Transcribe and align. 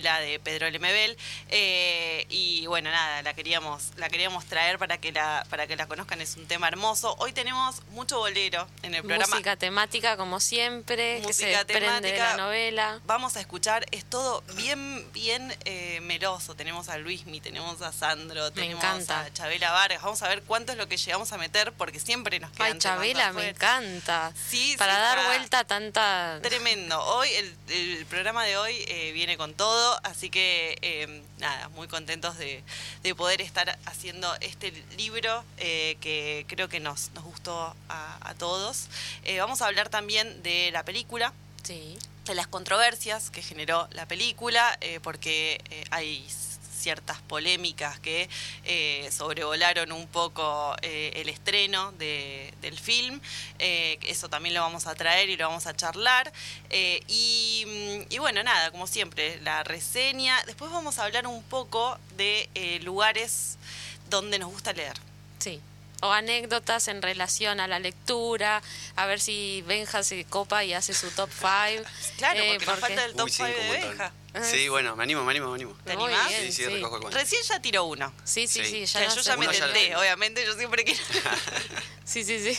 la 0.00 0.20
de 0.20 0.38
Pedro 0.38 0.70
Lemebel 0.70 1.16
eh, 1.48 2.26
y 2.28 2.66
bueno 2.66 2.90
nada 2.90 3.22
la 3.22 3.34
queríamos 3.34 3.92
la 3.96 4.08
queríamos 4.08 4.44
traer 4.44 4.78
para 4.78 4.98
que 4.98 5.12
la 5.12 5.46
para 5.50 5.66
que 5.66 5.76
la 5.76 5.86
conozcan 5.86 6.20
es 6.20 6.36
un 6.36 6.46
tema 6.46 6.68
hermoso. 6.68 7.16
Hoy 7.18 7.32
tenemos 7.32 7.82
mucho 7.88 8.18
bolero 8.18 8.68
en 8.82 8.94
el 8.94 9.02
programa. 9.02 9.26
Música 9.28 9.56
temática 9.56 10.16
como 10.16 10.40
siempre 10.40 11.22
que 11.26 11.32
se 11.32 11.46
desprende 11.46 12.12
de 12.12 12.18
la 12.18 12.36
novela. 12.36 13.00
Vamos 13.06 13.36
a 13.36 13.40
escuchar 13.40 13.86
es 13.90 14.04
todo 14.04 14.42
bien 14.54 15.10
bien 15.12 15.54
eh, 15.64 16.00
meloso 16.02 16.54
tenemos 16.54 16.88
a 16.88 16.98
Luismi 16.98 17.40
tenemos 17.40 17.80
a 17.82 17.92
Sandro 17.92 18.50
tenemos 18.52 18.84
a 19.10 19.32
Chabela 19.32 19.72
Vargas. 19.72 20.02
Vamos 20.02 20.22
a 20.22 20.28
ver 20.28 20.42
cuánto 20.42 20.72
es 20.72 20.78
lo 20.78 20.88
que 20.88 20.96
llegamos 20.96 21.32
a 21.32 21.38
meter 21.38 21.72
porque 21.72 22.00
siempre 22.00 22.40
nos 22.40 22.50
quedan 22.52 22.72
Ay, 22.72 22.78
Chabela 22.78 23.32
me 23.32 23.48
encanta. 23.50 24.32
Sí 24.48 24.74
para 24.78 24.98
dar 24.98 25.26
vuelta 25.26 25.64
tanta 25.64 26.38
tremendo. 26.42 27.00
Hoy 27.04 27.28
el, 27.30 27.56
el 27.68 28.06
programa 28.06 28.44
de 28.44 28.56
hoy 28.56 28.84
eh, 28.88 29.12
viene 29.12 29.36
con 29.36 29.54
todo 29.54 29.87
así 30.02 30.30
que 30.30 30.78
em, 30.82 31.22
nada, 31.38 31.68
muy 31.70 31.88
contentos 31.88 32.36
de, 32.38 32.62
poder 33.16 33.40
estar 33.40 33.78
haciendo 33.86 34.32
este 34.40 34.70
libro 34.96 35.42
eh, 35.56 35.96
que 36.00 36.44
creo 36.46 36.68
que 36.68 36.78
nos, 36.78 37.10
nos 37.14 37.24
gustó 37.24 37.74
a, 37.88 38.34
todos. 38.38 38.88
Eh, 39.24 39.40
vamos 39.40 39.62
a 39.62 39.66
hablar 39.66 39.88
también 39.88 40.42
de 40.42 40.70
la 40.70 40.84
película. 40.84 41.32
De 41.66 42.34
las 42.34 42.46
controversias 42.46 43.30
que 43.30 43.42
generó 43.42 43.88
la 43.92 44.06
película, 44.06 44.78
eh, 44.80 45.00
porque 45.02 45.60
hay 45.90 46.26
ciertas 46.88 47.20
polémicas 47.20 48.00
que 48.00 48.30
eh, 48.64 49.10
sobrevolaron 49.12 49.92
un 49.92 50.06
poco 50.06 50.74
eh, 50.80 51.12
el 51.16 51.28
estreno 51.28 51.92
del 51.92 52.78
film. 52.80 53.20
Eh, 53.58 53.98
eso 54.06 54.30
también 54.30 54.54
lo 54.54 54.62
vamos 54.62 54.86
a 54.86 54.94
traer 54.94 55.28
y 55.28 55.36
lo 55.36 55.46
vamos 55.48 55.66
a 55.66 55.76
charlar. 55.76 56.32
Y, 56.70 58.06
y, 58.08 58.18
bueno, 58.18 58.42
nada, 58.42 58.70
como 58.70 58.86
siempre, 58.86 59.38
la 59.42 59.64
reseña. 59.64 60.42
Después 60.46 60.70
vamos 60.70 60.98
a 60.98 61.04
hablar 61.04 61.26
un 61.26 61.42
poco 61.42 61.98
de 62.16 62.48
lugares 62.82 63.58
donde 64.08 64.38
nos 64.38 64.50
gusta 64.50 64.72
leer. 64.72 64.96
Sí 65.40 65.60
o 66.00 66.12
anécdotas 66.12 66.88
en 66.88 67.02
relación 67.02 67.60
a 67.60 67.66
la 67.66 67.78
lectura, 67.78 68.62
a 68.96 69.06
ver 69.06 69.20
si 69.20 69.62
Benja 69.66 70.02
se 70.02 70.24
copa 70.24 70.64
y 70.64 70.72
hace 70.74 70.94
su 70.94 71.10
top 71.10 71.30
5. 71.30 71.88
Claro, 72.18 72.40
porque, 72.48 72.66
nos 72.66 72.78
falta 72.78 73.04
el 73.04 73.14
top 73.14 73.28
5 73.28 73.48
de 73.48 73.70
Benja. 73.70 74.12
Sí, 74.42 74.68
bueno, 74.68 74.94
me 74.94 75.02
animo, 75.02 75.24
me 75.24 75.30
animo, 75.30 75.48
me 75.48 75.54
animo. 75.54 75.76
¿Te 75.84 75.92
animás? 75.92 76.30
Sí, 76.30 76.52
sí, 76.52 76.66
recojo 76.66 77.08
el 77.08 77.12
Recién 77.12 77.42
ya 77.42 77.60
tiró 77.60 77.84
uno. 77.84 78.12
Sí, 78.24 78.46
sí, 78.46 78.64
sí. 78.64 78.84
ya 78.86 79.08
yo 79.08 79.20
ya 79.20 79.36
me 79.36 79.48
tenté, 79.48 79.96
obviamente, 79.96 80.44
yo 80.44 80.54
siempre 80.54 80.84
quiero. 80.84 81.00
sí, 82.04 82.24
sí, 82.24 82.38
sí. 82.38 82.58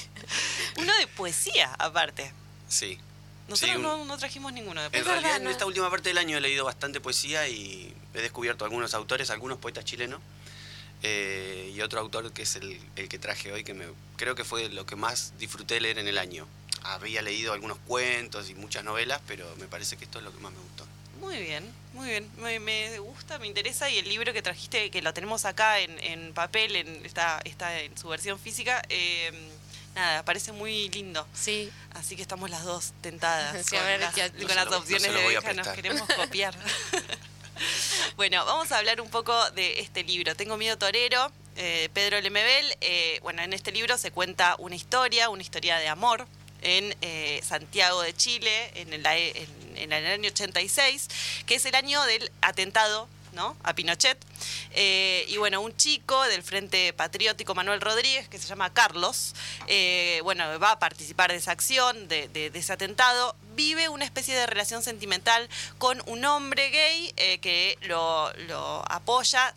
Uno 0.77 0.95
de 0.97 1.07
poesía, 1.07 1.73
aparte. 1.77 2.33
Sí. 2.67 2.99
Nosotros 3.47 3.79
no, 3.79 4.17
trajimos 4.17 4.53
ninguno 4.53 4.81
de 4.81 4.89
poesía. 4.89 5.15
En 5.15 5.21
realidad, 5.21 5.41
en 5.41 5.47
esta 5.47 5.65
última 5.65 5.89
parte 5.89 6.09
del 6.09 6.17
año 6.17 6.37
he 6.37 6.41
leído 6.41 6.65
bastante 6.65 6.99
poesía 6.99 7.47
y 7.47 7.93
he 8.13 8.21
descubierto 8.21 8.65
algunos 8.65 8.93
autores, 8.93 9.29
algunos 9.29 9.57
poetas 9.57 9.85
chilenos. 9.85 10.21
Eh, 11.01 11.71
y 11.73 11.81
otro 11.81 11.99
autor 11.99 12.31
que 12.33 12.41
es 12.41 12.55
el, 12.55 12.79
el, 12.95 13.07
que 13.07 13.19
traje 13.19 13.51
hoy, 13.51 13.63
que 13.63 13.73
me, 13.73 13.85
creo 14.17 14.35
que 14.35 14.43
fue 14.43 14.69
lo 14.69 14.85
que 14.85 14.95
más 14.95 15.33
disfruté 15.39 15.79
leer 15.79 15.99
en 15.99 16.07
el 16.07 16.17
año. 16.17 16.47
Había 16.83 17.21
leído 17.21 17.53
algunos 17.53 17.77
cuentos 17.79 18.49
y 18.49 18.55
muchas 18.55 18.83
novelas, 18.83 19.21
pero 19.27 19.45
me 19.57 19.67
parece 19.67 19.97
que 19.97 20.05
esto 20.05 20.19
es 20.19 20.25
lo 20.25 20.31
que 20.31 20.39
más 20.39 20.51
me 20.51 20.59
gustó. 20.59 20.85
Muy 21.19 21.37
bien, 21.37 21.69
muy 21.93 22.09
bien. 22.09 22.29
Me, 22.37 22.99
gusta, 22.99 23.39
me 23.39 23.47
interesa. 23.47 23.89
Y 23.89 23.97
el 23.97 24.07
libro 24.07 24.33
que 24.33 24.41
trajiste, 24.41 24.89
que 24.89 25.01
lo 25.01 25.13
tenemos 25.13 25.45
acá 25.45 25.79
en, 25.79 26.33
papel, 26.33 26.75
en, 26.75 27.05
está, 27.05 27.41
está 27.43 27.79
en 27.79 27.97
su 27.97 28.07
versión 28.07 28.39
física, 28.39 28.81
eh, 28.89 29.31
nada, 29.95 30.23
parece 30.23 30.53
muy 30.53 30.89
lindo. 30.89 31.27
Sí. 31.33 31.69
Así 31.91 32.15
que 32.15 32.21
estamos 32.21 32.49
las 32.49 32.63
dos 32.63 32.93
tentadas 33.01 33.51
con, 33.69 33.79
las, 34.55 34.67
opciones 34.67 35.13
de 35.13 35.27
Beja, 35.27 35.53
nos 35.53 35.67
queremos 35.69 36.07
copiar. 36.09 36.55
bueno, 38.19 38.43
vamos 38.43 38.69
a 38.73 38.79
hablar 38.79 38.99
un 38.99 39.09
poco 39.09 39.33
de 39.51 39.79
este 39.79 40.03
libro. 40.03 40.35
Tengo 40.35 40.57
miedo 40.57 40.77
torero. 40.77 41.31
Eh, 41.55 41.87
Pedro 41.93 42.19
Lemebel, 42.19 42.65
eh, 42.81 43.17
bueno, 43.23 43.41
en 43.43 43.53
este 43.53 43.71
libro 43.71 43.97
se 43.97 44.11
cuenta 44.11 44.57
una 44.59 44.75
historia, 44.75 45.29
una 45.29 45.41
historia 45.41 45.77
de 45.77 45.87
amor, 45.87 46.27
en 46.61 46.93
eh, 46.99 47.39
Santiago 47.41 48.01
de 48.01 48.13
Chile 48.13 48.71
en 48.75 48.91
el, 48.91 49.05
en, 49.05 49.93
el, 49.93 50.05
año 50.05 50.27
86, 50.27 51.07
que 51.45 51.55
es 51.55 51.65
el 51.65 51.75
año 51.75 52.03
del 52.03 52.29
atentado 52.41 53.07
¿no? 53.33 53.55
a 53.63 53.73
Pinochet. 53.73 54.17
Eh, 54.71 55.25
y 55.27 55.37
bueno, 55.37 55.61
un 55.61 55.75
chico 55.75 56.21
del 56.23 56.43
Frente 56.43 56.93
Patriótico 56.93 57.55
Manuel 57.55 57.81
Rodríguez, 57.81 58.27
que 58.29 58.37
se 58.37 58.47
llama 58.47 58.73
Carlos, 58.73 59.35
eh, 59.67 60.21
bueno, 60.23 60.59
va 60.59 60.71
a 60.71 60.79
participar 60.79 61.31
de 61.31 61.37
esa 61.37 61.51
acción, 61.51 62.07
de, 62.07 62.27
de, 62.27 62.51
ese 62.53 62.73
atentado, 62.73 63.35
vive 63.55 63.89
una 63.89 64.05
especie 64.05 64.35
de 64.35 64.45
relación 64.47 64.83
sentimental 64.83 65.49
con 65.77 66.01
un 66.05 66.25
hombre 66.25 66.69
gay 66.69 67.13
que 67.41 67.77
lo, 67.81 68.31
lo 68.47 68.83
apoya 68.91 69.53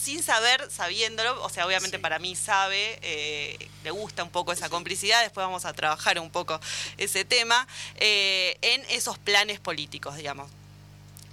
sin 0.00 0.22
saber, 0.22 0.70
sabiéndolo, 0.70 1.42
o 1.42 1.50
sea, 1.50 1.66
obviamente 1.66 1.98
para 1.98 2.18
mí 2.18 2.34
sabe, 2.34 2.98
eh, 3.02 3.68
le 3.84 3.90
gusta 3.90 4.24
un 4.24 4.30
poco 4.30 4.52
esa 4.52 4.70
complicidad, 4.70 5.22
después 5.22 5.44
vamos 5.44 5.66
a 5.66 5.74
trabajar 5.74 6.18
un 6.18 6.30
poco 6.30 6.58
ese 6.96 7.26
tema, 7.26 7.68
eh, 7.96 8.56
en 8.62 8.82
esos 8.88 9.18
planes 9.18 9.60
políticos, 9.60 10.16
digamos. 10.16 10.50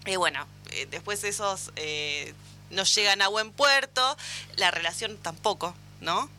Y 0.06 0.18
bueno, 0.18 0.42
eh, 0.42 0.57
después 0.90 1.24
esos 1.24 1.72
no 2.70 2.84
llegan 2.84 3.22
a 3.22 3.28
buen 3.28 3.52
puerto, 3.52 4.18
la 4.56 4.72
relación 4.72 5.18
tampoco, 5.18 5.74
¿no? 6.02 6.30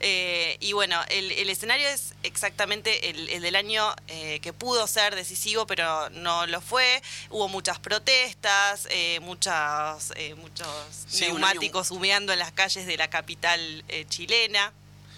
Eh, 0.00 0.56
y 0.60 0.72
bueno, 0.72 1.00
el, 1.08 1.50
escenario 1.50 1.88
es 1.88 2.14
exactamente 2.22 3.10
el, 3.10 3.42
del 3.42 3.56
año 3.56 3.94
eh, 4.06 4.38
que 4.40 4.52
pudo 4.52 4.86
ser 4.86 5.14
decisivo, 5.14 5.66
pero 5.66 6.08
no 6.10 6.46
lo 6.46 6.60
fue. 6.60 7.02
Hubo 7.30 7.48
muchas 7.48 7.78
protestas, 7.78 8.86
eh, 8.90 9.18
muchas, 9.20 10.12
muchos 10.36 10.68
neumáticos 11.20 11.90
humeando 11.90 12.32
en 12.32 12.38
las 12.38 12.52
calles 12.52 12.86
de 12.86 12.96
la 12.96 13.10
capital 13.10 13.84
chilena. 14.08 14.72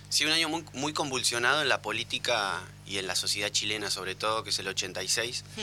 Sí, 0.08 0.25
un 0.25 0.32
año 0.32 0.48
muy, 0.48 0.64
muy, 0.72 0.92
convulsionado 0.92 1.62
en 1.62 1.69
la 1.69 1.82
política 1.82 2.60
y 2.84 2.98
en 2.98 3.06
la 3.06 3.14
sociedad 3.14 3.50
chilena, 3.50 3.91
sobre 3.91 4.16
todo, 4.16 4.42
que 4.42 4.50
es 4.50 4.58
el 4.58 4.66
86, 4.66 5.44
hmm. 5.56 5.60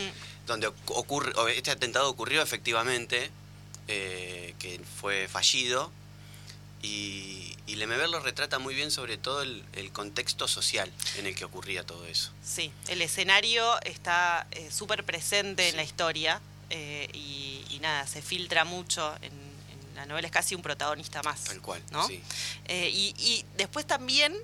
Donde 0.48 0.68
ocurre, 0.88 1.34
este 1.56 1.72
atentado 1.72 2.10
ocurrió 2.10 2.42
efectivamente, 2.42 3.30
que 3.88 4.82
fue 5.00 5.28
fallido 5.28 5.92
y, 6.82 7.58
y 7.68 7.76
Lemever 7.76 8.10
lo 8.10 8.20
retrata 8.22 8.60
muy 8.60 8.74
bien 8.74 8.92
sobre 8.92 9.18
todo 9.18 9.42
el, 9.42 9.64
contexto 9.92 10.48
social 10.48 10.92
en 11.18 11.28
el 11.28 11.36
que 11.36 11.44
ocurría 11.44 11.84
todo 11.84 12.06
eso. 12.06 12.32
Sí, 12.44 12.72
el 12.88 13.02
escenario 13.02 13.82
está 13.84 14.48
eh, 14.52 14.70
súper 14.72 15.04
presente 15.04 15.70
en 15.70 15.76
la 15.76 15.84
historia 15.84 16.40
eh, 16.70 17.10
y, 17.14 17.80
nada, 17.82 18.08
se 18.08 18.22
filtra 18.24 18.66
mucho 18.66 19.16
en, 19.22 19.48
la 19.96 20.06
novela, 20.06 20.28
es 20.28 20.34
casi 20.34 20.56
un 20.56 20.62
protagonista 20.62 21.24
más. 21.24 21.44
Tal 21.46 21.62
cual, 21.62 21.82
¿no? 21.92 22.08
sí. 22.08 22.22
Eh, 22.66 22.90
y, 22.92 23.46
después 23.58 23.86
también 23.86 24.36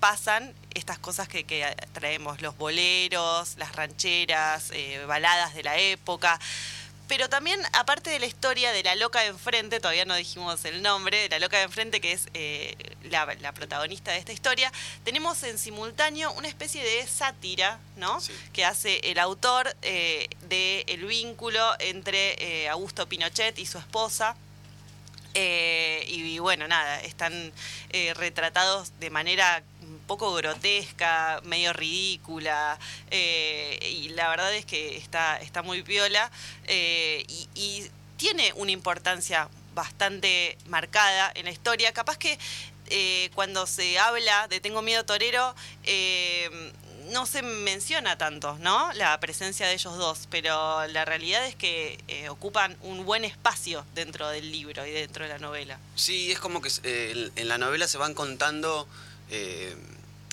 pasan 0.00 0.54
estas 0.78 0.98
cosas 0.98 1.28
que, 1.28 1.44
que, 1.44 1.64
traemos, 1.92 2.40
los 2.40 2.56
boleros, 2.56 3.56
las 3.58 3.74
rancheras, 3.74 4.70
baladas 5.06 5.54
de 5.54 5.62
la 5.62 5.76
época 5.78 6.38
pero 7.08 7.30
también, 7.30 7.58
aparte 7.72 8.10
de 8.10 8.20
la 8.20 8.26
historia 8.26 8.70
de 8.70 8.82
la 8.82 8.94
loca 8.94 9.20
de 9.20 9.28
enfrente, 9.28 9.80
todavía 9.80 10.04
no 10.04 10.14
dijimos 10.14 10.62
el 10.66 10.82
nombre, 10.82 11.22
de 11.22 11.28
la 11.30 11.38
loca 11.38 11.56
de 11.56 11.62
enfrente, 11.62 12.02
que 12.02 12.12
es 12.12 12.28
eh, 12.34 12.76
la, 13.04 13.52
protagonista 13.54 14.12
de 14.12 14.18
esta 14.18 14.32
historia, 14.32 14.70
tenemos 15.04 15.42
en 15.42 15.58
simultáneo 15.58 16.30
una 16.32 16.48
especie 16.48 16.84
de 16.84 17.06
sátira, 17.06 17.80
¿no? 17.96 18.18
Que 18.52 18.66
hace 18.66 19.00
el 19.10 19.18
autor 19.18 19.74
eh, 19.80 20.28
del 20.48 21.06
vínculo 21.06 21.74
entre 21.80 22.64
eh, 22.64 22.68
Augusto 22.68 23.08
Pinochet 23.08 23.58
y 23.58 23.64
su 23.64 23.78
esposa. 23.78 24.36
Eh, 25.32 26.04
y, 26.08 26.38
bueno, 26.40 26.68
nada, 26.68 27.00
están 27.00 27.52
retratados 28.16 28.92
de 29.00 29.08
manera 29.08 29.62
poco 30.08 30.34
grotesca, 30.34 31.40
medio 31.44 31.72
ridícula, 31.72 32.76
eh, 33.12 33.78
y 33.92 34.08
la 34.08 34.28
verdad 34.30 34.52
es 34.54 34.66
que 34.66 34.96
está, 34.96 35.36
está 35.36 35.62
muy 35.62 35.82
viola 35.82 36.32
eh, 36.64 37.24
y, 37.54 37.88
tiene 38.16 38.52
una 38.56 38.72
importancia 38.72 39.48
bastante 39.76 40.58
marcada 40.66 41.30
en 41.36 41.44
la 41.44 41.52
historia. 41.52 41.92
Capaz 41.92 42.18
que 42.18 42.36
eh, 42.88 43.30
cuando 43.36 43.64
se 43.64 43.96
habla 44.00 44.48
de 44.48 44.58
Tengo 44.58 44.82
miedo 44.82 45.04
torero, 45.04 45.54
no 47.10 47.26
se 47.26 47.42
menciona 47.42 48.18
tanto, 48.18 48.58
¿no? 48.58 48.92
La 48.94 49.20
presencia 49.20 49.68
de 49.68 49.74
ellos 49.74 49.96
dos, 49.96 50.26
pero 50.32 50.84
la 50.88 51.04
realidad 51.04 51.46
es 51.46 51.54
que 51.54 51.96
ocupan 52.28 52.76
un 52.82 53.04
buen 53.04 53.24
espacio 53.24 53.86
dentro 53.94 54.28
del 54.30 54.50
libro 54.50 54.84
y 54.84 54.90
dentro 54.90 55.24
de 55.26 55.30
la 55.30 55.38
novela. 55.38 55.78
Sí, 55.94 56.32
es 56.32 56.40
como 56.40 56.60
que 56.60 56.72
en 57.36 57.46
la 57.46 57.56
novela 57.56 57.86
se 57.86 57.98
van 57.98 58.14
contando 58.14 58.88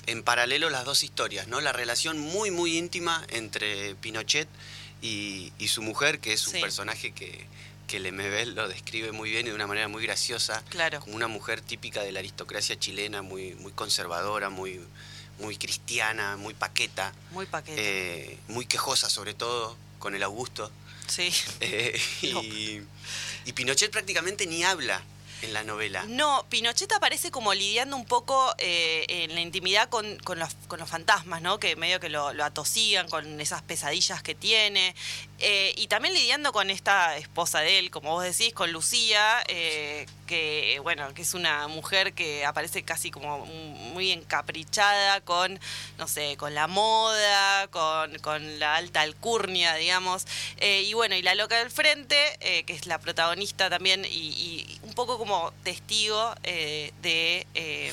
en 0.06 0.22
paralelo 0.22 0.70
las 0.70 0.84
dos 0.84 1.02
historias, 1.02 1.48
¿no? 1.48 1.60
La 1.60 1.72
relación 1.72 2.18
muy, 2.18 2.50
muy 2.50 2.78
íntima 2.78 3.24
entre 3.28 3.94
Pinochet 3.96 4.48
y, 5.02 5.52
su 5.68 5.82
mujer, 5.82 6.20
que 6.20 6.32
es 6.32 6.46
un 6.46 6.60
personaje 6.60 7.12
que, 7.12 7.46
que 7.86 8.00
Lemebel 8.00 8.54
lo 8.54 8.68
describe 8.68 9.12
muy 9.12 9.30
bien 9.30 9.46
y 9.46 9.50
de 9.50 9.54
una 9.54 9.66
manera 9.66 9.88
muy 9.88 10.02
graciosa. 10.02 10.62
Claro. 10.68 11.00
Como 11.00 11.16
una 11.16 11.28
mujer 11.28 11.60
típica 11.60 12.02
de 12.02 12.12
la 12.12 12.20
aristocracia 12.20 12.78
chilena, 12.78 13.22
muy, 13.22 13.54
muy 13.54 13.72
conservadora, 13.72 14.48
muy, 14.48 14.80
muy 15.38 15.56
cristiana, 15.56 16.36
muy 16.36 16.54
paqueta. 16.54 17.12
Muy 17.32 17.46
paqueta. 17.46 17.80
Eh, 17.80 18.38
muy 18.48 18.66
quejosa, 18.66 19.10
sobre 19.10 19.34
todo, 19.34 19.76
con 19.98 20.14
el 20.14 20.22
Augusto. 20.22 20.70
Sí. 21.08 21.32
Eh, 21.60 22.00
y 23.44 23.52
Pinochet 23.52 23.90
prácticamente 23.90 24.46
ni 24.46 24.64
habla 24.64 25.02
en 25.46 25.54
la 25.54 25.64
novela. 25.64 26.04
No, 26.08 26.44
Pinochet 26.48 26.92
aparece 26.92 27.30
como 27.30 27.54
lidiando 27.54 27.96
un 27.96 28.04
poco 28.04 28.54
eh, 28.58 29.06
en 29.08 29.34
la 29.34 29.40
intimidad 29.40 29.88
con, 29.88 30.18
los, 30.18 30.54
con, 30.68 30.78
los, 30.78 30.88
fantasmas, 30.88 31.40
¿no? 31.40 31.58
Que 31.58 31.76
medio 31.76 32.00
que 32.00 32.08
lo, 32.08 32.28
atosigan 32.44 33.08
con 33.08 33.40
esas 33.40 33.62
pesadillas 33.62 34.22
que 34.22 34.34
tiene. 34.34 34.94
Eh, 35.38 35.74
y 35.76 35.86
también 35.88 36.14
lidiando 36.14 36.52
con 36.52 36.70
esta 36.70 37.16
esposa 37.16 37.60
de 37.60 37.78
él, 37.78 37.90
como 37.90 38.10
vos 38.12 38.24
decís, 38.24 38.52
con 38.54 38.72
Lucía, 38.72 39.42
eh, 39.48 40.06
que 40.26 40.80
bueno, 40.82 41.12
que 41.14 41.22
es 41.22 41.34
una 41.34 41.68
mujer 41.68 42.12
que 42.14 42.44
aparece 42.44 42.82
casi 42.82 43.10
como 43.10 43.44
muy 43.46 44.12
encaprichada 44.12 45.20
con, 45.20 45.60
no 45.98 46.08
sé, 46.08 46.36
con 46.36 46.54
la 46.54 46.66
moda, 46.66 47.68
con, 47.68 48.18
con 48.18 48.58
la 48.58 48.76
alta 48.76 49.02
alcurnia, 49.02 49.74
digamos. 49.74 50.26
y 50.60 50.92
bueno, 50.94 51.14
y 51.14 51.22
la 51.22 51.34
loca 51.34 51.58
del 51.58 51.70
frente, 51.70 52.16
que 52.66 52.72
es 52.72 52.86
la 52.86 52.98
protagonista 52.98 53.70
también, 53.70 54.04
y 54.04 54.80
un 54.82 54.94
poco 54.94 55.18
como 55.18 55.35
como 55.36 55.52
testigo 55.62 56.34
eh, 56.42 56.92
eh, 57.02 57.92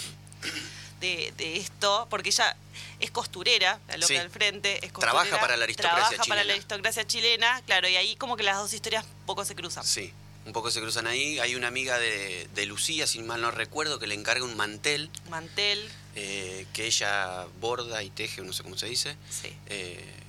de, 0.99 1.33
de, 1.35 1.57
esto, 1.57 2.07
porque 2.09 2.29
ella 2.29 2.55
es 2.99 3.11
costurera, 3.11 3.79
la 3.89 3.97
loca 3.97 4.13
del 4.13 4.29
frente, 4.29 4.85
es 4.85 4.93
Trabaja 4.93 5.39
para 5.41 5.57
la 5.57 5.65
aristocracia 5.65 5.99
trabaja 5.99 6.23
chilena. 6.23 6.29
para 6.29 6.43
la 6.45 6.53
aristocracia 6.53 7.05
chilena, 7.05 7.61
claro, 7.65 7.89
y 7.89 7.97
ahí 7.97 8.15
como 8.15 8.37
que 8.37 8.43
las 8.43 8.57
dos 8.57 8.73
historias 8.73 9.03
un 9.03 9.25
poco 9.25 9.43
se 9.43 9.55
cruzan. 9.55 9.83
Sí, 9.85 10.13
un 10.45 10.53
poco 10.53 10.71
se 10.71 10.79
cruzan 10.79 11.07
ahí. 11.07 11.39
Hay 11.39 11.55
una 11.55 11.67
amiga 11.67 11.99
de, 11.99 12.65
Lucía, 12.65 13.05
si 13.07 13.21
mal 13.21 13.41
no 13.41 13.51
recuerdo, 13.51 13.99
que 13.99 14.07
le 14.07 14.15
encarga 14.15 14.45
un 14.45 14.55
mantel. 14.55 15.09
Mantel. 15.29 15.89
Eh, 16.15 16.65
que 16.73 16.85
ella 16.85 17.45
borda 17.59 18.03
y 18.03 18.09
teje, 18.09 18.41
no 18.41 18.53
sé 18.53 18.63
cómo 18.63 18.77
se 18.77 18.85
dice. 18.85 19.17
Sí 19.29 19.57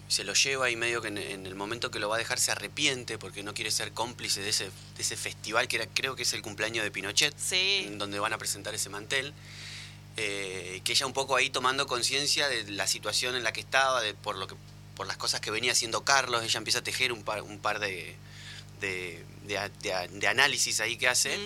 se 0.09 0.25
lo 0.25 0.35
lleva 0.35 0.71
y 0.71 0.77
medio 0.77 1.01
que 1.01 1.09
en, 1.09 1.19
el 1.19 1.55
momento 1.55 1.91
que 1.91 1.99
lo 1.99 2.09
va 2.09 2.17
a 2.17 2.19
dejar 2.19 2.39
se 2.39 2.53
arrepiente 2.53 3.19
porque 3.19 3.43
no 3.43 3.55
quiere 3.55 3.71
ser 3.71 3.93
cómplice 3.93 4.41
de 4.41 4.51
ese, 4.51 4.65
de 4.65 5.03
ese 5.03 5.17
festival 5.17 5.69
que 5.69 5.77
era, 5.77 5.87
creo 5.87 6.15
que 6.15 6.23
es 6.23 6.33
el 6.35 6.43
cumpleaños 6.43 6.85
de 6.85 6.91
Pinochet, 6.91 7.35
donde 7.93 8.19
van 8.19 8.33
a 8.33 8.39
presentar 8.39 8.75
ese 8.75 8.91
mantel. 8.91 9.33
Eh, 10.17 10.81
que 10.85 10.93
ella 10.93 11.07
un 11.07 11.13
poco 11.13 11.35
ahí 11.35 11.51
tomando 11.51 11.89
conciencia 11.89 12.49
de 12.49 12.71
la 12.71 12.87
situación 12.87 13.35
en 13.35 13.43
la 13.43 13.53
que 13.53 13.61
estaba, 13.61 14.01
de, 14.01 14.15
por, 14.15 14.37
lo 14.37 14.47
que, 14.47 14.55
por 14.95 15.09
las 15.09 15.17
cosas 15.17 15.41
que 15.41 15.51
venía 15.51 15.73
haciendo 15.73 16.05
Carlos, 16.05 16.45
ella 16.45 16.59
empieza 16.59 16.79
a 16.79 16.85
tejer 16.85 17.13
un 17.13 17.25
par, 17.25 17.43
un 17.43 17.59
par 17.59 17.81
de, 17.81 18.15
de, 18.81 20.29
análisis 20.29 20.81
ahí 20.81 20.97
que 20.97 21.09
hace 21.09 21.39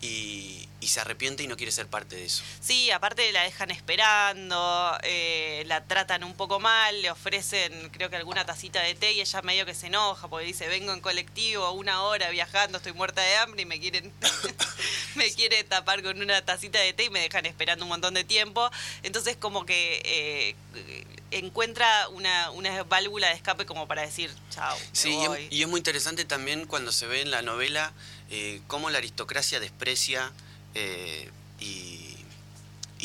y, 0.00 0.68
se 0.86 1.00
arrepiente 1.00 1.42
y 1.42 1.48
no 1.48 1.56
quiere 1.56 1.72
ser 1.72 1.88
parte 1.88 2.14
de 2.14 2.26
eso. 2.26 2.44
Sí, 2.60 2.92
aparte 2.92 3.32
la 3.32 3.42
dejan 3.42 3.72
esperando, 3.72 4.96
eh, 5.02 5.64
la 5.66 5.84
tratan 5.84 6.22
un 6.22 6.34
poco 6.34 6.60
mal, 6.60 7.02
le 7.02 7.10
ofrecen 7.10 7.90
creo 7.90 8.08
que 8.08 8.14
alguna 8.14 8.46
tacita 8.46 8.80
de 8.80 8.94
té 8.94 9.10
y 9.10 9.20
ella 9.20 9.42
medio 9.42 9.66
que 9.66 9.74
se 9.74 9.88
enoja 9.88 10.28
porque 10.28 10.46
dice, 10.46 10.68
vengo 10.68 10.92
en 10.92 11.00
colectivo 11.00 11.72
una 11.72 12.02
hora 12.02 12.30
viajando, 12.30 12.78
estoy 12.78 12.92
muerta 12.92 13.20
de 13.20 13.36
hambre 13.36 13.62
y 13.62 13.64
me 13.64 13.80
quieren, 13.80 14.12
me 15.16 15.28
quiere 15.32 15.64
tapar 15.64 16.04
con 16.04 16.22
una 16.22 16.44
tacita 16.44 16.78
de 16.78 16.92
té 16.92 17.06
y 17.06 17.10
me 17.10 17.18
dejan 17.18 17.46
esperando 17.46 17.84
un 17.84 17.88
montón 17.88 18.14
de 18.14 18.22
tiempo. 18.22 18.70
Entonces 19.02 19.36
como 19.36 19.66
que 19.66 20.00
eh, 20.04 21.04
encuentra 21.32 22.08
una, 22.10 22.50
una, 22.52 22.84
válvula 22.84 23.28
de 23.28 23.34
escape 23.34 23.66
como 23.66 23.88
para 23.88 24.02
decir, 24.02 24.30
chao. 24.50 24.76
Sí, 24.92 25.18
y 25.50 25.62
es 25.62 25.68
muy 25.68 25.78
interesante 25.78 26.24
también 26.24 26.66
cuando 26.66 26.92
se 26.92 27.06
ve 27.06 27.22
en 27.22 27.30
la 27.30 27.42
novela 27.42 27.92
eh, 28.30 28.60
cómo 28.66 28.90
la 28.90 28.98
aristocracia 28.98 29.60
desprecia 29.60 30.32
eh, 30.74 31.30
y, 31.60 32.02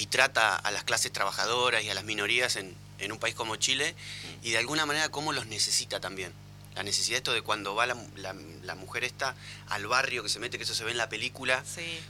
trata 0.09 0.57
a 0.57 0.71
las 0.71 0.83
clases 0.83 1.13
trabajadoras 1.13 1.85
y 1.85 1.89
a 1.89 1.94
las 1.94 2.03
minorías 2.03 2.57
en, 2.57 2.75
un 3.09 3.18
país 3.18 3.33
como 3.33 3.56
Chile 3.56 3.95
y 4.44 4.51
de 4.51 4.57
alguna 4.57 4.85
manera 4.85 5.07
cómo 5.07 5.31
los 5.31 5.45
necesita 5.45 6.01
también. 6.01 6.33
La 6.75 6.83
necesidad 6.83 7.18
esto 7.18 7.31
de 7.31 7.41
cuando 7.41 7.75
va 7.75 7.85
la, 7.85 8.75
mujer 8.75 9.06
esta 9.06 9.35
al 9.69 9.88
barrio 9.88 10.21
que 10.21 10.27
se 10.27 10.39
mete, 10.39 10.57
que 10.57 10.65
eso 10.65 10.75
se 10.75 10.83
ve 10.83 10.91
en 10.91 10.97
la 10.97 11.07
película, 11.07 11.63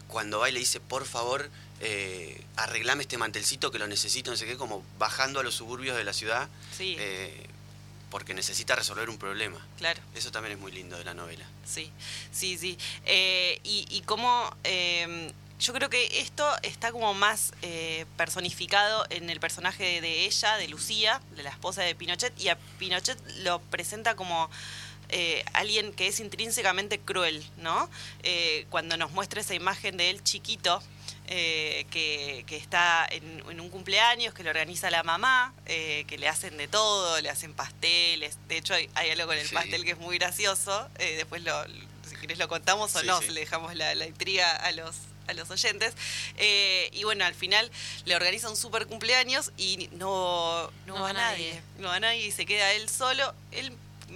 cuando 0.08 0.40
va 0.40 0.50
y 0.50 0.52
le 0.52 0.60
dice, 0.60 0.80
por 0.80 1.06
favor, 1.06 1.52
eh, 1.80 2.44
arreglame 2.56 3.04
este 3.04 3.18
mantelcito 3.18 3.72
que 3.72 3.80
lo 3.80 3.88
necesito, 3.88 4.32
no 4.32 4.38
sé 4.38 4.46
qué, 4.46 4.58
como 4.58 4.84
bajando 4.98 5.40
a 5.40 5.44
los 5.44 5.56
suburbios 5.56 5.96
de 5.98 6.04
la 6.04 6.14
ciudad. 6.14 6.50
Eh, 6.80 7.48
porque 8.12 8.36
necesita 8.36 8.76
resolver 8.76 9.10
un 9.10 9.18
problema. 9.18 9.66
Claro. 9.78 10.00
Eso 10.14 10.32
también 10.32 10.54
es 10.56 10.60
muy 10.60 10.72
lindo 10.72 10.98
de 10.98 11.06
la 11.06 11.16
novela. 11.16 11.46
Sí, 11.66 11.90
sí, 12.32 12.58
sí. 12.58 12.78
Eh, 13.06 13.60
y, 13.64 13.88
y 13.90 14.02
cómo 14.02 14.56
em, 14.64 15.32
yo 15.60 15.74
creo 15.74 15.90
que 15.90 16.20
esto 16.20 16.48
está 16.62 16.92
como 16.92 17.14
más 17.16 17.54
eh, 17.64 18.06
personificado 18.18 19.06
en 19.10 19.30
el 19.30 19.40
personaje 19.40 20.02
de 20.02 20.26
ella, 20.26 20.58
de 20.58 20.68
Lucía, 20.68 21.22
de 21.36 21.44
la 21.44 21.50
esposa 21.50 21.82
de 21.82 21.96
Pinochet, 21.96 22.38
y 22.40 22.50
a 22.50 22.58
Pinochet 22.78 23.18
lo 23.44 23.60
presenta 23.60 24.16
como 24.16 24.50
eh, 25.10 25.44
alguien 25.54 25.94
que 25.94 26.08
es 26.08 26.20
intrínsecamente 26.20 27.00
cruel, 27.00 27.44
¿no? 27.58 27.90
cuando 28.70 28.98
nos 28.98 29.12
muestra 29.12 29.42
esa 29.42 29.56
imagen 29.56 29.98
de 29.98 30.10
él 30.10 30.24
chiquito, 30.24 30.82
eh, 31.34 31.86
que, 31.90 32.44
está 32.58 33.08
en, 33.10 33.42
un 33.58 33.70
cumpleaños, 33.70 34.34
que 34.34 34.44
lo 34.44 34.50
organiza 34.50 34.92
la 34.92 35.02
mamá, 35.02 35.54
eh, 35.66 36.04
que 36.06 36.18
le 36.18 36.28
hacen 36.28 36.58
de 36.58 36.68
todo, 36.68 37.22
le 37.22 37.30
hacen 37.30 37.54
pasteles. 37.54 38.38
De 38.50 38.58
hecho, 38.58 38.74
hay, 38.74 38.90
algo 39.12 39.28
con 39.28 39.38
el 39.38 39.48
pastel 39.48 39.86
que 39.86 39.92
es 39.92 39.98
muy 39.98 40.18
gracioso. 40.18 40.90
Eh, 41.00 41.16
después, 41.16 41.42
lo, 41.44 41.64
si 42.06 42.18
querés, 42.20 42.38
lo 42.38 42.50
contamos 42.50 42.94
o 42.98 43.04
no, 43.04 43.22
le 43.22 43.40
dejamos 43.40 43.74
la, 43.76 44.06
intriga 44.06 44.58
a 44.58 44.74
los, 44.74 44.98
a 45.30 45.34
los 45.34 45.50
oyentes. 45.50 45.94
y 46.92 47.02
bueno, 47.06 47.24
al 47.24 47.34
final 47.34 47.72
le 48.04 48.18
organiza 48.18 48.50
un 48.50 48.58
super 48.58 48.86
cumpleaños 48.86 49.54
y 49.56 49.88
no, 49.94 50.70
no, 50.86 50.96
va 50.96 51.14
nadie. 51.14 51.62
No 51.78 51.88
va 51.88 52.02
nadie 52.02 52.26
y 52.26 52.32
se 52.32 52.46
queda 52.46 52.74
él 52.74 52.90
solo. 52.90 53.34
Él 53.52 53.72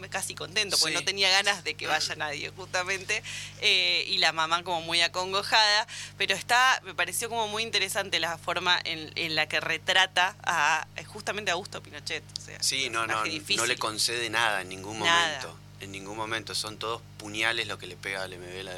casi 0.10 0.36
contento, 0.36 0.78
porque 0.80 0.94
no 0.94 1.04
tenía 1.04 1.30
ganas 1.30 1.64
de 1.64 1.76
que 1.76 1.88
vaya 1.88 2.16
nadie, 2.16 2.52
justamente, 2.56 3.24
eh, 3.62 4.06
y 4.08 4.18
la 4.18 4.32
mamá 4.32 4.64
como 4.64 4.82
muy 4.82 5.02
acongojada, 5.02 5.88
pero 6.18 6.36
está, 6.36 6.82
me 6.84 6.94
pareció 6.94 7.30
como 7.30 7.48
muy 7.48 7.64
interesante 7.64 8.20
la 8.20 8.38
forma 8.38 8.80
en, 8.84 9.36
la 9.36 9.48
que 9.48 9.60
retrata 9.60 10.36
a 10.44 10.88
justamente 11.08 11.52
a 11.52 11.56
Augusto 11.56 11.82
Pinochet. 11.82 12.24
sí, 12.62 12.90
no, 12.90 13.08
no, 13.08 13.24
no 13.26 13.66
le 13.66 13.78
concede 13.78 14.30
nada 14.30 14.62
en 14.62 14.70
ningún 14.70 15.00
momento. 15.00 15.58
En 15.82 15.92
ningún 15.92 16.16
momento, 16.16 16.56
son 16.56 16.78
todos 16.78 17.02
puñales 17.18 17.68
lo 17.68 17.78
que 17.78 17.86
le 17.86 17.98
pega 17.98 18.24
al 18.24 18.38
MB, 18.38 18.70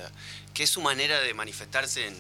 que 0.54 0.64
es 0.64 0.70
su 0.70 0.82
manera 0.82 1.20
de 1.20 1.34
manifestarse 1.34 2.12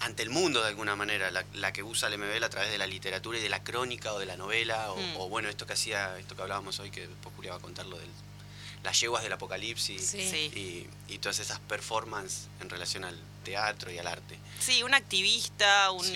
ante 0.00 0.22
el 0.22 0.30
mundo 0.30 0.60
de 0.62 0.68
alguna 0.68 0.96
manera, 0.96 1.30
la, 1.30 1.72
que 1.72 1.82
usa 1.82 2.08
el 2.08 2.18
MBL 2.18 2.44
a 2.44 2.50
través 2.50 2.70
de 2.70 2.78
la 2.78 2.86
literatura 2.86 3.38
y 3.38 3.42
de 3.42 3.48
la 3.48 3.62
crónica 3.62 4.12
o 4.12 4.18
de 4.18 4.26
la 4.26 4.36
novela, 4.36 4.92
o, 4.92 5.26
mm. 5.26 5.30
bueno, 5.30 5.48
esto 5.48 5.66
que 5.66 5.72
hacía, 5.72 6.18
esto 6.18 6.36
que 6.36 6.42
hablábamos 6.42 6.78
hoy, 6.80 6.90
que 6.90 7.06
después 7.06 7.34
Julia 7.34 7.52
va 7.52 7.58
a 7.58 7.60
contar 7.60 7.86
lo 7.86 7.98
del 7.98 8.10
las 8.86 9.00
yeguas 9.00 9.24
del 9.24 9.32
apocalipsis 9.32 10.14
y, 10.14 11.18
todas 11.18 11.40
esas 11.40 11.58
performances 11.58 12.46
en 12.60 12.70
relación 12.70 13.04
al 13.04 13.18
teatro 13.42 13.90
y 13.90 13.98
al 13.98 14.06
arte. 14.06 14.38
Sí, 14.60 14.84
un 14.84 14.94
activista, 14.94 15.90
un, 15.90 16.06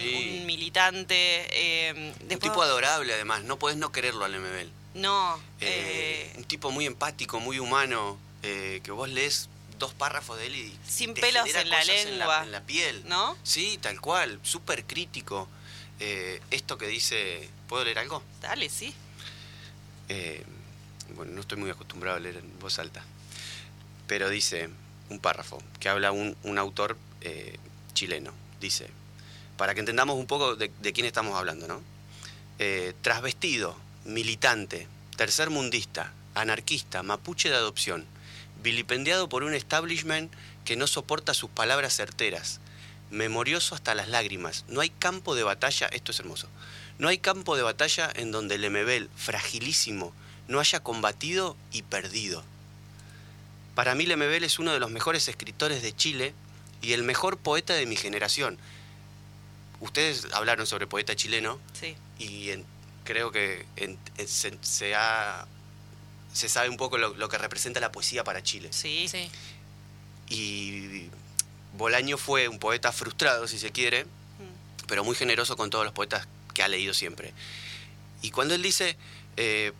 militante. 0.47 1.47
Eh, 1.51 2.15
un 2.31 2.39
tipo 2.39 2.63
adorable 2.63 3.13
además, 3.13 3.43
no 3.43 3.59
puedes 3.59 3.77
no 3.77 3.91
quererlo 3.91 4.25
al 4.25 4.39
MBL. 4.39 4.69
No. 4.95 5.37
Eh, 5.61 6.31
eh, 6.31 6.35
un 6.37 6.45
tipo 6.45 6.71
muy 6.71 6.87
empático, 6.87 7.41
muy 7.41 7.59
humano, 7.59 8.19
que 8.41 8.91
vos 8.93 9.09
lees 9.09 9.49
dos 9.81 9.93
párrafos 9.95 10.39
de 10.39 10.47
él 10.47 10.55
y... 10.55 10.79
Sin 10.87 11.15
pelos 11.15 11.53
en 11.53 11.69
la 11.69 11.85
lengua. 11.85 12.45
En 12.45 12.53
la, 12.53 12.63
piel. 12.63 13.03
¿No? 13.07 13.37
Sí, 13.43 13.79
tal 13.83 14.01
cual, 14.01 14.39
súper 14.45 14.85
crítico. 14.85 15.49
esto 15.99 16.79
que 16.79 16.87
dice... 16.87 17.51
¿Puedo 17.69 17.85
leer 17.85 17.99
algo? 17.99 18.23
Dale, 18.41 18.69
sí 18.69 18.95
bueno, 21.15 21.33
no 21.33 21.41
estoy 21.41 21.59
muy 21.59 21.71
acostumbrado 21.71 22.17
a 22.17 22.21
leer 22.21 22.37
en 22.37 22.59
voz 22.59 22.79
alta, 22.79 23.03
pero 24.07 24.29
dice 24.29 24.71
un 25.09 25.19
párrafo 25.19 25.63
que 25.79 25.89
habla 25.89 26.13
un, 26.13 26.37
un 26.43 26.59
autor 26.59 26.97
eh, 27.21 27.59
chileno. 27.93 28.33
Dice, 28.61 28.89
para 29.57 29.75
que 29.75 29.81
entendamos 29.81 30.17
un 30.17 30.27
poco 30.27 30.57
de, 30.57 30.71
quién 30.93 31.07
estamos 31.07 31.37
hablando, 31.37 31.67
¿no? 31.67 31.83
Eh, 32.59 32.95
trasvestido, 33.03 33.77
militante, 34.05 34.87
tercermundista, 35.17 36.13
anarquista, 36.35 37.03
mapuche 37.03 37.49
de 37.49 37.57
adopción, 37.57 38.07
vilipendiado 38.63 39.29
por 39.29 39.43
un 39.43 39.55
establishment 39.55 40.33
que 40.65 40.77
no 40.77 40.87
soporta 40.87 41.35
sus 41.35 41.51
palabras 41.51 41.95
certeras, 41.95 42.61
memorioso 43.11 43.75
hasta 43.75 43.95
las 43.95 44.09
lágrimas. 44.09 44.65
No 44.69 44.81
hay 44.81 44.91
campo 44.91 45.35
de 45.35 45.43
batalla, 45.43 45.87
esto 45.89 46.13
es 46.13 46.21
hermoso, 46.21 46.49
no 46.99 47.09
hay 47.09 47.19
campo 47.19 47.57
de 47.57 47.63
batalla 47.63 48.11
en 48.15 48.33
donde 48.33 48.57
el 48.57 48.63
Lemebel, 48.63 49.11
fragilísimo, 49.17 50.13
no 50.49 50.61
haya 50.61 50.81
combatido 50.81 51.57
y 51.73 51.83
perdido. 51.83 52.45
Para 53.75 53.95
mí 53.95 54.05
Lemebel 54.05 54.45
es 54.45 54.59
uno 54.59 54.73
de 54.73 54.81
los 54.81 54.91
mejores 54.91 55.29
escritores 55.29 55.83
de 55.83 55.95
Chile 55.95 56.35
y 56.83 56.93
el 56.93 57.03
mejor 57.03 57.39
poeta 57.39 57.75
de 57.75 57.87
mi 57.87 57.97
generación. 57.97 58.59
Ustedes 59.81 60.27
hablaron 60.33 60.67
sobre 60.67 60.87
poeta 60.87 61.17
chileno 61.17 61.59
sí. 61.73 61.97
y 62.19 62.51
creo 63.05 63.31
que 63.31 63.65
se, 64.27 64.59
se, 64.61 64.95
sabe 66.49 66.69
un 66.69 66.77
poco 66.77 66.99
lo, 66.99 67.29
que 67.29 67.39
representa 67.39 67.81
la 67.81 67.93
poesía 67.93 68.25
para 68.25 68.43
Chile. 68.43 68.69
Sí, 68.73 69.09
sí. 69.09 69.31
Y 70.29 71.09
Bolaño 71.77 72.17
fue 72.17 72.49
un 72.49 72.59
poeta 72.59 72.93
frustrado, 72.93 73.49
si 73.49 73.59
se 73.59 73.73
quiere, 73.73 74.05
mm. 74.05 74.87
pero 74.87 75.05
muy 75.05 75.17
generoso 75.17 75.57
con 75.57 75.71
todos 75.71 75.85
los 75.85 75.93
poetas 75.93 76.29
que 76.55 76.63
ha 76.63 76.69
leído 76.69 76.95
siempre. 76.95 77.33
Y 78.23 78.31
cuando 78.31 78.55
él 78.55 78.63
dice, 78.63 78.97
eh, 79.37 79.73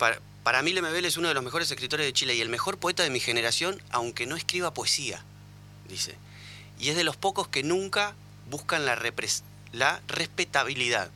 Para 0.43 0.63
mí 0.63 0.73
Lemebel 0.73 1.05
es 1.05 1.17
uno 1.17 1.29
de 1.29 1.35
los 1.35 1.45
mejores 1.45 1.71
escritores 1.71 2.07
de 2.07 2.13
Chile 2.13 2.35
y 2.35 2.41
el 2.41 2.49
mejor 2.49 2.79
poeta 2.79 3.03
de 3.03 3.11
mi 3.11 3.21
generación, 3.21 3.81
aunque 3.91 4.27
no 4.27 4.37
escriba 4.37 4.73
poesía, 4.73 5.23
dice. 5.89 6.15
Y 6.79 6.89
es 6.89 6.97
de 6.97 7.05
los 7.05 7.17
pocos 7.17 7.47
que 7.47 7.63
nunca 7.63 8.15
buscan 8.49 8.87
la, 8.87 8.99
la 9.73 10.01
respetabilidad. 10.09 11.11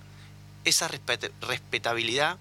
Esa 0.65 0.89
respetabilidad 0.89 2.39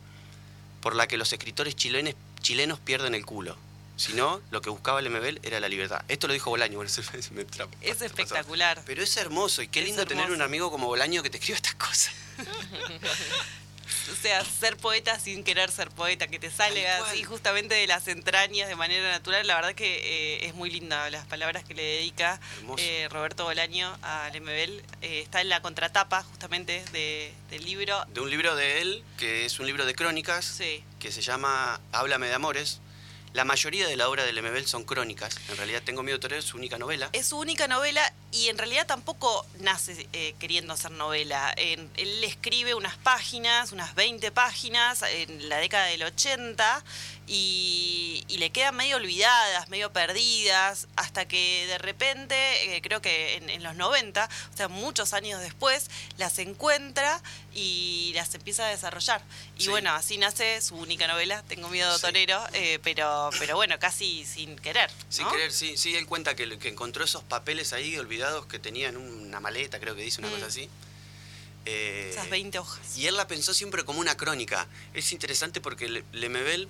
por 0.82 0.96
la 0.96 1.08
que 1.08 1.18
los 1.18 1.32
escritores 1.32 1.76
chilenos, 1.76 2.16
chilenos 2.44 2.80
pierden 2.80 3.16
el 3.16 3.26
culo. 3.26 3.58
Si 3.96 4.14
no, 4.14 4.42
lo 4.52 4.62
que 4.62 4.70
buscaba 4.70 5.00
el 5.00 5.10
MBL 5.10 5.40
era 5.44 5.60
la 5.60 5.70
libertad. 5.70 6.04
Esto 6.08 6.28
lo 6.28 6.34
dijo 6.34 6.50
Bolaño. 6.50 6.78
Bueno, 6.78 6.92
es 7.82 8.02
espectacular. 8.02 8.82
Pero 8.86 9.02
es 9.04 9.18
hermoso 9.18 9.62
y 9.62 9.68
qué 9.68 9.82
lindo 9.82 10.06
tener 10.06 10.32
un 10.32 10.42
amigo 10.42 10.70
como 10.72 10.88
Bolaño 10.88 11.24
que 11.24 11.30
te 11.30 11.38
escriba 11.38 11.56
estas 11.56 11.76
cosas. 11.76 12.14
o 14.12 14.16
sea, 14.16 14.44
ser 14.44 14.78
poeta 14.78 15.20
sin 15.20 15.44
querer 15.44 15.72
ser 15.72 15.90
poeta, 15.90 16.28
que 16.28 16.40
te 16.40 16.52
salga 16.52 17.06
así 17.06 17.24
justamente 17.24 17.76
de 17.76 17.88
las 17.88 18.08
entrañas 18.08 18.68
de 18.68 18.76
manera 18.76 19.12
natural. 19.12 19.46
La 19.48 19.56
verdad 19.56 19.74
que 19.74 19.86
eh, 19.86 20.46
es 20.46 20.54
muy 20.56 20.70
linda 20.70 21.10
las 21.10 21.26
palabras 21.26 21.64
que 21.64 21.74
le 21.74 21.84
dedica 21.84 22.40
eh, 22.78 23.08
Roberto 23.10 23.46
Bolaño 23.46 23.98
al 24.02 24.40
MBL. 24.42 24.82
Eh, 25.02 25.22
está 25.22 25.42
en 25.42 25.50
la 25.50 25.62
contratapa 25.62 26.24
justamente 26.24 26.84
del 26.92 27.66
libro. 27.66 28.04
De 28.14 28.22
un 28.22 28.30
libro 28.30 28.56
de 28.56 28.82
él, 28.82 29.04
que 29.18 29.46
es 29.46 29.60
un 29.60 29.66
libro 29.66 29.86
de 29.86 29.96
crónicas, 29.96 30.60
que 31.00 31.12
se 31.12 31.22
llama 31.22 31.80
Háblame 31.92 32.28
de 32.28 32.34
Amores 32.34 32.80
la 33.34 33.46
mayoría 33.46 33.88
de 33.88 33.98
la 33.98 34.10
obra 34.10 34.24
de 34.24 34.32
Lemebel 34.32 34.66
son 34.68 34.84
crónicas. 34.84 35.38
En 35.50 35.58
realidad, 35.58 35.82
Tengo 35.84 36.04
miedo 36.04 36.20
de 36.20 36.38
es 36.38 36.46
su 36.46 36.58
única 36.58 36.78
novela. 36.78 37.10
Es 37.14 37.28
su 37.28 37.38
única 37.38 37.68
novela 37.68 38.14
y 38.32 38.48
en 38.50 38.58
realidad 38.58 38.88
tampoco 38.88 39.46
nace 39.60 40.08
eh, 40.14 40.36
queriendo 40.40 40.74
hacer 40.74 40.92
novela. 40.92 41.54
él 41.58 42.24
escribe 42.24 42.74
unas 42.76 42.96
páginas, 42.98 43.72
unas 43.72 43.96
20 43.96 44.32
páginas 44.32 45.04
en 45.04 45.50
la 45.50 45.58
década 45.58 45.88
del 45.88 46.04
80 46.04 46.84
y, 47.28 48.26
le 48.38 48.50
quedan 48.50 48.76
medio 48.76 48.98
olvidadas, 48.98 49.70
medio 49.70 49.94
perdidas, 49.94 50.88
hasta 50.98 51.28
que 51.28 51.66
de 51.68 51.78
repente, 51.78 52.76
eh, 52.76 52.82
creo 52.82 53.02
que 53.02 53.36
en, 53.36 53.64
los 53.64 53.76
90, 53.76 54.28
o 54.54 54.58
sea, 54.58 54.68
muchos 54.68 55.14
años 55.14 55.40
después, 55.40 55.90
las 56.18 56.40
encuentra 56.40 57.22
y 57.54 58.12
las 58.16 58.34
empieza 58.36 58.66
a 58.66 58.70
desarrollar. 58.70 59.22
Y 59.58 59.70
bueno, 59.70 59.92
así 59.92 60.18
nace 60.18 60.62
su 60.62 60.76
única 60.76 61.08
novela, 61.08 61.44
Tengo 61.44 61.70
miedo, 61.70 61.98
torero, 62.00 62.44
eh, 62.54 62.80
pero, 62.84 63.30
pero 63.40 63.56
bueno, 63.56 63.80
casi 63.80 64.26
sin 64.26 64.58
querer. 64.58 64.90
Sin 65.10 65.30
querer, 65.30 65.54
sí, 65.54 65.78
sí, 65.78 65.96
él 65.96 66.06
cuenta 66.08 66.36
que, 66.36 66.58
que, 66.58 66.68
encontró 66.68 67.06
esos 67.06 67.24
papeles 67.24 67.72
ahí 67.72 67.98
olvidados 67.98 68.48
que 68.48 68.60
tenía 68.60 68.90
en 68.90 68.98
una 68.98 69.40
maleta, 69.40 69.80
creo 69.80 69.96
que 69.96 70.02
dice 70.02 70.20
una 70.20 70.30
cosa 70.30 70.46
mm. 70.46 70.50
así. 70.50 70.70
Eh, 71.66 72.10
Esas 72.12 72.30
20 72.30 72.60
hojas. 72.60 72.98
Y 72.98 73.08
él 73.08 73.16
la 73.16 73.28
pensó 73.28 73.54
siempre 73.54 73.86
como 73.86 74.00
una 74.00 74.18
crónica. 74.18 74.68
Es 74.94 75.12
interesante 75.12 75.62
porque 75.62 76.04
Lemebel 76.12 76.68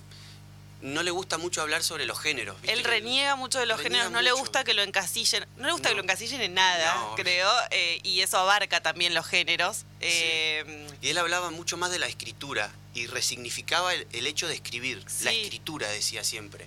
no 0.84 1.02
le 1.02 1.10
gusta 1.10 1.38
mucho 1.38 1.62
hablar 1.62 1.82
sobre 1.82 2.04
los 2.04 2.20
géneros. 2.20 2.56
Él 2.64 2.84
reniega 2.84 3.36
mucho 3.36 3.58
de 3.58 3.64
los 3.64 3.80
géneros, 3.80 4.10
no 4.10 4.20
le 4.20 4.32
gusta 4.32 4.64
que 4.64 4.74
lo 4.74 4.82
encasillen, 4.82 5.46
no 5.56 5.66
le 5.66 5.72
gusta 5.72 5.88
que 5.88 5.94
lo 5.94 6.02
encasillen 6.02 6.42
en 6.42 6.52
nada, 6.52 6.94
creo, 7.16 7.50
eh, 7.70 8.00
y 8.02 8.20
eso 8.20 8.36
abarca 8.36 8.82
también 8.82 9.14
los 9.14 9.26
géneros. 9.26 9.86
Eh, 10.00 10.86
y 11.00 11.08
él 11.08 11.16
hablaba 11.16 11.50
mucho 11.50 11.78
más 11.78 11.90
de 11.90 11.98
la 11.98 12.06
escritura 12.06 12.70
y 12.92 13.06
resignificaba 13.06 13.94
el, 13.94 14.26
hecho 14.26 14.46
de 14.46 14.54
escribir, 14.54 15.02
la 15.22 15.32
escritura 15.32 15.88
decía 15.88 16.22
siempre. 16.22 16.66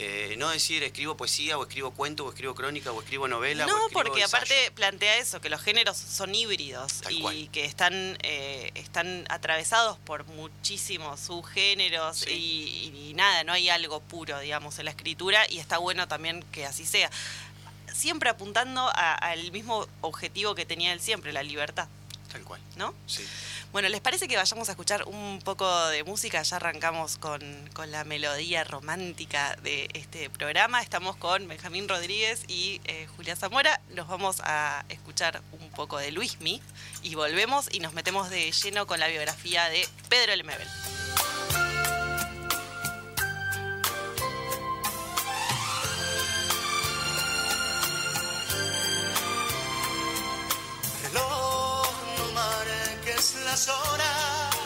Eh, 0.00 0.34
no 0.38 0.48
decir 0.48 0.82
escribo 0.82 1.16
poesía 1.16 1.58
o 1.58 1.62
escribo 1.62 1.90
cuento 1.90 2.24
o 2.24 2.30
escribo 2.30 2.54
crónica 2.54 2.90
o 2.90 3.00
escribo 3.00 3.28
novela. 3.28 3.66
No, 3.66 3.76
porque 3.92 4.24
aparte 4.24 4.54
plantea 4.74 5.18
eso, 5.18 5.40
que 5.40 5.50
los 5.50 5.60
géneros 5.60 5.96
son 5.96 6.34
híbridos 6.34 7.02
y 7.10 7.48
que 7.48 7.64
están, 7.66 8.16
eh, 8.22 8.70
están 8.74 9.26
atravesados 9.28 9.98
por 9.98 10.24
muchísimos 10.24 11.20
subgéneros 11.20 12.26
y, 12.26 13.12
nada, 13.14 13.44
no 13.44 13.52
hay 13.52 13.68
algo 13.68 14.00
puro, 14.00 14.38
digamos, 14.40 14.78
en 14.78 14.86
la 14.86 14.92
escritura 14.92 15.48
y 15.50 15.58
está 15.58 15.78
bueno 15.78 16.08
también 16.08 16.42
que 16.52 16.64
así 16.64 16.86
sea. 16.86 17.10
Siempre 17.92 18.30
apuntando 18.30 18.90
al 18.94 19.52
mismo 19.52 19.86
objetivo 20.00 20.54
que 20.54 20.64
tenía 20.64 20.92
él 20.92 21.00
siempre, 21.00 21.32
la 21.32 21.42
libertad. 21.42 21.88
Tal 22.32 22.42
cual. 22.44 22.60
¿No? 22.76 22.94
Sí. 23.06 23.26
Bueno, 23.72 23.88
¿les 23.88 24.00
parece 24.00 24.26
que 24.26 24.36
vayamos 24.36 24.68
a 24.68 24.72
escuchar 24.72 25.04
un 25.06 25.38
poco 25.44 25.86
de 25.88 26.02
música? 26.02 26.42
Ya 26.42 26.56
arrancamos 26.56 27.18
con, 27.18 27.40
la 27.86 28.02
melodía 28.02 28.64
romántica 28.64 29.56
de 29.62 29.88
este 29.94 30.28
programa. 30.28 30.82
Estamos 30.82 31.14
con 31.14 31.46
Benjamín 31.46 31.88
Rodríguez 31.88 32.42
y 32.48 32.80
eh, 32.84 33.06
Julia 33.14 33.36
Zamora. 33.36 33.80
Nos 33.90 34.08
vamos 34.08 34.40
a 34.42 34.84
escuchar 34.88 35.40
un 35.52 35.70
poco 35.70 35.98
de 35.98 36.10
Luismi 36.10 36.60
y 37.04 37.14
volvemos 37.14 37.68
y 37.72 37.78
nos 37.78 37.92
metemos 37.92 38.28
de 38.28 38.50
lleno 38.50 38.88
con 38.88 38.98
la 38.98 39.06
biografía 39.06 39.68
de 39.68 39.86
Pedro 40.08 40.34
Lemebel. 40.34 40.66
Las 53.60 53.68
horas, 53.68 54.56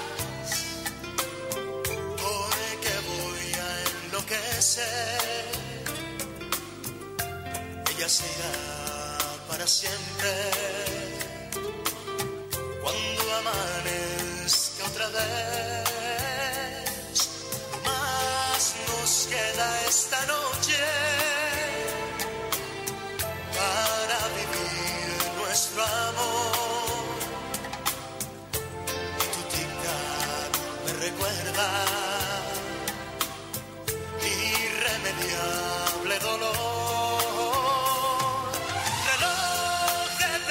porque 2.22 2.92
voy 3.10 3.48
a 3.66 3.68
enloquecer. 4.06 5.44
Ella 7.90 8.08
será 8.08 8.56
para 9.48 9.66
siempre. 9.66 10.30
Cuando 12.82 13.22
amanezca 13.40 14.82
otra 14.86 15.08
vez, 15.08 17.18
más 17.84 18.62
nos 18.88 19.10
queda 19.28 19.66
esta 19.88 20.24
noche 20.26 20.78
para 23.56 24.03
recuerda 31.00 31.68
irremediable 34.22 36.18
dolor. 36.20 37.22
Reloj 39.10 40.20
en 40.34 40.42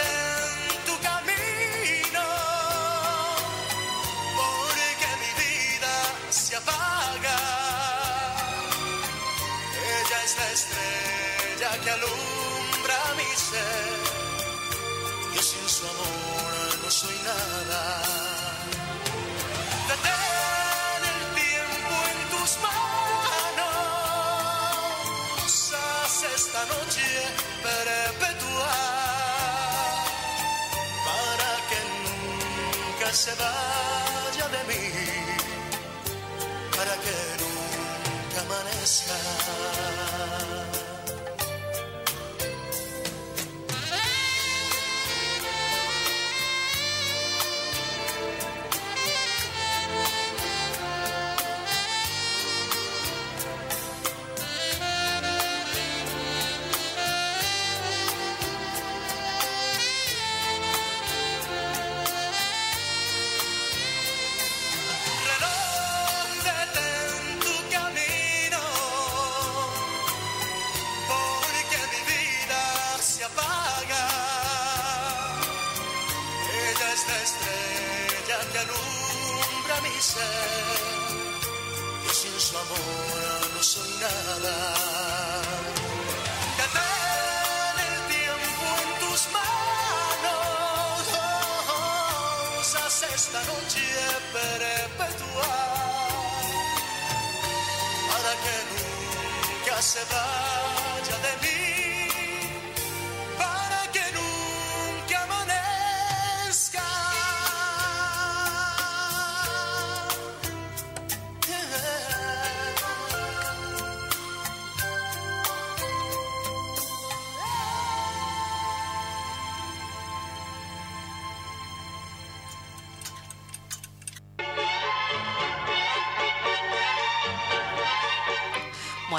tu 0.85 0.95
camino, 1.01 2.25
porque 4.37 5.07
mi 5.21 5.31
vida 5.43 5.95
se 6.29 6.55
apaga. 6.55 7.39
Ella 9.97 10.17
es 10.25 10.33
la 10.37 10.47
estrella 10.57 11.69
que 11.83 11.89
alumbra 11.91 12.97
mi 13.17 13.29
ser. 13.49 13.99
Yo 15.35 15.41
sin 15.41 15.67
su 15.69 15.83
amor 15.85 16.79
no 16.83 16.89
soy 16.91 17.17
nada. 17.23 18.02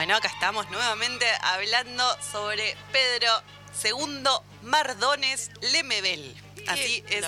Bueno, 0.04 0.18
acá 0.18 0.28
estamos 0.28 0.70
nuevamente 0.70 1.24
hablando 1.40 2.04
sobre 2.20 2.76
Pedro 2.92 3.26
II 3.82 4.22
Mardones 4.60 5.50
Lemebel. 5.72 6.36
Así 6.68 7.02
es 7.08 7.24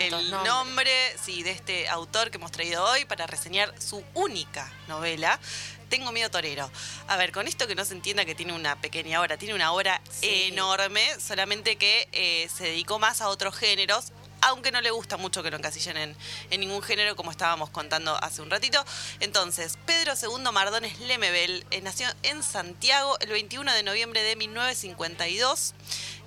el, 0.00 0.30
nombre 0.44 0.92
sí, 1.18 1.42
de 1.42 1.52
este 1.52 1.88
autor 1.88 2.30
que 2.30 2.36
hemos 2.36 2.52
traído 2.52 2.84
hoy 2.84 3.06
para 3.06 3.26
reseñar 3.26 3.72
su 3.80 4.04
única 4.12 4.70
novela, 4.86 5.40
Tengo 5.88 6.12
miedo 6.12 6.30
torero. 6.30 6.70
A 7.08 7.16
ver, 7.16 7.32
con 7.32 7.48
esto 7.48 7.66
que 7.66 7.74
no 7.74 7.86
se 7.86 7.94
entienda 7.94 8.26
que 8.26 8.34
tiene 8.34 8.52
una 8.52 8.78
pequeña 8.78 9.22
obra, 9.22 9.38
tiene 9.38 9.54
una 9.54 9.72
obra 9.72 10.02
enorme, 10.20 11.08
solamente 11.18 11.76
que 11.76 12.06
eh, 12.12 12.50
se 12.54 12.64
dedicó 12.64 12.98
más 12.98 13.22
a 13.22 13.28
otros 13.28 13.56
géneros, 13.56 14.12
aunque 14.44 14.70
no 14.70 14.80
le 14.80 14.90
gusta 14.90 15.16
mucho 15.16 15.42
que 15.42 15.50
lo 15.50 15.56
encasillen 15.56 16.16
en, 16.50 16.60
ningún 16.60 16.82
género, 16.82 17.16
como 17.16 17.30
estábamos 17.30 17.70
contando 17.70 18.16
hace 18.22 18.42
un 18.42 18.50
ratito. 18.50 18.84
Entonces, 19.20 19.78
Pedro 19.86 20.12
II 20.20 20.52
Mardones 20.52 20.98
Lemebel 21.00 21.64
eh, 21.70 21.80
nació 21.80 22.06
en 22.22 22.42
Santiago 22.42 23.18
el 23.20 23.30
21 23.30 23.72
de 23.72 23.82
noviembre 23.82 24.22
de 24.22 24.36
1952. 24.36 25.74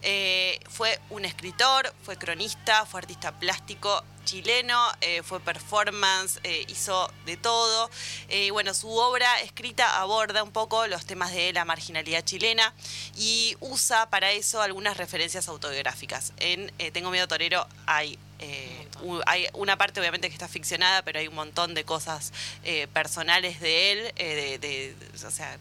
Eh, 0.01 0.59
fue 0.69 0.99
un 1.09 1.25
escritor, 1.25 1.93
fue 2.03 2.17
cronista, 2.17 2.85
fue 2.85 3.01
artista 3.01 3.31
plástico 3.31 4.03
chileno, 4.23 4.77
eh, 4.99 5.23
fue 5.23 5.39
performance, 5.39 6.39
hizo 6.67 7.09
de 7.25 7.37
todo. 7.37 7.89
y 8.29 8.49
bueno, 8.49 8.73
su 8.73 8.89
obra 8.89 9.39
escrita 9.41 10.01
aborda 10.01 10.43
un 10.43 10.51
poco 10.51 10.85
los 10.87 11.05
temas 11.05 11.33
de 11.33 11.53
la 11.53 11.63
marginalidad 11.63 12.25
chilena 12.25 12.73
y 13.15 13.55
usa 13.61 14.09
para 14.09 14.31
eso 14.31 14.61
algunas 14.61 14.97
referencias 14.97 15.47
autobiográficas. 15.47 16.33
En 16.39 16.71
Tengo 16.91 17.09
Miedo 17.09 17.27
Torero 17.27 17.65
hay 17.85 18.19
eh, 18.39 18.87
hay 19.25 19.47
una 19.53 19.77
parte 19.77 19.99
obviamente 19.99 20.27
que 20.27 20.33
está 20.33 20.47
ficcionada, 20.47 21.01
pero 21.01 21.19
hay 21.19 21.27
un 21.27 21.35
montón 21.35 21.73
de 21.73 21.83
cosas 21.83 22.31
eh, 22.63 22.87
personales 22.87 23.59
de 23.59 23.91
él, 23.91 24.13
eh, 24.15 24.57
de, 24.59 24.95
o 25.25 25.31
sea, 25.31 25.57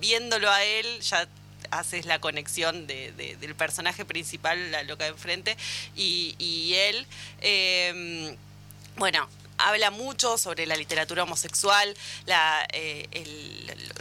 viéndolo 0.00 0.50
a 0.50 0.62
él 0.64 1.00
ya 1.00 1.26
haces 1.70 2.06
la 2.06 2.20
conexión 2.20 2.86
del 2.86 3.54
personaje 3.56 4.04
principal, 4.04 4.70
la 4.70 4.82
loca 4.82 5.04
de 5.04 5.10
enfrente, 5.10 5.56
y, 5.96 6.34
y 6.38 6.74
él, 6.74 7.06
bueno, 8.96 9.28
habla 9.58 9.90
mucho 9.90 10.38
sobre 10.38 10.66
la 10.66 10.76
literatura 10.76 11.22
homosexual, 11.24 11.94
la, 12.26 12.66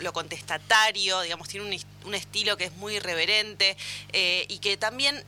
lo 0.01 0.13
contestatario, 0.13 1.21
digamos, 1.21 1.47
tiene 1.47 1.65
un 1.65 1.73
un 2.05 2.15
estilo 2.15 2.57
que 2.57 2.65
es 2.65 2.75
muy 2.77 2.95
irreverente 2.95 3.77
eh, 4.13 4.45
y 4.49 4.59
que 4.59 4.77
también 4.77 5.23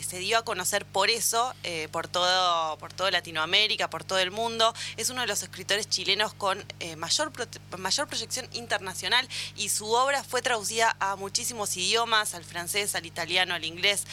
se 0.00 0.18
dio 0.18 0.38
a 0.38 0.44
conocer 0.44 0.84
por 0.84 1.10
eso, 1.10 1.54
eh, 1.62 1.88
por, 1.92 2.08
todo, 2.08 2.78
por 2.78 2.90
Latinoamérica, 3.10 3.88
por 3.88 4.04
todo 4.04 4.18
el 4.18 4.30
mundo. 4.30 4.74
Es 4.96 5.10
uno 5.10 5.22
de 5.22 5.26
los 5.26 5.42
escritores 5.42 5.88
chilenos 5.88 6.34
con 6.34 6.64
eh, 6.80 6.96
mayor, 6.96 7.32
mayor 7.78 8.08
proyección 8.08 8.48
internacional 8.52 9.26
y 9.56 9.68
su 9.68 9.90
obra 9.92 10.22
fue 10.22 10.42
traducida 10.42 10.96
a 11.00 11.16
muchísimos 11.16 11.76
idiomas, 11.76 12.34
al 12.34 12.44
francés, 12.44 12.94
al 12.94 13.06
italiano, 13.06 13.54
al 13.54 13.64
inglés. 13.64 14.04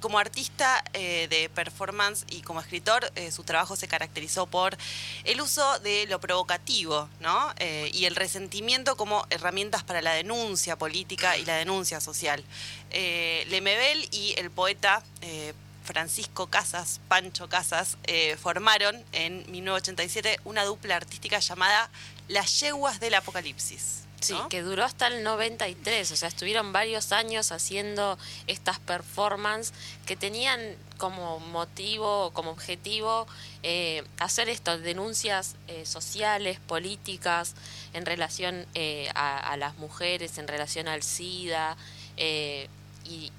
como 0.00 0.18
artista 0.18 0.84
de 0.92 1.50
performance 1.54 2.24
y 2.30 2.42
como 2.42 2.60
escritor, 2.60 3.10
su 3.30 3.42
trabajo 3.44 3.76
se 3.76 3.88
caracterizó 3.88 4.46
por 4.46 4.76
el 5.24 5.40
uso 5.40 5.78
de 5.80 6.06
lo 6.06 6.20
provocativo 6.20 7.08
¿no? 7.20 7.52
y 7.92 8.04
el 8.04 8.14
resentimiento 8.14 8.96
como 8.96 9.26
herramientas 9.30 9.82
para 9.84 10.02
la 10.02 10.12
denuncia 10.12 10.65
política 10.74 11.36
y 11.36 11.44
la 11.44 11.54
denuncia 11.54 12.00
social. 12.00 12.42
Eh, 12.90 13.46
Lemebel 13.48 14.08
y 14.10 14.34
el 14.36 14.50
poeta 14.50 15.04
eh, 15.20 15.54
Francisco 15.86 16.48
Casas, 16.48 17.00
Pancho 17.06 17.48
Casas, 17.48 17.96
eh, 18.04 18.36
formaron 18.36 19.04
en 19.12 19.48
1987 19.50 20.40
una 20.44 20.64
dupla 20.64 20.96
artística 20.96 21.38
llamada 21.38 21.88
Las 22.26 22.60
Yeguas 22.60 22.98
del 22.98 23.14
Apocalipsis. 23.14 24.02
Sí, 24.20 24.34
que 24.48 24.62
duró 24.62 24.82
hasta 24.82 25.08
el 25.08 25.22
93, 25.22 26.10
o 26.10 26.16
sea, 26.16 26.28
estuvieron 26.28 26.72
varios 26.72 27.12
años 27.12 27.52
haciendo 27.52 28.18
estas 28.46 28.80
performances 28.80 29.74
que 30.06 30.16
tenían 30.16 30.58
como 30.96 31.38
motivo, 31.38 32.30
como 32.32 32.50
objetivo, 32.50 33.26
eh, 33.62 34.02
hacer 34.18 34.48
estas 34.48 34.80
denuncias 34.80 35.56
eh, 35.68 35.84
sociales, 35.84 36.58
políticas, 36.60 37.54
en 37.96 38.06
relación 38.06 38.66
eh, 38.74 39.08
a, 39.14 39.56
las 39.56 39.76
mujeres, 39.76 40.38
en 40.38 40.48
relación 40.48 40.88
al 40.88 41.02
SIDA, 41.02 41.76
y, 42.16 43.32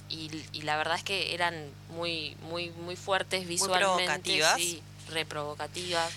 la 0.63 0.77
verdad 0.77 0.97
es 0.97 1.03
que 1.03 1.33
eran 1.33 1.53
muy, 1.89 2.35
muy, 2.49 2.69
muy 2.71 2.95
fuertes 2.95 3.47
visualmente, 3.47 3.87
muy 3.87 4.05
provocativas. 4.05 4.61
reprovocativas 5.09 6.13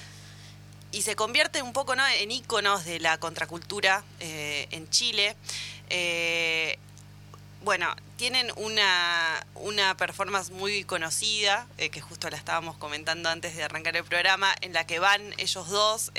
y 0.92 1.02
se 1.02 1.16
convierte 1.16 1.62
un 1.62 1.72
poco 1.72 1.94
¿no? 1.94 2.06
en 2.06 2.30
íconos 2.30 2.84
de 2.84 3.00
la 3.00 3.18
contracultura 3.18 4.04
eh, 4.18 4.66
en 4.70 4.88
Chile. 4.90 5.36
Eh, 5.88 6.78
bueno, 7.62 7.94
tienen 8.16 8.50
una, 8.56 9.46
una 9.54 9.96
performance 9.96 10.50
muy 10.50 10.84
conocida, 10.84 11.66
eh, 11.78 11.90
que 11.90 12.00
justo 12.00 12.28
la 12.30 12.36
estábamos 12.36 12.76
comentando 12.76 13.28
antes 13.28 13.54
de 13.54 13.62
arrancar 13.62 13.96
el 13.96 14.04
programa, 14.04 14.54
en 14.62 14.72
la 14.72 14.86
que 14.86 14.98
van 14.98 15.34
ellos 15.38 15.68
dos, 15.68 16.10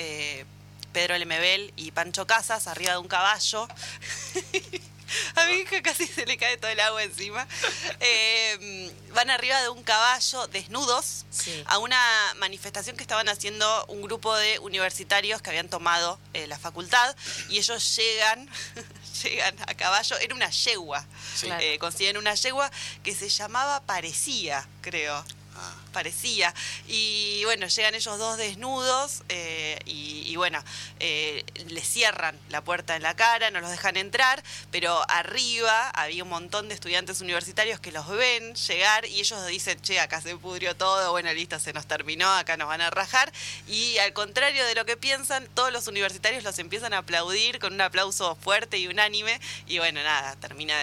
Pedro 0.93 1.17
Lemebel 1.17 1.73
y 1.75 1.91
Pancho 1.91 2.27
Casas, 2.27 2.67
arriba 2.67 2.93
de 2.93 2.97
un 2.99 3.07
caballo. 3.07 3.67
A 5.35 5.45
mi 5.45 5.53
hija 5.53 5.81
casi 5.81 6.07
se 6.07 6.25
le 6.25 6.37
cae 6.37 6.57
todo 6.57 6.71
el 6.71 6.79
agua 6.79 7.03
encima. 7.03 7.47
Eh, 8.03 8.91
van 9.13 9.29
arriba 9.29 9.61
de 9.61 9.69
un 9.69 9.83
caballo 9.83 10.47
desnudos 10.47 11.25
a 11.65 11.77
una 11.77 11.99
manifestación 12.37 12.95
que 12.95 13.03
estaban 13.03 13.29
haciendo 13.29 13.85
un 13.87 14.01
grupo 14.01 14.35
de 14.35 14.57
universitarios 14.59 15.41
que 15.41 15.51
habían 15.51 15.69
tomado 15.69 16.19
eh, 16.33 16.47
la 16.47 16.57
facultad 16.57 17.15
y 17.49 17.59
ellos 17.59 17.95
llegan, 17.95 18.49
llegan 19.23 19.55
a 19.67 19.75
caballo, 19.75 20.17
era 20.17 20.33
una 20.33 20.49
yegua, 20.49 21.05
eh, 21.43 21.77
consiguen 21.79 22.17
una 22.17 22.33
yegua 22.33 22.71
que 23.03 23.13
se 23.13 23.29
llamaba 23.29 23.81
Parecía, 23.81 24.67
creo. 24.81 25.23
Ah. 25.55 25.75
parecía. 25.91 26.53
Y 26.87 27.43
bueno, 27.45 27.67
llegan 27.67 27.93
ellos 27.95 28.17
dos 28.17 28.37
desnudos 28.37 29.23
eh, 29.29 29.77
y, 29.85 30.35
bueno, 30.37 30.63
eh, 30.99 31.43
les 31.67 31.87
cierran 31.87 32.39
la 32.49 32.63
puerta 32.63 32.95
en 32.95 33.03
la 33.03 33.15
cara, 33.15 33.51
no 33.51 33.59
los 33.59 33.69
dejan 33.69 33.97
entrar, 33.97 34.41
pero 34.71 35.01
arriba 35.09 35.89
había 35.89 36.23
un 36.23 36.29
montón 36.29 36.69
de 36.69 36.75
estudiantes 36.75 37.21
universitarios 37.21 37.79
que 37.79 37.91
los 37.91 38.07
ven 38.07 38.55
llegar 38.55 39.05
y 39.05 39.19
ellos 39.19 39.45
dicen, 39.47 39.81
che, 39.81 39.99
acá 39.99 40.21
se 40.21 40.37
pudrió 40.37 40.75
todo, 40.75 41.11
bueno, 41.11 41.31
listo, 41.33 41.59
se 41.59 41.73
nos 41.73 41.85
terminó, 41.85 42.31
acá 42.31 42.55
nos 42.57 42.67
van 42.69 42.81
a 42.81 42.89
rajar. 42.89 43.31
Y 43.67 43.97
al 43.97 44.13
contrario 44.13 44.65
de 44.65 44.75
lo 44.75 44.85
que 44.85 44.97
piensan, 44.97 45.47
todos 45.53 45.73
los 45.73 45.87
universitarios 45.87 46.43
los 46.43 46.57
empiezan 46.59 46.93
a 46.93 46.99
aplaudir 46.99 47.59
con 47.59 47.73
un 47.73 47.81
aplauso 47.81 48.35
fuerte 48.35 48.77
y 48.77 48.87
unánime 48.87 49.39
y 49.67 49.79
bueno, 49.79 50.01
nada, 50.01 50.35
termina 50.37 50.75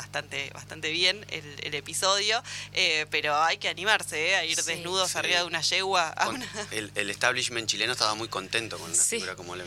bastante, 0.00 0.50
bastante 0.54 0.90
bien 0.90 1.26
el, 1.28 1.74
episodio, 1.74 2.42
eh, 2.72 3.06
pero 3.10 3.36
hay 3.36 3.58
que 3.58 3.68
animarse 3.68 4.30
eh, 4.30 4.36
a 4.36 4.44
ir 4.44 4.60
desnudos 4.62 5.14
arriba 5.14 5.40
de 5.40 5.44
una 5.44 5.60
yegua. 5.60 6.14
el, 6.70 7.10
establishment 7.10 7.68
chileno 7.68 7.92
estaba 7.92 8.14
muy 8.14 8.28
contento 8.28 8.78
con 8.78 8.90
una 8.90 9.02
figura 9.02 9.36
como 9.36 9.56
¿no? 9.56 9.64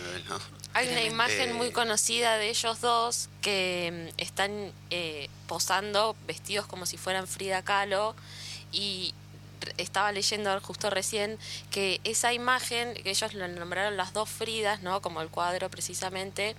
Hay 0.74 0.88
una 0.90 1.04
imagen 1.04 1.54
muy 1.54 1.68
eh, 1.68 1.72
conocida 1.72 2.38
de 2.38 2.50
ellos 2.50 2.82
dos 2.82 3.30
que 3.42 4.12
mm, 4.12 4.22
están 4.22 4.74
posando 5.48 6.16
vestidos 6.26 6.66
como 6.66 6.86
si 6.86 6.98
fueran 6.98 7.28
Frida 7.28 7.62
Kahlo 7.64 8.16
y 8.72 9.14
estaba 9.78 10.12
leyendo 10.12 10.60
justo 10.62 10.90
recién 10.90 11.38
que 11.72 12.02
esa 12.04 12.34
imagen, 12.34 12.94
que 12.96 13.10
ellos 13.10 13.34
lo 13.34 13.48
nombraron 13.48 13.98
las 13.98 14.14
dos 14.14 14.30
Fridas, 14.30 14.82
¿no? 14.82 15.02
Como 15.02 15.22
el 15.22 15.30
cuadro 15.30 15.70
precisamente, 15.70 16.56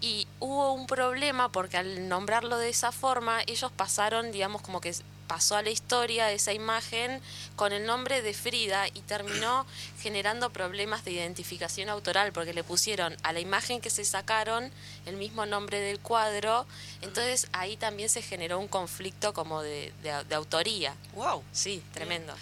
y 0.00 0.26
hubo 0.38 0.72
un 0.72 0.86
problema 0.86 1.50
porque 1.50 1.76
al 1.76 2.08
nombrarlo 2.08 2.56
de 2.58 2.70
esa 2.70 2.92
forma, 2.92 3.42
ellos 3.46 3.70
pasaron, 3.72 4.32
digamos, 4.32 4.62
como 4.62 4.80
que 4.80 4.94
pasó 5.30 5.54
a 5.54 5.62
la 5.62 5.70
historia 5.70 6.32
esa 6.32 6.52
imagen 6.52 7.20
con 7.54 7.72
el 7.72 7.86
nombre 7.86 8.20
de 8.20 8.34
Frida 8.34 8.88
y 8.88 9.00
terminó 9.02 9.64
generando 10.02 10.50
problemas 10.50 11.04
de 11.04 11.12
identificación 11.12 11.88
autoral 11.88 12.32
porque 12.32 12.52
le 12.52 12.64
pusieron 12.64 13.16
a 13.22 13.32
la 13.32 13.38
imagen 13.38 13.80
que 13.80 13.90
se 13.90 14.04
sacaron 14.04 14.72
el 15.06 15.16
mismo 15.16 15.46
nombre 15.46 15.78
del 15.78 16.00
cuadro, 16.00 16.66
entonces 17.00 17.46
ahí 17.52 17.76
también 17.76 18.08
se 18.08 18.22
generó 18.22 18.58
un 18.58 18.66
conflicto 18.66 19.32
como 19.32 19.62
de, 19.62 19.92
autoría. 20.32 20.96
¡Wow! 21.14 21.44
Sí, 21.52 21.80
tremendo. 21.92 22.34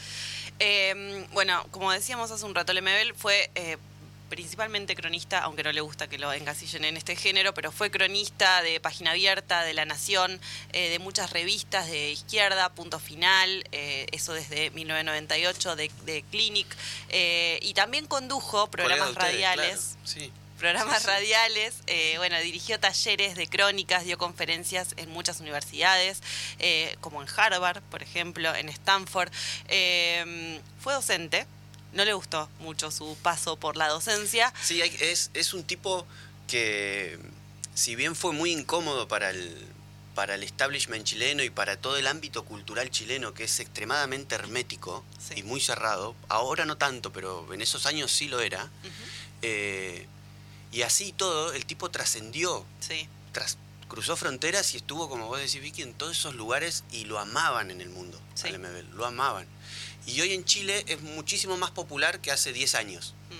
Em, 0.58 1.26
bueno, 1.32 1.66
como 1.70 1.92
decíamos 1.92 2.30
hace 2.30 2.44
un 2.46 2.54
rato, 2.54 2.72
Lemebel 2.72 3.14
fue 3.14 3.50
eh, 3.54 3.76
principalmente 4.28 4.94
cronista, 4.94 5.40
aunque 5.40 5.62
no 5.62 5.72
le 5.72 5.80
gusta 5.80 6.08
que 6.08 6.18
lo 6.18 6.32
encasillen 6.32 6.84
en 6.84 6.96
este 6.96 7.16
género, 7.16 7.54
pero 7.54 7.72
fue 7.72 7.90
cronista 7.90 8.62
de 8.62 8.80
Página 8.80 9.12
Abierta, 9.12 9.62
de 9.62 9.74
La 9.74 9.84
Nación, 9.84 10.40
eh, 10.72 10.90
de 10.90 10.98
muchas 10.98 11.30
revistas 11.30 11.88
de 11.88 12.10
izquierda, 12.10 12.68
Punto 12.70 12.98
Final, 12.98 13.64
eh, 13.72 14.06
eso 14.12 14.32
desde 14.32 14.70
1998, 14.70 15.76
de, 15.76 15.90
de 16.04 16.22
Clinic, 16.30 16.66
eh, 17.08 17.58
y 17.62 17.74
también 17.74 18.06
condujo 18.06 18.70
programas 18.70 19.14
radiales. 19.14 19.96
Programas 20.58 21.04
radiales, 21.04 21.76
bueno, 22.16 22.36
dirigió 22.40 22.80
talleres 22.80 23.36
de 23.36 23.46
crónicas, 23.46 24.04
dio 24.04 24.18
conferencias 24.18 24.88
en 24.96 25.08
muchas 25.08 25.38
universidades, 25.38 26.20
como 27.00 27.22
en 27.22 27.28
Harvard, 27.36 27.80
por 27.82 28.02
ejemplo, 28.02 28.52
en 28.52 28.68
Stanford. 28.68 29.30
fue 29.68 30.94
docente, 30.94 31.46
no 31.92 32.04
le 32.04 32.12
gustó 32.12 32.48
mucho 32.60 32.90
su 32.90 33.16
paso 33.22 33.56
por 33.56 33.76
la 33.76 33.88
docencia. 33.88 34.52
Sí, 34.62 34.80
es, 34.82 35.30
es 35.34 35.54
un 35.54 35.64
tipo 35.64 36.06
que 36.46 37.18
si 37.74 37.94
bien 37.94 38.16
fue 38.16 38.32
muy 38.32 38.50
incómodo 38.50 39.06
para 39.06 39.30
el, 39.30 39.56
para 40.16 40.34
el 40.34 40.42
establishment 40.42 41.04
chileno 41.04 41.44
y 41.44 41.50
para 41.50 41.76
todo 41.76 41.96
el 41.96 42.08
ámbito 42.08 42.44
cultural 42.44 42.90
chileno, 42.90 43.34
que 43.34 43.44
es 43.44 43.60
extremadamente 43.60 44.34
hermético 44.34 45.04
y 45.36 45.44
muy 45.44 45.60
cerrado, 45.60 46.16
ahora 46.28 46.64
no 46.64 46.76
tanto, 46.76 47.12
pero 47.12 47.54
en 47.54 47.62
esos 47.62 47.86
años 47.86 48.10
sí 48.10 48.26
lo 48.26 48.40
era, 48.40 48.68
eh, 49.42 50.08
y 50.72 50.82
así 50.82 51.12
todo, 51.12 51.52
el 51.52 51.66
tipo 51.66 51.88
trascendió, 51.92 52.66
cruzó 53.86 54.16
fronteras 54.16 54.74
y 54.74 54.78
estuvo, 54.78 55.08
como 55.08 55.28
vos 55.28 55.38
decís, 55.38 55.62
Vicky, 55.62 55.82
en 55.82 55.94
todos 55.94 56.18
esos 56.18 56.34
lugares 56.34 56.82
y 56.90 57.04
lo 57.04 57.20
amaban 57.20 57.70
en 57.70 57.80
el 57.80 57.90
mundo, 57.90 58.20
al 58.42 58.58
MBL, 58.58 58.96
lo 58.96 59.06
amaban. 59.06 59.46
Y 60.08 60.20
hoy 60.20 60.32
en 60.32 60.44
Chile 60.44 60.84
es 60.88 61.00
muchísimo 61.02 61.56
más 61.56 61.70
popular 61.70 62.20
que 62.20 62.30
hace 62.30 62.52
10 62.52 62.74
años. 62.74 63.14
Mm. 63.30 63.34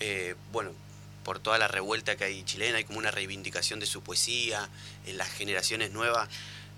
Eh, 0.00 0.34
bueno, 0.52 0.72
por 1.24 1.40
toda 1.40 1.58
la 1.58 1.68
revuelta 1.68 2.16
que 2.16 2.24
hay 2.24 2.42
chilena, 2.44 2.78
hay 2.78 2.84
como 2.84 2.98
una 2.98 3.10
reivindicación 3.10 3.80
de 3.80 3.86
su 3.86 4.02
poesía, 4.02 4.68
en 5.06 5.18
las 5.18 5.28
generaciones 5.28 5.90
nuevas 5.90 6.28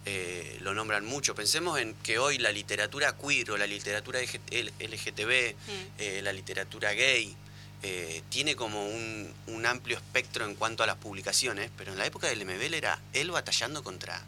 eh, 0.05 0.59
lo 0.63 0.75
nombran 0.75 1.05
mucho. 1.05 1.35
Pensemos 1.35 1.79
en 1.79 1.95
que 2.03 2.19
hoy 2.19 2.39
la 2.39 2.51
literatura 2.51 3.17
queer 3.17 3.51
o 3.53 3.57
la 3.57 3.67
literatura 3.67 4.21
LGTB, 4.21 5.55
mm. 5.55 5.87
eh, 5.99 6.21
la 6.23 6.33
literatura 6.33 6.93
gay, 6.93 7.37
eh, 7.85 8.23
tiene 8.29 8.57
como 8.57 8.87
un, 8.87 9.33
un, 9.47 9.67
amplio 9.67 9.97
espectro 9.97 10.45
en 10.45 10.55
cuanto 10.55 10.83
a 10.83 10.87
las 10.87 10.97
publicaciones, 10.97 11.71
pero 11.77 11.93
en 11.93 11.99
la 11.99 12.07
época 12.07 12.29
del 12.29 12.45
MBL 12.45 12.75
era 12.75 13.01
él 13.13 13.31
batallando 13.31 13.83
contra 13.83 14.21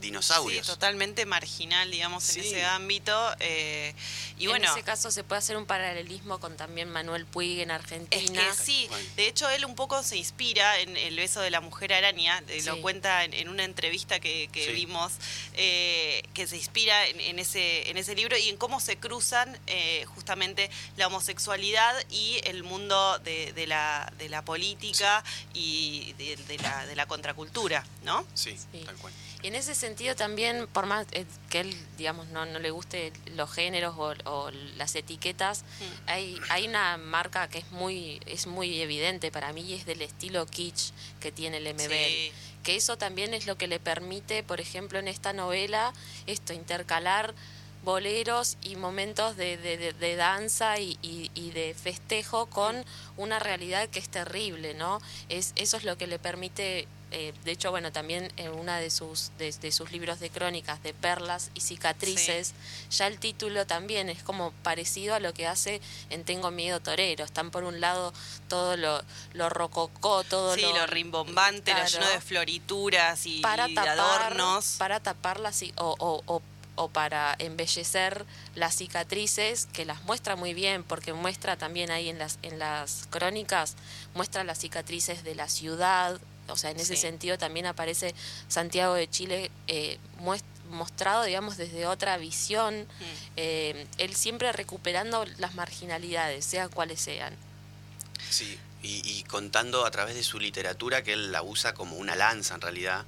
dinosaurios. 0.00 0.66
Sí, 0.66 0.72
totalmente 0.72 1.26
marginal, 1.26 1.90
digamos, 1.90 2.28
en 2.36 2.44
ese 2.44 2.64
ámbito. 2.64 3.14
Eh, 3.40 3.94
y 4.38 4.44
en 4.44 4.50
bueno, 4.50 4.70
ese 4.70 4.82
caso 4.82 5.10
se 5.10 5.24
puede 5.24 5.38
hacer 5.38 5.56
un 5.56 5.66
paralelismo 5.66 6.38
con 6.40 6.56
también 6.56 6.90
Manuel 6.90 7.26
Puig 7.26 7.60
en 7.60 7.70
Argentina. 7.70 8.48
Es 8.48 8.56
que 8.58 8.64
sí, 8.64 8.88
de 9.16 9.28
hecho 9.28 9.48
él 9.50 9.64
un 9.64 9.74
poco 9.74 10.02
se 10.02 10.16
inspira 10.16 10.78
en 10.80 10.96
El 10.96 11.16
beso 11.16 11.40
de 11.40 11.50
la 11.50 11.60
mujer 11.60 11.92
araña, 11.92 12.42
eh, 12.48 12.62
lo 12.64 12.80
cuenta 12.80 13.24
en, 13.24 13.48
una 13.48 13.64
entrevista 13.64 14.20
que, 14.20 14.48
vimos, 14.74 15.12
eh, 15.54 16.22
que 16.34 16.46
se 16.46 16.56
inspira 16.56 17.06
en, 17.06 17.38
ese, 17.38 17.90
en 17.90 17.96
ese 17.96 18.14
libro 18.14 18.36
y 18.36 18.48
en 18.48 18.56
cómo 18.56 18.80
se 18.80 18.96
cruzan 18.96 19.58
justamente 20.06 20.70
la 20.96 21.06
homosexualidad 21.06 21.94
y 22.10 22.40
el 22.44 22.62
mundo 22.62 23.18
de, 23.20 23.66
la, 23.66 24.12
de 24.18 24.28
la 24.28 24.44
política 24.44 25.22
y 25.54 26.14
de, 26.14 26.58
la, 26.58 26.86
de 26.86 26.96
la 26.96 27.06
contracultura, 27.06 27.84
¿no? 28.04 28.24
Sí, 28.34 28.56
tal 28.84 28.96
cual. 28.96 29.12
Y 29.42 29.48
en 29.48 29.54
ese 29.54 29.74
sentido 29.74 30.14
también, 30.14 30.66
por 30.66 30.86
más 30.86 31.06
eh, 31.12 31.24
que 31.48 31.60
él, 31.60 31.76
digamos, 31.96 32.28
no, 32.28 32.44
no 32.44 32.58
le 32.58 32.70
guste 32.70 33.12
los 33.34 33.50
géneros 33.50 33.94
o, 33.98 34.50
las 34.76 34.94
etiquetas, 34.94 35.62
mm. 35.62 36.08
hay, 36.10 36.40
hay 36.50 36.68
una 36.68 36.96
marca 36.98 37.48
que 37.48 37.58
es 37.58 37.70
muy, 37.70 38.20
es 38.26 38.46
muy 38.46 38.80
evidente 38.80 39.30
para 39.30 39.52
mí 39.52 39.62
y 39.62 39.74
es 39.74 39.86
del 39.86 40.02
estilo 40.02 40.46
kitsch 40.46 40.92
que 41.20 41.32
tiene 41.32 41.58
el 41.58 41.74
MBL. 41.74 42.34
Que 42.62 42.76
eso 42.76 42.98
también 42.98 43.32
es 43.32 43.46
lo 43.46 43.56
que 43.56 43.66
le 43.66 43.80
permite, 43.80 44.42
por 44.42 44.60
ejemplo, 44.60 44.98
en 44.98 45.08
esta 45.08 45.32
novela, 45.32 45.94
esto, 46.26 46.52
intercalar 46.52 47.34
boleros 47.84 48.56
y 48.62 48.76
momentos 48.76 49.36
de, 49.36 49.56
de, 49.56 50.16
danza 50.16 50.78
y, 50.78 50.98
y, 51.02 51.50
de 51.50 51.74
festejo 51.74 52.46
con 52.46 52.84
una 53.16 53.38
realidad 53.38 53.88
que 53.88 53.98
es 53.98 54.08
terrible, 54.08 54.74
¿no? 54.74 55.00
Es, 55.28 55.52
eso 55.56 55.76
es 55.76 55.84
lo 55.84 55.96
que 55.96 56.06
le 56.06 56.18
permite 56.18 56.86
eh, 57.12 57.32
de 57.44 57.50
hecho, 57.50 57.70
bueno, 57.70 57.90
también 57.90 58.32
en 58.36 58.52
una 58.52 58.78
de 58.78 58.90
sus, 58.90 59.32
de, 59.36 59.72
sus 59.72 59.90
libros 59.90 60.20
de 60.20 60.30
crónicas 60.30 60.82
de 60.82 60.94
perlas 60.94 61.50
y 61.54 61.60
cicatrices, 61.60 62.54
ya 62.90 63.08
el 63.08 63.18
título 63.18 63.66
también 63.66 64.08
es 64.08 64.22
como 64.22 64.52
parecido 64.62 65.14
a 65.16 65.20
lo 65.20 65.34
que 65.34 65.46
hace 65.46 65.80
en 66.10 66.24
Tengo 66.24 66.50
Miedo 66.52 66.78
Torero. 66.80 67.24
Están 67.24 67.50
por 67.50 67.64
un 67.64 67.80
lado 67.80 68.12
todo 68.48 68.76
lo, 68.76 69.02
lo 69.32 69.48
rococó, 69.48 70.22
todo 70.22 70.56
lo, 70.56 70.76
lo 70.76 70.86
rimbombante, 70.86 71.74
lo 71.74 71.84
lleno 71.84 72.08
de 72.08 72.20
florituras 72.20 73.26
y, 73.26 73.40
para 73.40 73.64
adornos. 73.64 74.76
Para 74.78 75.00
taparlas 75.00 75.64
o, 75.76 75.96
o, 75.98 76.22
o 76.26 76.42
o 76.76 76.88
para 76.88 77.34
embellecer 77.38 78.24
las 78.54 78.76
cicatrices, 78.76 79.66
que 79.66 79.84
las 79.84 80.02
muestra 80.04 80.36
muy 80.36 80.54
bien, 80.54 80.82
porque 80.84 81.12
muestra 81.12 81.56
también 81.56 81.90
ahí 81.90 82.08
en 82.08 82.18
las, 82.18 82.38
en 82.42 82.58
las 82.58 83.06
crónicas, 83.10 83.76
muestra 84.14 84.44
las 84.44 84.58
cicatrices 84.58 85.24
de 85.24 85.34
la 85.34 85.48
ciudad, 85.48 86.20
o 86.48 86.56
sea, 86.56 86.70
en 86.70 86.80
ese 86.80 86.96
sentido 86.96 87.38
también 87.38 87.66
aparece 87.66 88.14
Santiago 88.48 88.94
de 88.94 89.08
Chile 89.08 89.50
eh, 89.66 89.98
mostrado, 90.70 91.24
digamos, 91.24 91.56
desde 91.56 91.86
otra 91.86 92.16
visión, 92.16 92.82
mm. 92.82 93.04
eh, 93.36 93.86
él 93.98 94.14
siempre 94.14 94.52
recuperando 94.52 95.24
las 95.38 95.54
marginalidades, 95.54 96.44
sean 96.44 96.68
cuales 96.68 97.00
sean. 97.00 97.34
Sí, 98.30 98.58
y, 98.82 99.22
contando 99.24 99.84
a 99.84 99.90
través 99.90 100.14
de 100.14 100.22
su 100.22 100.40
literatura, 100.40 101.02
que 101.02 101.12
él 101.12 101.32
la 101.32 101.42
usa 101.42 101.74
como 101.74 101.96
una 101.96 102.16
lanza 102.16 102.54
en 102.54 102.60
realidad, 102.60 103.04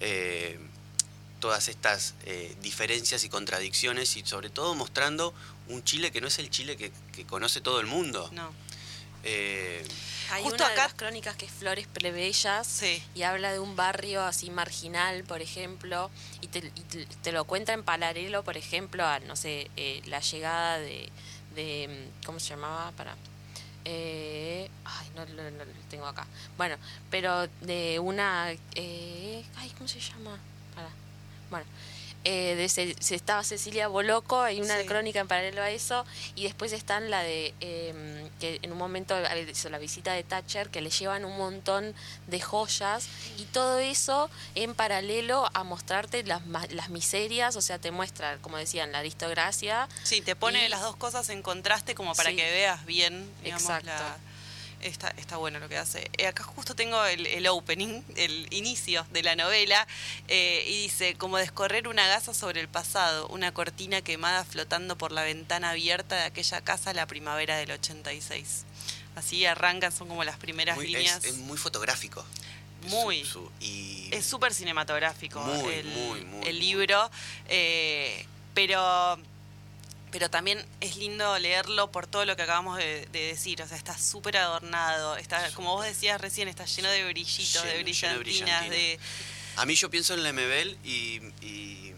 eh, 0.00 0.58
todas 1.40 1.68
estas 1.68 2.14
diferencias 2.62 3.24
y 3.24 3.28
contradicciones 3.28 4.16
y 4.16 4.24
sobre 4.24 4.50
todo 4.50 4.74
mostrando 4.74 5.34
un 5.68 5.82
Chile 5.82 6.12
que 6.12 6.20
no 6.20 6.28
es 6.28 6.38
el 6.38 6.50
Chile 6.50 6.76
que, 6.76 6.92
que 7.12 7.24
conoce 7.24 7.60
todo 7.60 7.80
el 7.80 7.86
mundo. 7.86 8.28
No. 8.32 8.52
Hay 10.30 10.44
Justo 10.44 10.62
una 10.62 10.72
acá... 10.72 10.82
de 10.82 10.88
las 10.88 10.94
crónicas 10.94 11.36
que 11.36 11.46
es 11.46 11.52
Flores 11.52 11.88
Plebeyas 11.88 12.82
y 13.14 13.22
habla 13.22 13.52
de 13.52 13.58
un 13.58 13.74
barrio 13.74 14.22
así 14.22 14.48
marginal, 14.50 15.24
por 15.24 15.42
ejemplo, 15.42 16.10
y 16.40 16.46
te, 16.46 17.32
lo 17.32 17.44
cuenta 17.44 17.72
en 17.72 17.82
paralelo, 17.82 18.44
por 18.44 18.56
ejemplo, 18.56 19.04
a, 19.04 19.18
no 19.20 19.34
sé, 19.34 19.70
eh, 19.76 20.02
la 20.06 20.20
llegada 20.20 20.78
de, 20.78 21.08
de, 21.54 22.08
¿cómo 22.24 22.38
se 22.38 22.50
llamaba? 22.50 22.92
Para... 22.92 23.16
Eh, 23.84 24.70
ay, 24.84 25.10
no, 25.16 25.24
lo 25.26 25.64
tengo 25.88 26.06
acá. 26.06 26.26
Bueno, 26.56 26.76
pero 27.10 27.48
de 27.62 27.98
una... 27.98 28.52
Eh, 28.74 29.44
ay, 29.56 29.70
¿cómo 29.76 29.88
se 29.88 29.98
llama? 29.98 30.38
Para. 30.76 30.90
Bueno, 31.50 31.66
eh, 32.24 32.54
de 32.54 32.68
se, 32.68 33.14
estaba 33.14 33.42
Cecilia 33.44 33.88
Boloco, 33.88 34.42
hay 34.42 34.60
una 34.60 34.84
crónica 34.84 35.20
en 35.20 35.28
paralelo 35.28 35.62
a 35.62 35.70
eso, 35.70 36.04
y 36.34 36.42
después 36.42 36.70
están 36.72 37.10
la 37.10 37.22
de 37.22 37.54
em, 37.60 38.28
que 38.38 38.58
en 38.60 38.72
un 38.72 38.78
momento 38.78 39.16
hizo 39.50 39.70
la 39.70 39.78
visita 39.78 40.12
de 40.12 40.22
Thatcher, 40.22 40.68
que 40.68 40.82
le 40.82 40.90
llevan 40.90 41.24
un 41.24 41.38
montón 41.38 41.94
de 42.26 42.40
joyas, 42.40 43.08
y 43.38 43.44
todo 43.46 43.78
eso 43.78 44.28
en 44.54 44.74
paralelo 44.74 45.48
a 45.54 45.64
mostrarte 45.64 46.22
las, 46.24 46.42
las 46.70 46.90
miserias, 46.90 47.56
o 47.56 47.62
sea, 47.62 47.78
te 47.78 47.90
muestra, 47.90 48.36
como 48.42 48.58
decían, 48.58 48.92
la 48.92 48.98
aristocracia. 48.98 49.88
Sí, 50.02 50.20
te 50.20 50.36
pone 50.36 50.68
las 50.68 50.82
dos 50.82 50.96
cosas 50.96 51.30
en 51.30 51.40
contraste 51.40 51.94
como 51.94 52.14
para 52.14 52.30
que 52.34 52.50
veas 52.50 52.84
bien, 52.84 53.32
digamos, 53.42 53.66
la 53.84 54.18
Está, 54.82 55.12
está 55.16 55.36
bueno 55.36 55.58
lo 55.58 55.68
que 55.68 55.76
hace. 55.76 56.10
Eh, 56.16 56.26
acá 56.26 56.42
justo 56.42 56.74
tengo 56.74 57.04
el, 57.04 57.46
opening, 57.48 58.02
el 58.16 58.46
inicio 58.50 59.06
de 59.12 59.22
la 59.22 59.36
novela, 59.36 59.86
eh, 60.28 60.64
y 60.66 60.82
dice, 60.82 61.14
como 61.14 61.36
descorrer 61.36 61.88
una 61.88 62.06
gasa 62.06 62.32
sobre 62.34 62.60
el 62.60 62.68
pasado, 62.68 63.28
una 63.28 63.52
cortina 63.52 64.02
quemada 64.02 64.44
flotando 64.44 64.96
por 64.96 65.12
la 65.12 65.22
ventana 65.22 65.70
abierta 65.70 66.16
de 66.16 66.22
aquella 66.22 66.60
casa 66.62 66.94
la 66.94 67.06
primavera 67.06 67.56
del 67.56 67.72
86. 67.72 68.64
Así 69.16 69.44
arrancan, 69.44 69.92
son 69.92 70.08
como 70.08 70.24
las 70.24 70.38
primeras 70.38 70.78
líneas. 70.78 71.24
Es, 71.24 71.36
muy 71.36 71.58
fotográfico. 71.58 72.24
Muy. 72.88 73.26
Es 74.10 74.24
súper 74.24 74.54
cinematográfico 74.54 75.44
el, 75.68 75.86
el 76.46 76.58
libro. 76.58 77.10
Eh, 77.48 78.26
pero 78.54 79.18
pero 80.10 80.30
también 80.30 80.64
es 80.80 80.96
lindo 80.96 81.38
leerlo 81.38 81.90
por 81.90 82.06
todo 82.06 82.24
lo 82.24 82.36
que 82.36 82.42
acabamos 82.42 82.78
de, 82.78 83.06
decir. 83.12 83.62
O 83.62 83.68
sea, 83.68 83.76
está 83.76 83.96
súper 83.96 84.36
adornado, 84.36 85.16
está, 85.16 85.50
como 85.52 85.74
vos 85.74 85.84
decías 85.84 86.20
recién, 86.20 86.48
está 86.48 86.64
lleno 86.64 86.88
de 86.90 87.04
brillitos, 87.04 87.64
de, 87.64 87.82
brillantinas, 87.82 88.70
de, 88.70 88.98
A 89.56 89.66
mí 89.66 89.74
yo 89.74 89.90
pienso 89.90 90.14
en 90.14 90.22
Lemebel 90.22 90.76
y, 90.84 91.20
y 91.44 91.92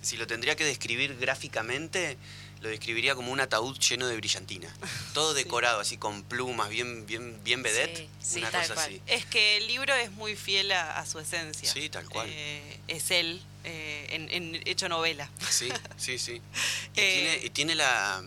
si 0.00 0.16
lo 0.16 0.26
tendría 0.26 0.56
que 0.56 0.64
describir 0.64 1.16
gráficamente, 1.18 2.16
lo 2.60 2.68
describiría 2.68 3.14
como 3.14 3.32
un 3.32 3.40
ataúd 3.40 3.78
lleno 3.78 4.06
de 4.06 4.16
brillantina. 4.16 4.72
Todo 5.14 5.34
decorado 5.34 5.80
así 5.80 5.96
con 5.96 6.22
plumas, 6.22 6.68
bien, 6.68 7.06
bien, 7.06 7.42
bien 7.44 7.62
vedette, 7.62 8.08
una 8.36 8.50
cosa 8.50 8.74
así. 8.74 9.00
Es 9.06 9.24
que 9.26 9.58
el 9.58 9.66
libro 9.66 9.94
es 9.94 10.10
muy 10.12 10.36
fiel 10.36 10.72
a, 10.72 11.04
su 11.06 11.18
esencia. 11.18 11.70
Sí, 11.70 11.88
tal 11.88 12.08
cual. 12.08 12.28
Eh, 12.30 12.80
es 12.88 13.10
él 13.10 13.40
eh, 13.64 14.28
en, 14.30 14.54
hecho 14.66 14.88
novela. 14.88 15.30
Sí, 15.48 15.68
sí, 15.96 16.18
sí. 16.18 16.40
Eh, 16.96 17.42
y, 17.44 17.50
tiene, 17.50 17.76
la, 17.76 18.24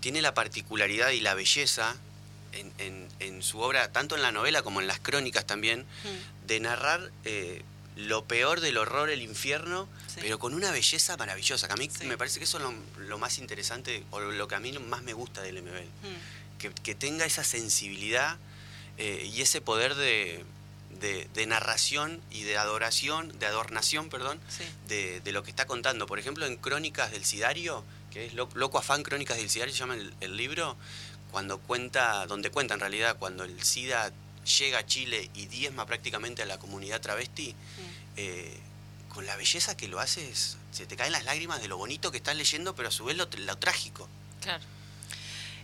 tiene 0.00 0.20
la 0.20 0.34
particularidad 0.34 1.10
y 1.10 1.20
la 1.20 1.34
belleza 1.34 1.96
en, 2.52 3.42
su 3.42 3.60
obra, 3.60 3.92
tanto 3.92 4.16
en 4.16 4.22
la 4.22 4.32
novela 4.32 4.62
como 4.62 4.80
en 4.80 4.88
las 4.88 4.98
crónicas 4.98 5.46
también, 5.46 5.86
de 6.46 6.58
narrar 6.58 7.12
lo 7.98 8.24
peor 8.24 8.60
del 8.60 8.78
horror, 8.78 9.10
el 9.10 9.22
infierno, 9.22 9.88
pero 10.20 10.38
con 10.38 10.54
una 10.54 10.70
belleza 10.70 11.16
maravillosa. 11.16 11.66
Que 11.66 11.74
a 11.74 11.76
mí 11.76 11.88
me 12.04 12.16
parece 12.16 12.38
que 12.38 12.44
eso 12.44 12.58
es 12.58 13.08
lo, 13.08 13.18
más 13.18 13.38
interesante, 13.38 14.04
o 14.10 14.20
lo 14.20 14.48
que 14.48 14.54
a 14.54 14.60
mí 14.60 14.72
más 14.78 15.02
me 15.02 15.12
gusta 15.12 15.42
del 15.42 15.62
MBL. 15.62 15.88
Que, 16.58 16.70
que, 16.70 16.94
tenga 16.94 17.24
esa 17.24 17.44
sensibilidad 17.44 18.36
y 18.98 19.42
ese 19.42 19.60
poder 19.60 19.94
de, 19.94 20.44
de, 21.00 21.46
narración 21.46 22.20
y 22.30 22.42
de 22.42 22.56
adoración, 22.56 23.36
de 23.38 23.46
adornación, 23.46 24.08
perdón, 24.08 24.40
de, 24.88 25.20
lo 25.26 25.42
que 25.42 25.50
está 25.50 25.66
contando. 25.66 26.06
Por 26.06 26.18
ejemplo, 26.18 26.46
en 26.46 26.56
Crónicas 26.56 27.10
del 27.10 27.24
Sidario, 27.24 27.84
que 28.10 28.26
es 28.26 28.34
Loco 28.34 28.78
Afán 28.78 29.02
Crónicas 29.02 29.36
del 29.36 29.50
Sidario, 29.50 29.72
se 29.72 29.80
llama 29.80 29.96
el, 30.20 30.36
libro, 30.36 30.76
cuando 31.30 31.58
cuenta, 31.58 32.26
donde 32.26 32.50
cuenta 32.50 32.74
en 32.74 32.80
realidad, 32.80 33.16
cuando 33.18 33.44
el 33.44 33.62
SIDA 33.62 34.12
llega 34.58 34.78
a 34.78 34.86
Chile 34.86 35.30
y 35.34 35.46
diezma 35.46 35.86
prácticamente 35.86 36.42
a 36.42 36.46
la 36.46 36.58
comunidad 36.58 37.00
travesti, 37.00 37.52
mm. 37.52 37.87
Eh, 38.20 38.52
con 39.14 39.26
la 39.26 39.36
belleza 39.36 39.76
que 39.76 39.86
lo 39.86 40.00
haces, 40.00 40.58
se 40.72 40.86
te 40.86 40.96
caen 40.96 41.12
las 41.12 41.24
lágrimas 41.24 41.62
de 41.62 41.68
lo 41.68 41.76
bonito 41.76 42.10
que 42.10 42.16
estás 42.16 42.34
leyendo, 42.34 42.74
pero 42.74 42.88
a 42.88 42.90
su 42.90 43.04
vez 43.04 43.16
lo, 43.16 43.28
trágico. 43.28 44.08
Claro. 44.40 44.64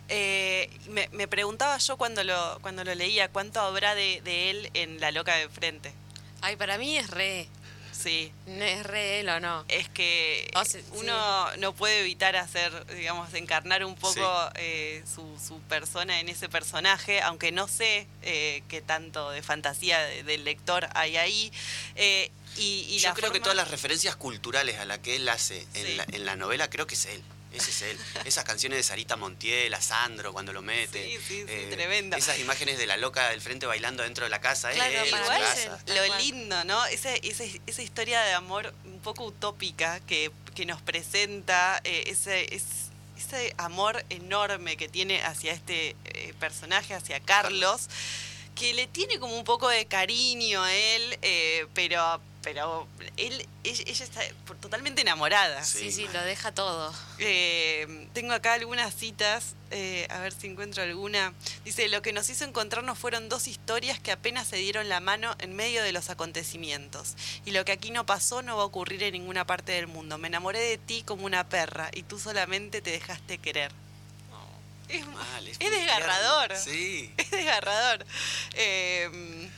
Eh, 0.07 0.69
me, 0.87 1.27
preguntaba 1.27 1.77
yo 1.77 1.97
cuando 1.97 2.23
lo, 2.23 2.59
cuando 2.61 2.85
lo 2.85 2.95
leía, 2.95 3.29
¿cuánto 3.29 3.59
habrá 3.59 3.93
de, 3.93 4.21
de 4.23 4.51
él 4.51 4.69
en 4.73 5.01
La 5.01 5.11
Loca 5.11 5.35
de 5.35 5.49
Frente? 5.49 5.93
Ay, 6.41 6.55
para 6.55 6.77
mí 6.77 6.95
es 6.97 7.09
re. 7.09 7.49
Sí. 7.97 8.31
¿No 8.45 8.63
es 8.63 8.85
re 8.85 9.21
él 9.21 9.29
o 9.29 9.39
no? 9.39 9.65
Es 9.67 9.89
que 9.89 10.51
uno 10.93 11.57
no 11.57 11.73
puede 11.73 12.01
evitar 12.01 12.35
hacer, 12.35 12.85
digamos, 12.95 13.33
encarnar 13.33 13.85
un 13.85 13.95
poco 13.95 14.49
eh, 14.55 15.03
su, 15.05 15.59
persona 15.69 16.19
en 16.19 16.29
ese 16.29 16.49
personaje, 16.49 17.21
aunque 17.21 17.51
no 17.51 17.67
sé 17.67 18.07
eh, 18.21 18.63
qué 18.67 18.81
tanto 18.81 19.31
de 19.31 19.41
fantasía 19.41 19.99
del 19.99 20.43
lector 20.43 20.87
hay 20.93 21.17
ahí. 21.17 21.51
Eh, 21.95 22.31
y, 22.57 22.97
Yo 22.99 23.13
creo 23.13 23.31
que 23.31 23.39
todas 23.39 23.55
las 23.55 23.69
referencias 23.69 24.15
culturales 24.15 24.79
a 24.79 24.85
las 24.85 24.99
que 24.99 25.15
él 25.15 25.27
hace 25.29 25.67
en, 25.73 25.97
la, 25.97 26.05
en 26.11 26.25
la 26.25 26.35
novela, 26.35 26.69
creo 26.69 26.87
que 26.87 26.95
es 26.95 27.05
él. 27.05 27.23
Ese 27.55 27.71
es 27.71 27.81
él. 27.83 27.97
Esas 28.25 28.43
canciones 28.43 28.77
de 28.77 28.83
Sarita 28.83 29.15
Montiel, 29.15 29.73
a 29.73 29.81
Sandro 29.81 30.33
cuando 30.33 30.53
lo 30.53 30.61
mete. 30.61 31.03
Sí, 31.03 31.17
sí, 31.17 31.21
sí, 31.27 31.45
eh, 31.47 31.67
tremendo. 31.71 32.17
Esas 32.17 32.39
imágenes 32.39 32.77
de 32.77 32.85
la 32.85 32.97
loca 32.97 33.29
del 33.29 33.41
frente 33.41 33.65
bailando 33.65 34.03
dentro 34.03 34.25
de 34.25 34.29
la 34.29 34.41
casa. 34.41 34.71
Claro, 34.71 35.03
lo 35.87 36.17
lindo, 36.17 36.63
¿no? 36.65 36.85
Esa, 36.85 37.13
esa, 37.15 37.81
historia 37.81 38.21
de 38.21 38.33
amor 38.33 38.73
un 38.85 38.99
poco 38.99 39.25
utópica 39.25 39.99
que, 40.01 40.31
que 40.53 40.65
nos 40.65 40.81
presenta, 40.81 41.79
eh, 41.83 42.05
ese, 42.07 42.53
ese 42.53 43.53
amor 43.57 44.03
enorme 44.09 44.77
que 44.77 44.89
tiene 44.89 45.21
hacia 45.23 45.53
este 45.53 45.95
eh, 46.05 46.33
personaje, 46.39 46.93
hacia 46.93 47.19
Carlos, 47.19 47.89
que 48.55 48.73
le 48.73 48.87
tiene 48.87 49.19
como 49.19 49.37
un 49.37 49.43
poco 49.43 49.67
de 49.69 49.85
cariño 49.85 50.63
a 50.63 50.73
él, 50.73 51.19
pero 51.73 52.21
pero 52.45 52.87
él, 53.17 53.43
ella 53.63 54.05
está 54.05 54.21
totalmente 54.61 55.01
enamorada. 55.01 55.63
Sí, 55.63 55.91
sí, 55.91 56.07
lo 56.13 56.21
deja 56.21 56.53
todo. 56.53 56.93
Eh, 57.17 58.07
tengo 58.13 58.33
acá 58.33 58.53
algunas 58.53 58.93
citas, 58.93 59.55
eh, 59.71 60.05
a 60.11 60.19
ver 60.19 60.31
si 60.31 60.45
encuentro 60.45 60.83
alguna. 60.83 61.33
Dice, 61.63 61.89
lo 61.89 62.03
que 62.03 62.13
nos 62.13 62.29
hizo 62.29 62.45
encontrarnos 62.45 62.99
fueron 62.99 63.29
dos 63.29 63.47
historias 63.47 63.99
que 63.99 64.11
apenas 64.11 64.47
se 64.47 64.57
dieron 64.57 64.89
la 64.89 64.99
mano 64.99 65.35
en 65.39 65.55
medio 65.55 65.81
de 65.81 65.91
los 65.91 66.11
acontecimientos. 66.11 67.15
Y 67.45 67.51
lo 67.51 67.65
que 67.65 67.71
aquí 67.71 67.89
no 67.89 68.05
pasó 68.05 68.43
no 68.43 68.57
va 68.57 68.61
a 68.61 68.67
ocurrir 68.67 69.01
en 69.01 69.13
ninguna 69.13 69.47
parte 69.47 69.71
del 69.71 69.87
mundo. 69.87 70.19
Me 70.19 70.27
enamoré 70.27 70.59
de 70.59 70.77
ti 70.77 71.01
como 71.01 71.25
una 71.25 71.49
perra 71.49 71.89
y 71.93 72.03
tú 72.03 72.19
solamente 72.19 72.79
te 72.83 72.91
dejaste 72.91 73.39
querer. 73.39 73.71
es, 74.87 75.03
es, 75.59 75.71
desgarrador. 75.71 76.55
Sí. 76.55 77.11
Es 77.17 77.31
desgarrador. 77.31 78.05
Eh, 78.53 79.49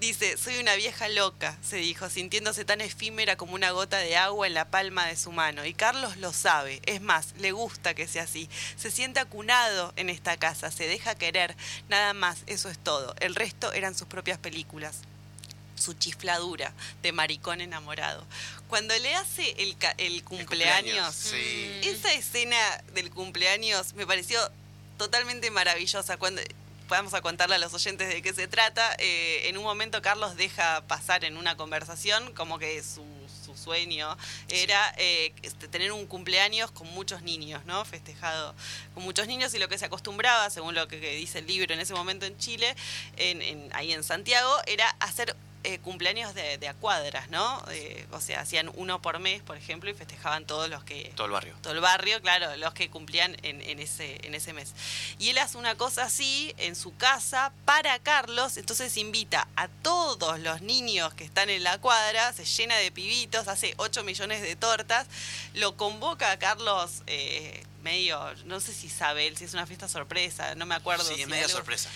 Dice, 0.00 0.38
soy 0.38 0.56
una 0.56 0.76
vieja 0.76 1.10
loca, 1.10 1.58
se 1.62 1.76
dijo, 1.76 2.08
sintiéndose 2.08 2.64
tan 2.64 2.80
efímera 2.80 3.36
como 3.36 3.54
una 3.54 3.70
gota 3.70 3.98
de 3.98 4.16
agua 4.16 4.46
en 4.46 4.54
la 4.54 4.70
palma 4.70 5.06
de 5.06 5.14
su 5.14 5.30
mano. 5.30 5.66
Y 5.66 5.74
Carlos 5.74 6.16
lo 6.16 6.32
sabe, 6.32 6.80
es 6.86 7.02
más, 7.02 7.34
le 7.38 7.52
gusta 7.52 7.92
que 7.92 8.08
sea 8.08 8.22
así. 8.22 8.48
Se 8.76 8.90
siente 8.90 9.20
acunado 9.20 9.92
en 9.96 10.08
esta 10.08 10.38
casa, 10.38 10.70
se 10.70 10.88
deja 10.88 11.16
querer, 11.16 11.54
nada 11.90 12.14
más, 12.14 12.38
eso 12.46 12.70
es 12.70 12.78
todo. 12.78 13.14
El 13.20 13.34
resto 13.34 13.74
eran 13.74 13.94
sus 13.94 14.08
propias 14.08 14.38
películas 14.38 15.02
su 15.80 15.94
chifladura 15.94 16.72
de 17.02 17.12
maricón 17.12 17.60
enamorado. 17.60 18.24
Cuando 18.68 18.96
le 18.98 19.14
hace 19.14 19.54
el, 19.58 19.76
el 19.96 20.22
cumpleaños, 20.24 21.32
esa 21.82 22.12
escena 22.12 22.58
del 22.92 23.10
cumpleaños 23.10 23.94
me 23.94 24.06
pareció 24.06 24.38
totalmente 24.98 25.50
maravillosa. 25.50 26.18
Cuando 26.18 26.42
vamos 26.90 27.14
a 27.14 27.22
contarle 27.22 27.54
a 27.54 27.58
los 27.58 27.72
oyentes 27.72 28.08
de 28.08 28.20
qué 28.20 28.34
se 28.34 28.48
trata. 28.48 28.94
Eh, 28.98 29.48
en 29.48 29.56
un 29.56 29.64
momento 29.64 30.02
Carlos 30.02 30.36
deja 30.36 30.86
pasar 30.86 31.24
en 31.24 31.36
una 31.36 31.56
conversación 31.56 32.32
como 32.34 32.58
que 32.58 32.82
su, 32.82 33.04
sueño 33.50 34.16
era 34.48 34.94
eh, 34.96 35.32
este, 35.42 35.66
tener 35.66 35.90
un 35.90 36.06
cumpleaños 36.06 36.70
con 36.70 36.86
muchos 36.92 37.22
niños, 37.22 37.64
¿no? 37.66 37.84
Festejado 37.84 38.54
con 38.94 39.02
muchos 39.02 39.26
niños 39.26 39.52
y 39.54 39.58
lo 39.58 39.68
que 39.68 39.76
se 39.76 39.86
acostumbraba, 39.86 40.50
según 40.50 40.76
lo 40.76 40.86
que, 40.86 40.98
dice 41.16 41.40
el 41.40 41.48
libro 41.48 41.74
en 41.74 41.80
ese 41.80 41.92
momento 41.92 42.26
en 42.26 42.38
Chile, 42.38 42.76
en, 43.16 43.68
ahí 43.74 43.92
en 43.92 44.04
Santiago, 44.04 44.54
era 44.66 44.88
hacer 45.00 45.34
eh, 45.62 45.78
cumpleaños 45.78 46.34
de, 46.34 46.56
de, 46.58 46.68
a 46.68 46.74
cuadras, 46.74 47.28
¿no? 47.28 47.62
Eh, 47.70 48.06
o 48.12 48.20
sea, 48.20 48.40
hacían 48.40 48.70
uno 48.76 49.02
por 49.02 49.18
mes, 49.18 49.42
por 49.42 49.56
ejemplo, 49.56 49.90
y 49.90 49.94
festejaban 49.94 50.46
todos 50.46 50.70
los 50.70 50.84
que... 50.84 51.12
Todo 51.16 51.26
el 51.26 51.32
barrio. 51.32 51.54
Todo 51.62 51.74
el 51.74 51.80
barrio, 51.80 52.20
claro, 52.22 52.56
los 52.56 52.72
que 52.72 52.88
cumplían 52.88 53.36
en, 53.42 53.60
en, 53.60 53.78
ese, 53.78 54.26
en 54.26 54.34
ese 54.34 54.52
mes. 54.52 54.72
Y 55.18 55.28
él 55.28 55.38
hace 55.38 55.58
una 55.58 55.74
cosa 55.76 56.04
así 56.04 56.54
en 56.56 56.76
su 56.76 56.96
casa 56.96 57.52
para 57.66 57.98
Carlos, 57.98 58.56
entonces 58.56 58.96
invita 58.96 59.48
a 59.56 59.68
todos 59.68 60.40
los 60.40 60.62
niños 60.62 61.12
que 61.14 61.24
están 61.24 61.50
en 61.50 61.62
la 61.62 61.78
cuadra, 61.78 62.32
se 62.32 62.44
llena 62.44 62.76
de 62.78 62.90
pibitos, 62.90 63.46
hace 63.46 63.74
8 63.76 64.02
millones 64.02 64.40
de 64.40 64.56
tortas, 64.56 65.06
lo 65.54 65.76
convoca 65.76 66.30
a 66.30 66.38
Carlos... 66.38 67.02
Eh, 67.06 67.64
medio, 67.80 68.20
no 68.44 68.60
sé 68.60 68.74
si 68.74 68.90
sabe 68.90 69.26
él, 69.26 69.38
si 69.38 69.44
es 69.44 69.54
una 69.54 69.66
fiesta 69.66 69.88
sorpresa, 69.88 70.54
no 70.54 70.66
me 70.66 70.74
acuerdo. 70.74 71.02
Sí, 71.02 71.22
es 71.22 71.28
media 71.28 71.48
sorpresa 71.48 71.88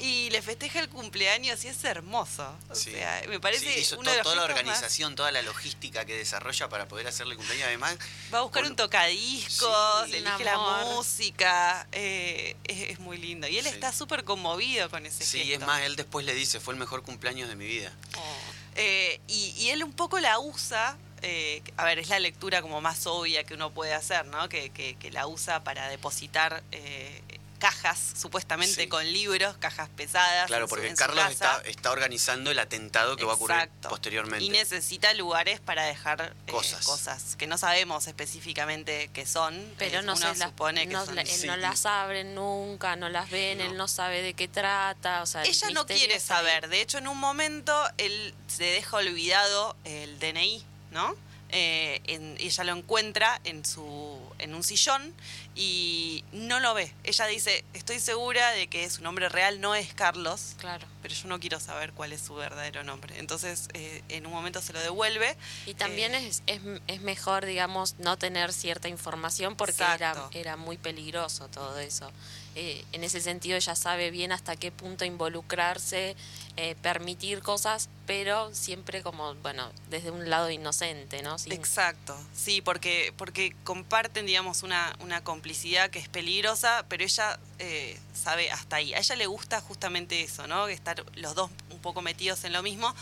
y 0.00 0.30
le 0.30 0.42
festeja 0.42 0.80
el 0.80 0.88
cumpleaños 0.88 1.64
y 1.64 1.68
es 1.68 1.84
hermoso. 1.84 2.56
O 2.70 2.74
sea, 2.74 3.22
me 3.28 3.40
parece 3.40 3.84
sí, 3.84 3.96
toda 3.96 4.34
la 4.34 4.44
organización, 4.44 5.14
toda 5.14 5.30
la 5.30 5.42
logística 5.42 6.04
que 6.04 6.16
desarrolla 6.16 6.68
para 6.68 6.88
poder 6.88 7.06
hacerle 7.06 7.36
cumpleaños. 7.36 7.66
Además, 7.66 7.98
va 8.32 8.38
a 8.38 8.42
buscar 8.42 8.64
un 8.64 8.76
tocadiscos, 8.76 10.08
elige 10.12 10.44
la 10.44 10.58
música, 10.84 11.86
eh, 11.92 12.56
es, 12.64 12.98
muy 12.98 13.18
lindo. 13.18 13.46
Y 13.48 13.58
él 13.58 13.66
está 13.66 13.92
súper 13.92 14.24
conmovido 14.24 14.90
con 14.90 15.06
ese 15.06 15.24
Sí, 15.24 15.52
es 15.52 15.60
más, 15.60 15.82
él 15.82 15.96
después 15.96 16.24
le 16.24 16.34
dice, 16.34 16.60
fue 16.60 16.74
el 16.74 16.80
mejor 16.80 17.02
cumpleaños 17.02 17.48
de 17.48 17.56
mi 17.56 17.66
vida. 17.66 17.92
Oh. 18.16 18.36
Eh, 18.76 19.20
y, 19.26 19.68
él 19.70 19.82
un 19.82 19.92
poco 19.92 20.20
la 20.20 20.38
usa 20.38 20.96
eh, 21.22 21.62
a 21.76 21.84
ver, 21.84 21.98
es 21.98 22.08
la 22.08 22.18
lectura 22.18 22.62
como 22.62 22.80
más 22.80 23.06
obvia 23.06 23.44
que 23.44 23.54
uno 23.54 23.70
puede 23.72 23.92
hacer, 23.92 24.24
¿no? 24.26 24.48
Que, 24.48 24.70
que, 24.70 25.10
la 25.10 25.26
usa 25.26 25.62
para 25.64 25.88
depositar 25.88 26.62
eh, 26.72 27.22
cajas, 27.60 28.14
supuestamente 28.16 28.88
con 28.88 29.04
libros, 29.04 29.56
cajas 29.58 29.88
pesadas. 29.90 30.48
Claro, 30.48 30.66
porque 30.66 30.92
Carlos 30.94 31.24
está, 31.30 31.60
está, 31.64 31.92
organizando 31.92 32.50
el 32.50 32.58
atentado 32.58 33.16
que 33.16 33.24
va 33.24 33.32
a 33.32 33.36
ocurrir 33.36 33.68
posteriormente. 33.88 34.44
Y 34.44 34.50
necesita 34.50 35.14
lugares 35.14 35.60
para 35.60 35.84
dejar 35.84 36.34
eh, 36.46 36.50
cosas. 36.50 36.84
cosas 36.84 37.36
que 37.36 37.46
no 37.46 37.58
sabemos 37.58 38.08
específicamente 38.08 39.10
qué 39.12 39.26
son. 39.26 39.72
Pero 39.78 40.02
no 40.02 40.16
se 40.16 40.24
las 40.24 40.38
supone 40.38 40.88
que 40.88 40.94
no, 40.94 41.06
son. 41.06 41.18
Él 41.18 41.46
no 41.46 41.56
las 41.56 41.86
abre 41.86 42.24
nunca, 42.24 42.96
no 42.96 43.08
las 43.08 43.30
ven, 43.30 43.60
él 43.60 43.76
no 43.76 43.86
sabe 43.86 44.22
de 44.22 44.34
qué 44.34 44.48
trata. 44.48 45.22
O 45.22 45.26
sea, 45.26 45.44
Ella 45.44 45.70
no 45.70 45.86
quiere 45.86 46.18
saber. 46.18 46.68
De 46.68 46.80
hecho, 46.80 46.98
en 46.98 47.06
un 47.06 47.18
momento 47.18 47.72
él 47.98 48.34
se 48.48 48.64
deja 48.64 48.96
olvidado 48.96 49.76
el 49.84 50.18
DNI, 50.18 50.64
¿no? 50.90 51.14
Eh, 51.52 52.00
ella 52.38 52.64
lo 52.64 52.76
encuentra 52.76 53.40
en 53.44 53.64
su 53.64 54.18
en 54.38 54.54
un 54.54 54.62
sillón 54.62 55.12
y 55.54 56.24
no 56.32 56.60
lo 56.60 56.74
ve. 56.74 56.94
Ella 57.04 57.26
dice, 57.26 57.64
estoy 57.74 57.98
segura 57.98 58.50
de 58.52 58.68
que 58.68 58.88
su 58.88 59.02
nombre 59.02 59.28
real 59.28 59.60
no 59.60 59.74
es 59.74 59.92
Carlos, 59.94 60.54
claro. 60.58 60.86
pero 61.02 61.14
yo 61.14 61.28
no 61.28 61.40
quiero 61.40 61.58
saber 61.60 61.92
cuál 61.92 62.12
es 62.12 62.20
su 62.20 62.34
verdadero 62.34 62.84
nombre. 62.84 63.18
Entonces, 63.18 63.68
eh, 63.74 64.02
en 64.08 64.26
un 64.26 64.32
momento 64.32 64.62
se 64.62 64.72
lo 64.72 64.80
devuelve. 64.80 65.36
Y 65.66 65.74
también 65.74 66.14
eh, 66.14 66.28
es, 66.28 66.42
es, 66.86 67.00
mejor, 67.00 67.46
digamos, 67.46 67.96
no 67.98 68.16
tener 68.16 68.52
cierta 68.52 68.88
información 68.88 69.56
porque 69.56 69.82
era, 69.82 70.28
era 70.32 70.56
muy 70.56 70.78
peligroso 70.78 71.48
todo 71.48 71.78
eso. 71.78 72.10
Eh, 72.56 72.84
en 72.92 73.04
ese 73.04 73.20
sentido 73.20 73.56
ella 73.56 73.76
sabe 73.76 74.10
bien 74.10 74.32
hasta 74.32 74.56
qué 74.56 74.72
punto 74.72 75.04
involucrarse, 75.04 76.16
eh, 76.56 76.74
permitir 76.82 77.42
cosas, 77.42 77.88
pero 78.06 78.52
siempre 78.52 79.02
como, 79.02 79.34
bueno, 79.36 79.70
desde 79.88 80.10
un 80.10 80.28
lado 80.28 80.50
inocente, 80.50 81.22
¿no? 81.22 81.36
Exacto, 81.46 82.18
sí, 82.34 82.60
porque, 82.60 83.14
porque 83.16 83.54
comparten, 83.62 84.26
digamos, 84.26 84.64
una, 84.64 84.96
una 85.00 85.22
complicidad 85.22 85.90
que 85.90 86.00
es 86.00 86.08
peligrosa, 86.08 86.84
pero 86.88 87.04
ella 87.04 87.38
eh, 87.60 87.98
sabe 88.14 88.50
hasta 88.50 88.76
ahí. 88.76 88.94
A 88.94 88.98
ella 88.98 89.14
le 89.14 89.26
gusta 89.26 89.60
justamente 89.60 90.20
eso, 90.22 90.48
¿no? 90.48 90.66
Estar 90.66 91.04
los 91.14 91.36
dos 91.36 91.50
un 91.70 91.78
poco 91.78 92.02
metidos 92.02 92.42
en 92.44 92.52
lo 92.52 92.62
mismo. 92.62 92.94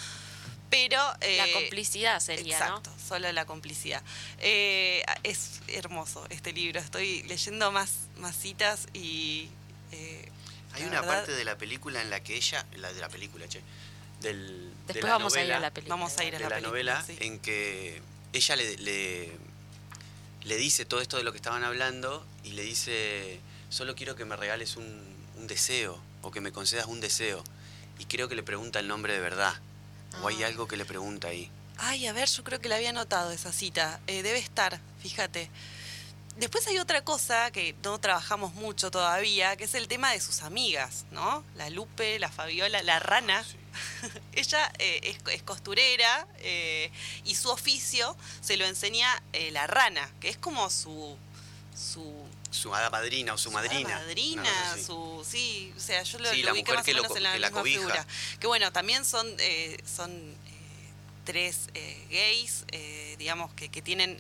Pero, 0.71 0.99
la 1.21 1.53
complicidad 1.53 2.21
sería, 2.21 2.59
exacto, 2.59 2.93
solo 3.09 3.31
la 3.33 3.47
complicidad. 3.47 4.03
es 4.41 5.61
hermoso 5.69 6.27
este 6.31 6.53
libro. 6.53 6.81
Estoy 6.81 7.23
leyendo 7.25 7.73
más 7.73 8.09
más 8.19 8.37
citas 8.37 8.87
y... 8.93 9.49
Eh, 9.93 10.29
Hay 10.75 10.85
una 10.85 11.03
parte 11.03 11.33
de 11.33 11.45
la 11.45 11.57
película 11.57 12.03
en 12.03 12.11
la 12.11 12.21
que 12.21 12.37
ella, 12.37 12.65
la 12.77 12.93
de 12.93 13.01
la 13.01 13.09
película, 13.09 13.49
che, 13.49 13.63
del, 14.21 14.71
Después 14.87 15.11
vamos 15.11 15.35
a 15.35 15.45
ir 15.45 15.53
a 15.53 15.61
la 15.61 15.73
película. 15.73 15.97
Vamos 15.97 16.19
a 16.19 16.25
ir 16.25 16.37
a 16.37 16.39
la, 16.39 16.49
película, 16.49 16.69
novela 16.69 17.05
en 17.21 17.39
que 17.39 18.03
ella 18.33 18.57
le, 18.57 18.77
le, 20.45 20.57
dice 20.57 20.85
todo 20.85 21.01
esto 21.01 21.17
de 21.17 21.23
lo 21.23 21.33
que 21.33 21.39
estaban 21.39 21.65
hablando 21.65 22.27
y 22.45 22.53
le 22.53 22.63
dice, 22.63 23.41
solo 23.71 23.95
quiero 23.95 24.15
que 24.15 24.25
me 24.25 24.37
regales 24.37 24.77
un, 24.77 25.03
un 25.37 25.47
deseo 25.47 26.01
o 26.23 26.31
que 26.31 26.41
me 26.41 26.53
concedas 26.53 26.87
un 26.87 27.01
deseo. 27.01 27.43
Y 27.99 28.05
creo 28.05 28.29
que 28.29 28.35
le 28.35 28.43
pregunta 28.43 28.79
el 28.79 28.89
nombre 28.89 29.13
de 29.15 29.21
verdad. 29.21 29.55
O 30.23 30.29
hay 30.29 30.43
ah. 30.43 30.47
algo 30.47 30.67
que 30.67 30.77
le 30.77 30.85
pregunta 30.85 31.29
ahí. 31.29 31.51
Ay, 31.77 32.07
a 32.07 32.13
ver, 32.13 32.29
yo 32.29 32.43
creo 32.43 32.61
que 32.61 32.69
le 32.69 32.75
había 32.75 32.93
notado 32.93 33.31
esa 33.31 33.53
cita. 33.53 34.01
Eh, 34.07 34.23
debe 34.23 34.39
estar, 34.39 34.81
fíjate 35.01 35.51
después 36.39 36.67
hay 36.69 36.79
otra 36.79 37.03
cosa 37.03 37.51
que 37.51 37.75
no 37.83 37.99
trabajamos 37.99 38.55
mucho 38.55 38.91
todavía, 38.91 39.57
que 39.57 39.65
es 39.65 39.75
el 39.75 39.89
tema 39.89 40.13
de 40.13 40.21
sus 40.21 40.43
amigas, 40.43 41.05
¿no? 41.11 41.45
La 41.57 41.69
Lupe, 41.71 42.19
la 42.19 42.31
Fabiola, 42.31 42.83
la 42.83 42.99
Rana. 43.01 43.45
Ella 44.33 44.73
eh, 44.79 45.17
es, 45.27 45.43
costurera 45.43 46.27
eh, 46.39 46.91
y 47.25 47.35
su 47.35 47.51
oficio 47.51 48.17
se 48.41 48.57
lo 48.57 48.65
enseña 48.67 49.23
la 49.53 49.67
Rana, 49.67 50.09
que 50.21 50.29
es 50.29 50.37
como 50.37 50.71
su... 50.71 51.17
su 51.75 52.28
su 52.51 52.75
hada 52.75 52.91
madrina 52.91 53.35
o 53.35 53.39
su, 53.39 53.51
madrina. 53.51 53.97
madrina, 53.97 54.77
su 54.85 55.25
sí, 55.29 55.73
o 55.77 55.81
sea, 55.81 56.03
yo 56.03 56.19
lo, 56.19 56.33
lo 56.33 56.53
ubiqué 56.53 56.73
más 56.73 56.89
o 56.89 56.93
menos 56.93 57.17
en 57.17 57.23
la, 57.23 57.33
misma 57.39 57.63
figura. 57.63 58.07
Que 58.41 58.47
bueno, 58.47 58.73
también 58.73 59.05
son 59.05 59.27
son 59.85 60.37
tres 61.25 61.69
gays, 62.09 62.65
digamos, 63.19 63.53
que, 63.53 63.69
que 63.69 63.83
tienen 63.83 64.19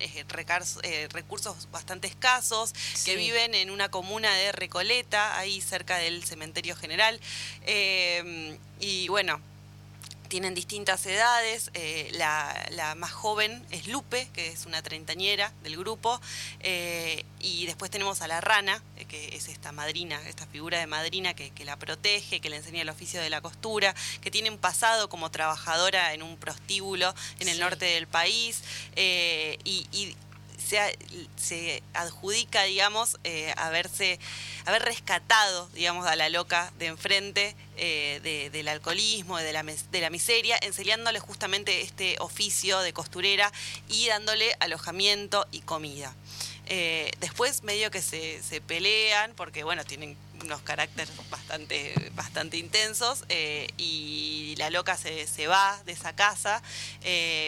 recursos 1.10 1.70
bastante 1.70 2.06
escasos, 2.06 2.74
que 3.06 3.16
viven 3.16 3.54
en 3.54 3.70
una 3.70 3.90
comuna 3.90 4.34
de 4.34 4.52
Recoleta, 4.52 5.38
ahí 5.38 5.62
cerca 5.62 5.96
del 5.96 6.22
cementerio 6.24 6.76
general. 6.76 7.18
y 8.78 9.08
bueno, 9.08 9.40
tienen 10.28 10.54
distintas 10.54 11.04
edades. 11.06 11.70
Eh, 11.74 12.10
la, 12.12 12.94
más 12.96 13.12
joven 13.12 13.64
es 13.70 13.86
Lupe, 13.86 14.28
que 14.32 14.48
es 14.48 14.66
una 14.66 14.82
treintañera 14.82 15.52
del 15.62 15.76
grupo. 15.76 16.20
Eh, 16.60 17.24
y 17.40 17.66
después 17.66 17.90
tenemos 17.90 18.22
a 18.22 18.28
la 18.28 18.40
rana, 18.40 18.82
eh, 18.96 19.04
que 19.06 19.36
es 19.36 19.48
esta 19.48 19.72
madrina, 19.72 20.20
esta 20.28 20.46
figura 20.46 20.78
de 20.78 20.86
madrina 20.86 21.34
que, 21.34 21.52
la 21.64 21.76
protege, 21.76 22.40
que 22.40 22.50
le 22.50 22.56
enseña 22.56 22.82
el 22.82 22.88
oficio 22.88 23.20
de 23.20 23.30
la 23.30 23.40
costura, 23.40 23.94
que 24.20 24.30
tiene 24.30 24.50
un 24.50 24.58
pasado 24.58 25.08
como 25.08 25.30
trabajadora 25.30 26.14
en 26.14 26.22
un 26.22 26.36
prostíbulo 26.36 27.14
en 27.40 27.48
el 27.48 27.58
norte 27.58 27.86
del 27.86 28.06
país. 28.06 28.62
y 28.94 30.16
se, 30.68 31.82
adjudica, 31.94 32.64
digamos, 32.64 33.16
eh, 33.24 33.52
haberse, 33.56 34.18
haber 34.66 34.82
rescatado, 34.82 35.68
digamos, 35.74 36.06
a 36.06 36.16
la 36.16 36.28
loca 36.28 36.72
de 36.78 36.86
enfrente 36.86 37.56
eh, 37.76 38.50
del 38.52 38.68
alcoholismo, 38.68 39.38
de 39.38 39.52
la, 39.52 39.62
de 39.62 40.00
la 40.00 40.10
miseria, 40.10 40.58
enseñándole 40.60 41.20
justamente 41.20 41.80
este 41.80 42.16
oficio 42.20 42.80
de 42.80 42.92
costurera 42.92 43.52
y 43.88 44.08
dándole 44.08 44.56
alojamiento 44.60 45.46
y 45.50 45.60
comida. 45.60 46.14
Eh, 46.70 47.10
después 47.20 47.62
medio 47.62 47.90
que 47.90 48.02
se, 48.02 48.42
se, 48.42 48.60
pelean 48.60 49.32
porque 49.34 49.64
bueno 49.64 49.84
tienen 49.84 50.18
unos 50.42 50.62
caracteres 50.62 51.12
bastante 51.30 52.10
bastante 52.14 52.56
intensos 52.56 53.24
y 53.28 54.54
la 54.58 54.70
loca 54.70 54.96
se, 54.96 55.26
se, 55.26 55.46
va 55.46 55.80
de 55.84 55.92
esa 55.92 56.14
casa 56.14 56.62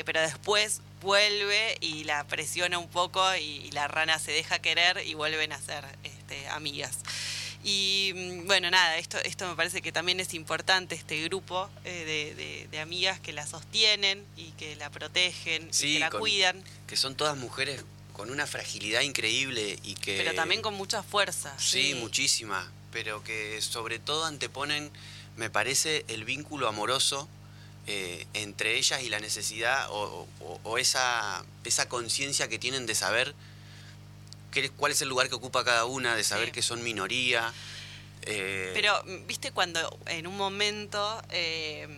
pero 0.05 0.20
después 0.20 0.81
vuelve 1.00 1.76
y 1.81 2.05
la 2.05 2.24
presiona 2.24 2.79
un 2.79 2.88
poco 2.88 3.22
y, 3.37 3.70
la 3.70 3.88
rana 3.88 4.18
se 4.18 4.33
deja 4.33 4.59
querer 4.59 5.03
y 5.07 5.14
vuelven 5.14 5.53
a 5.53 5.61
ser 5.61 5.85
este, 6.03 6.48
amigas. 6.48 6.98
Y 7.62 8.12
mm, 8.14 8.46
bueno, 8.46 8.70
nada, 8.70 8.96
esto, 8.98 9.18
esto 9.18 9.48
me 9.48 9.55
parece 9.55 9.83
que 9.83 9.92
también 9.92 10.18
es 10.20 10.35
importante, 10.35 10.94
este 10.94 11.22
grupo 11.24 11.70
eh, 11.85 12.66
de, 12.70 12.81
amigas 12.81 13.20
que 13.20 13.33
la 13.33 13.46
sostienen 13.46 14.24
y 14.37 14.50
que 14.53 14.74
la 14.76 14.90
protegen 14.90 15.68
y 15.68 15.94
que 15.94 15.98
la 15.98 16.11
cuidan. 16.11 16.64
Que 16.87 16.96
son 16.96 17.14
todas 17.14 17.37
mujeres 17.37 17.85
con 18.12 18.31
una 18.31 18.46
fragilidad 18.46 19.03
increíble 19.03 19.79
y 19.83 19.94
que... 19.94 20.16
Pero 20.16 20.35
también 20.35 20.62
con 20.62 20.74
mucha 20.74 21.03
fuerza. 21.03 21.55
sí, 21.59 21.94
muchísima, 21.94 22.70
pero 22.92 23.22
que 23.22 23.61
sobre 23.62 23.98
todo 23.98 24.24
anteponen, 24.24 24.90
me 25.37 25.50
parece, 25.50 26.05
el 26.09 26.24
vínculo 26.24 26.68
amoroso 26.68 27.29
eh, 27.87 28.26
entre 28.35 28.76
ellas 28.76 29.03
y 29.03 29.09
la 29.09 29.18
necesidad 29.18 29.88
o, 29.90 30.29
esa, 30.79 31.44
esa 31.64 31.88
conciencia 31.88 32.46
que 32.48 32.59
tienen 32.59 32.87
de 32.87 32.94
saber 32.94 33.35
qué, 34.53 34.70
cuál 34.70 34.92
es 34.92 35.03
el 35.03 35.09
lugar 35.09 35.29
que 35.29 35.35
ocupa 35.35 35.64
cada 35.64 35.87
una, 35.87 36.14
de 36.14 36.22
saber 36.22 36.53
que 36.53 36.62
son 36.62 36.83
minoría. 36.85 37.53
Eh, 38.22 38.70
Pero, 38.74 39.03
viste, 39.26 39.50
cuando 39.50 39.98
en 40.07 40.26
un 40.26 40.37
momento 40.37 41.22
eh, 41.31 41.88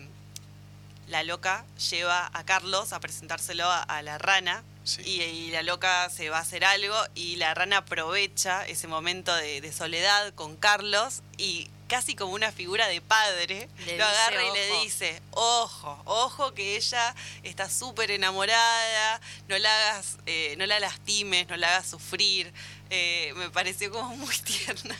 la 1.09 1.21
loca 1.23 1.65
lleva 1.91 2.31
a 2.33 2.43
Carlos 2.43 2.93
a 2.93 2.99
presentárselo 2.99 3.69
a, 3.69 4.01
la 4.01 4.17
rana. 4.17 4.63
Y, 5.05 5.51
la 5.51 5.61
loca 5.61 6.09
se 6.09 6.29
va 6.29 6.39
a 6.39 6.41
hacer 6.41 6.65
algo 6.65 6.95
y 7.15 7.35
la 7.35 7.53
rana 7.53 7.77
aprovecha 7.77 8.65
ese 8.67 8.87
momento 8.87 9.33
de 9.35 9.71
soledad 9.71 10.33
con 10.33 10.57
Carlos 10.57 11.21
y 11.37 11.69
casi 11.93 12.15
como 12.15 12.33
una 12.33 12.51
figura 12.51 12.87
de 12.87 13.01
padre, 13.01 13.69
lo 13.97 14.03
agarra 14.03 14.43
y 14.43 14.51
le 14.51 14.81
dice, 14.81 15.21
ojo, 15.29 16.01
ojo 16.05 16.51
que 16.55 16.75
ella 16.75 17.13
está 17.43 17.69
súper 17.69 18.09
enamorada, 18.09 19.21
no 19.47 19.59
la 19.59 19.69
hagas, 19.69 20.17
eh, 20.25 20.55
no 20.57 20.65
la 20.65 20.79
lastimes, 20.79 21.47
no 21.49 21.55
la 21.55 21.67
hagas 21.69 21.91
sufrir. 21.91 22.51
Eh, 22.89 23.31
me 23.35 23.51
pareció 23.51 23.91
como 23.91 24.15
muy 24.15 24.35
tierna. 24.43 24.97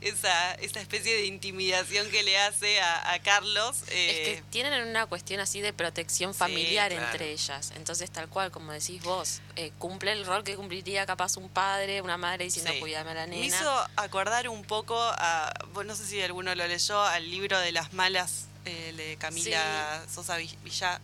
Esa, 0.00 0.54
esa 0.54 0.80
especie 0.80 1.14
de 1.14 1.26
intimidación 1.26 2.10
que 2.10 2.22
le 2.22 2.38
hace 2.38 2.80
a, 2.80 3.18
Carlos. 3.22 3.82
es 3.82 3.88
que 3.88 4.32
eh, 4.32 4.42
tienen 4.50 4.88
una 4.88 5.06
cuestión 5.06 5.40
así 5.40 5.60
de 5.60 5.72
protección 5.72 6.34
familiar 6.34 6.92
entre 6.92 7.32
ellas. 7.32 7.72
Entonces, 7.76 8.10
tal 8.10 8.28
cual, 8.28 8.50
como 8.50 8.72
decís 8.72 9.02
vos, 9.02 9.40
eh, 9.56 9.72
cumple 9.78 10.12
el 10.12 10.26
rol 10.26 10.44
que 10.44 10.56
cumpliría 10.56 11.06
capaz 11.06 11.36
un 11.36 11.48
padre, 11.48 12.02
una 12.02 12.16
madre 12.16 12.44
diciendo 12.44 12.72
cuídame 12.80 13.12
a 13.12 13.14
la 13.14 13.26
nena. 13.26 13.40
Me 13.40 13.46
hizo 13.46 13.86
acordar 13.96 14.48
un 14.48 14.64
poco 14.64 14.98
a, 14.98 15.52
no 15.84 15.96
sé 15.96 16.06
si 16.06 16.20
alguno 16.20 16.54
lo 16.54 16.66
leyó, 16.66 17.02
al 17.02 17.30
libro 17.30 17.58
de 17.58 17.72
las 17.72 17.92
malas 17.92 18.46
eh, 18.64 18.94
de 18.96 19.16
Camila 19.16 20.02
Sosa 20.12 20.36
Villa, 20.36 21.00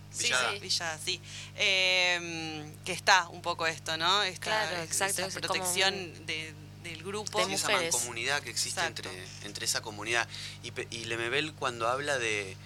Villa, 0.60 0.98
sí, 1.04 1.20
em, 1.56 2.74
que 2.84 2.92
está 2.92 3.28
un 3.28 3.42
poco 3.42 3.66
esto, 3.66 3.96
¿no? 3.96 4.20
claro, 4.38 4.82
exacto. 4.82 5.26
Esa 5.26 5.40
protección 5.40 6.26
de 6.26 6.54
del 6.90 7.02
grupo. 7.02 7.46
De 7.46 7.54
esa 7.54 7.70
mancomunidad 7.70 8.42
que 8.42 8.50
existe 8.50 8.84
entre, 8.84 9.10
entre 9.44 9.64
esa 9.64 9.80
comunidad. 9.80 10.28
Y, 10.62 10.72
y 10.90 11.04
Lemebel 11.04 11.52
cuando 11.54 11.88
habla 11.88 12.18
de, 12.18 12.56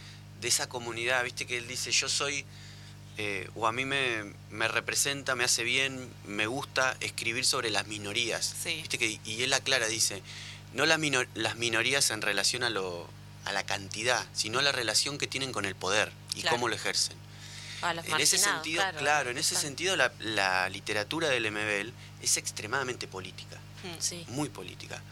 esa 0.43 0.69
comunidad, 0.69 1.25
viste 1.25 1.47
que 1.47 1.57
él 1.57 1.67
dice, 1.67 1.91
yo 1.91 2.07
soy, 2.07 2.45
eh, 3.17 3.49
o 3.55 3.67
a 3.67 3.73
mí 3.73 3.87
me, 3.87 4.35
me, 4.51 4.69
representa, 4.69 5.35
me 5.35 5.45
hace 5.45 5.65
bien, 5.65 6.13
me 6.27 6.47
gusta 6.47 6.97
escribir 7.01 7.47
sobre 7.47 7.71
las 7.71 7.87
minorías. 7.87 8.55
¿Viste 8.65 8.99
que, 8.99 9.21
y 9.25 9.43
él 9.43 9.55
aclara, 9.55 9.87
dice, 9.87 10.23
no 10.75 10.85
las, 10.85 11.01
las 11.35 11.57
minorías 11.57 12.11
en 12.11 12.21
relación 12.21 12.63
a, 12.63 12.69
lo, 12.69 13.09
a 13.47 13.53
la 13.53 13.65
cantidad, 13.65 14.27
sino 14.35 14.61
la 14.61 14.73
relación 14.73 15.17
que 15.17 15.27
tienen 15.27 15.51
con 15.51 15.65
el 15.65 15.75
poder 15.75 16.13
y 16.35 16.43
cómo 16.43 16.69
lo 16.69 16.75
ejercen. 16.75 17.17
en 17.83 18.21
ese 18.21 18.37
sentido, 18.37 18.83
claro, 18.99 19.31
en 19.31 19.39
ese 19.39 19.55
sentido 19.55 19.97
la, 19.97 20.13
la 20.19 20.69
literatura 20.69 21.29
del 21.29 21.45
Lemebel 21.45 21.95
es 22.21 22.37
extremadamente 22.37 23.07
política. 23.09 23.59
Muy 24.29 24.49
política. 24.49 25.03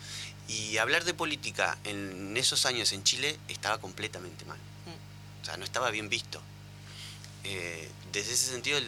Y 0.49 0.79
hablar 0.79 1.05
de 1.05 1.15
política 1.15 1.79
en 1.85 2.37
esos 2.37 2.67
años 2.67 2.93
en 2.93 3.05
Chile 3.05 3.39
estaba 3.49 3.79
completamente 3.81 4.45
mal. 4.45 4.59
O 5.43 5.45
sea, 5.45 5.57
no 5.57 5.65
estaba 5.65 5.91
bien 5.91 6.09
visto. 6.09 6.41
Eh, 7.45 7.91
desde 8.13 8.33
ese 8.33 8.51
sentido, 8.51 8.79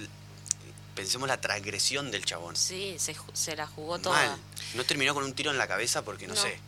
pensemos 0.95 1.29
la 1.29 1.41
transgresión 1.41 2.11
del 2.11 2.25
chabón. 2.25 2.57
Sí, 2.57 2.97
se, 2.99 3.57
la 3.57 3.67
jugó 3.67 3.99
toda. 3.99 4.39
No 4.75 4.85
terminó 4.85 5.15
con 5.15 5.25
un 5.25 5.33
tiro 5.33 5.51
en 5.51 5.59
la 5.59 5.67
cabeza 5.67 6.05
porque 6.05 6.27
no, 6.27 6.37
sé. 6.37 6.59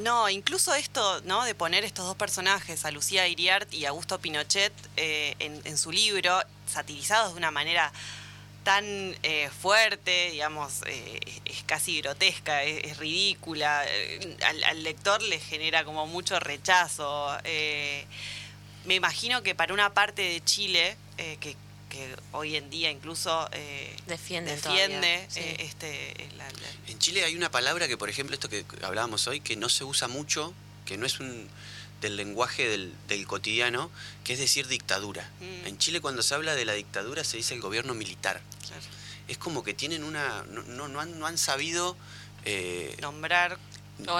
No, 0.00 0.28
incluso 0.28 0.74
esto, 0.74 1.20
¿no? 1.22 1.44
De 1.44 1.54
poner 1.54 1.84
estos 1.84 2.06
dos 2.06 2.16
personajes, 2.16 2.84
a 2.84 2.90
Lucía 2.90 3.26
Iriart 3.28 3.72
y 3.72 3.84
Augusto 3.84 4.18
Pinochet, 4.18 4.72
eh, 4.96 5.34
en, 5.38 5.60
en, 5.64 5.76
su 5.76 5.92
libro, 5.92 6.40
satirizados 6.66 7.32
de 7.32 7.38
una 7.38 7.50
manera 7.50 7.92
tan 8.68 8.84
eh, 9.22 9.48
fuerte, 9.62 10.28
digamos, 10.30 10.82
eh, 10.84 11.18
es 11.46 11.62
casi 11.62 12.02
grotesca, 12.02 12.64
es, 12.64 12.98
ridícula, 12.98 13.82
eh, 13.88 14.36
al, 14.66 14.82
lector 14.82 15.22
le 15.22 15.40
genera 15.40 15.86
como 15.86 16.06
mucho 16.06 16.38
rechazo. 16.38 17.34
me 18.84 18.94
imagino 18.94 19.42
que 19.42 19.54
para 19.54 19.72
una 19.72 19.94
parte 19.94 20.20
de 20.20 20.44
Chile, 20.44 20.98
que, 21.16 21.56
hoy 22.32 22.56
en 22.56 22.68
día 22.68 22.90
incluso 22.90 23.48
defiende, 24.06 24.54
defiende 24.54 25.26
este... 25.34 26.28
En 26.88 26.98
Chile 26.98 27.24
hay 27.24 27.36
una 27.36 27.50
palabra 27.50 27.88
que, 27.88 27.96
por 27.96 28.10
ejemplo, 28.10 28.34
esto 28.34 28.50
que 28.50 28.66
hablábamos 28.82 29.26
hoy, 29.28 29.40
que 29.40 29.56
no 29.56 29.70
se 29.70 29.84
usa 29.84 30.08
mucho, 30.08 30.52
que 30.84 30.98
no 30.98 31.06
es 31.06 31.20
un 31.20 31.48
del 32.00 32.16
lenguaje 32.16 32.68
del, 32.68 33.26
cotidiano, 33.26 33.90
que 34.24 34.34
es 34.34 34.38
decir 34.38 34.66
dictadura. 34.68 35.28
Mm. 35.40 35.66
En 35.66 35.78
Chile 35.78 36.00
cuando 36.00 36.22
se 36.22 36.34
habla 36.34 36.54
de 36.54 36.64
la 36.64 36.74
dictadura 36.74 37.24
se 37.24 37.36
dice 37.36 37.54
el 37.54 37.60
gobierno 37.60 37.94
militar. 37.94 38.40
Es 39.26 39.38
como 39.38 39.62
que 39.62 39.74
tienen 39.74 40.04
una... 40.04 40.44
no, 40.44 40.88
no, 40.88 41.00
han, 41.00 41.18
no 41.18 41.26
han 41.26 41.38
sabido... 41.38 41.96
Eh, 42.44 42.96
Nombrar 43.00 43.58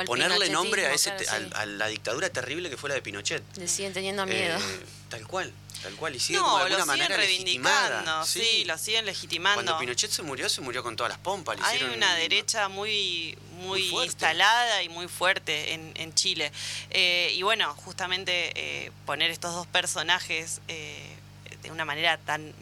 ponerle 0.07 0.51
nombre 0.51 0.87
a, 0.87 0.93
ese, 0.93 1.11
a, 1.55 1.67
la 1.67 1.87
dictadura 1.89 2.31
terrible 2.31 2.71
que 2.71 2.77
fue 2.77 2.89
la 2.89 2.95
de 2.95 3.03
Pinochet. 3.03 3.43
Le 3.57 3.69
siguen 3.69 3.93
teniendo 3.93 4.27
miedo. 4.27 4.59
Eh, 4.59 4.81
tal 5.09 5.27
cual. 5.27 5.53
Tal 5.83 5.95
cual, 5.95 6.17
y 6.17 6.19
sigue 6.19 6.41
de 6.41 6.45
alguna 6.45 6.85
manera 6.87 7.17
legitimada. 7.17 8.25
Sí. 8.25 8.65
lo 8.65 8.77
siguen 8.79 9.07
legitimando. 9.07 9.63
Cuando 9.63 9.79
Pinochet 9.79 10.11
se 10.11 10.23
murió, 10.23 10.49
se 10.49 10.61
murió 10.61 10.83
con 10.83 10.97
todas 10.97 11.11
las 11.11 11.21
pompas. 11.21 11.57
Hay 11.63 11.83
una 11.85 12.17
derecha 12.17 12.69
muy, 12.69 13.39
muy, 13.61 13.89
instalada 14.03 14.83
y 14.83 14.89
muy 14.89 15.07
fuerte 15.07 15.75
en, 15.75 16.15
Chile. 16.15 16.51
Eh, 16.91 17.33
y 17.35 17.43
bueno, 17.43 17.73
justamente 17.85 18.53
eh, 18.57 18.91
poner 19.07 19.31
estos 19.31 19.55
dos 19.55 19.69
personajes 19.69 20.61
eh, 20.67 21.15
de 21.63 21.71
una 21.71 21.85
manera 21.85 22.19
tan 22.19 22.53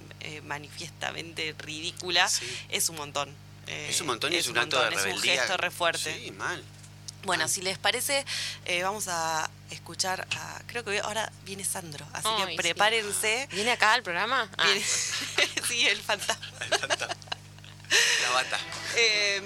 manifiestamente 0.44 1.54
ridícula 1.58 2.28
es 2.68 2.88
un 2.88 2.96
montón. 2.96 3.34
Eh, 3.66 3.88
es 3.90 4.00
un 4.00 4.06
montón 4.06 4.32
y 4.32 4.36
es, 4.36 4.46
un 4.48 4.58
acto 4.58 4.78
de 4.78 4.90
rebeldía. 4.90 5.12
Es 5.12 5.16
un 5.16 5.22
gesto 5.22 5.56
re 5.56 5.70
fuerte. 5.70 6.20
Sí, 6.22 6.30
mal. 6.32 6.62
Bueno, 7.26 7.48
si 7.48 7.60
les 7.60 7.76
parece, 7.76 8.24
eh, 8.66 8.84
vamos 8.84 9.08
a 9.08 9.50
escuchar 9.70 10.28
a. 10.36 10.62
Creo 10.68 10.84
que 10.84 11.00
ahora 11.00 11.32
viene 11.44 11.64
Sandro, 11.64 12.06
así 12.12 12.28
que 12.46 12.54
prepárense. 12.54 13.48
¿Viene 13.50 13.72
acá 13.72 13.94
al 13.94 14.04
programa? 14.04 14.48
Ah. 14.56 14.66
sí, 15.68 15.88
el 15.88 16.00
fantasma. 16.00 16.46
El 16.60 16.78
fantasma. 16.78 17.16
La 18.22 18.30
bata. 18.30 18.58
Eh, 18.94 19.42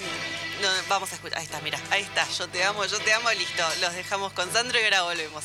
vamos 0.89 1.11
a 1.13 1.15
escuchar. 1.15 1.39
Ahí 1.39 1.45
está, 1.47 1.61
mira. 1.63 1.81
Ahí 1.91 2.03
está. 2.03 2.29
Yo 2.29 2.49
te 2.49 2.63
amo, 2.65 2.85
yo 2.85 2.99
te 3.01 3.15
amo. 3.15 3.31
Listo. 3.33 3.67
Los 3.81 3.95
dejamos 3.95 4.35
con 4.35 4.53
Sandro 4.53 4.79
y 4.79 4.85
ahora 4.85 5.03
volvemos. 5.03 5.45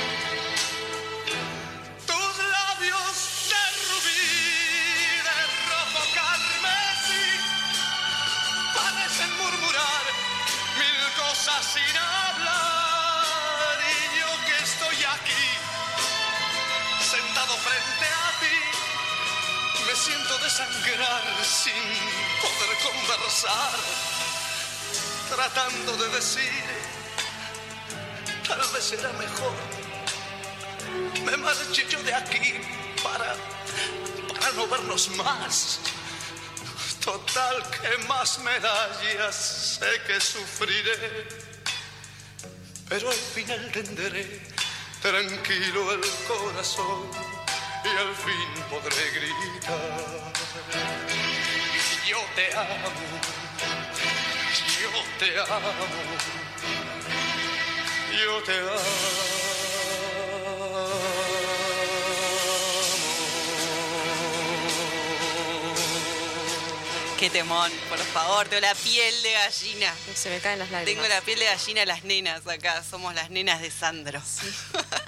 siento 20.01 20.35
desangrar 20.39 21.21
sin 21.45 21.73
poder 22.41 22.75
conversar, 22.81 23.77
tratando 25.29 25.95
de 25.97 26.09
decir, 26.09 26.63
tal 28.47 28.59
vez 28.73 28.83
será 28.83 29.13
mejor, 29.13 29.53
me 31.23 31.37
marche 31.37 31.85
yo 31.87 32.01
de 32.01 32.15
aquí 32.15 32.53
para, 33.03 33.35
para 34.33 34.51
no 34.53 34.67
vernos 34.67 35.09
más. 35.09 35.79
Total, 37.05 37.63
que 37.69 37.97
más 38.07 38.39
medallas 38.39 39.77
sé 39.79 40.01
que 40.07 40.19
sufriré, 40.19 41.27
pero 42.89 43.09
al 43.09 43.15
final 43.35 43.71
tendré 43.71 44.41
tranquilo 45.01 45.91
el 45.93 46.01
corazón 46.27 47.40
y 47.83 47.89
al 47.89 48.15
fin 48.15 48.63
podré 48.69 49.09
gritar. 49.11 49.79
Yo 52.07 52.17
te 52.35 52.55
amo, 52.55 52.89
yo 54.81 54.91
te 55.19 55.39
amo, 55.39 55.73
yo 58.11 58.43
te 58.43 58.59
amo. 58.59 59.71
Qué 67.17 67.29
temón, 67.29 67.71
por 67.87 67.99
favor, 67.99 68.47
tengo 68.47 68.61
la 68.61 68.73
piel 68.73 69.21
de 69.21 69.31
gallina. 69.31 69.93
Se 70.15 70.29
me 70.31 70.39
caen 70.39 70.57
las 70.57 70.71
lágrimas. 70.71 71.03
Tengo 71.03 71.07
la 71.07 71.21
piel 71.21 71.37
de 71.37 71.45
gallina 71.45 71.85
las 71.85 72.03
nenas 72.03 72.47
acá, 72.47 72.83
somos 72.83 73.13
las 73.13 73.29
nenas 73.29 73.61
de 73.61 73.69
Sandro. 73.69 74.19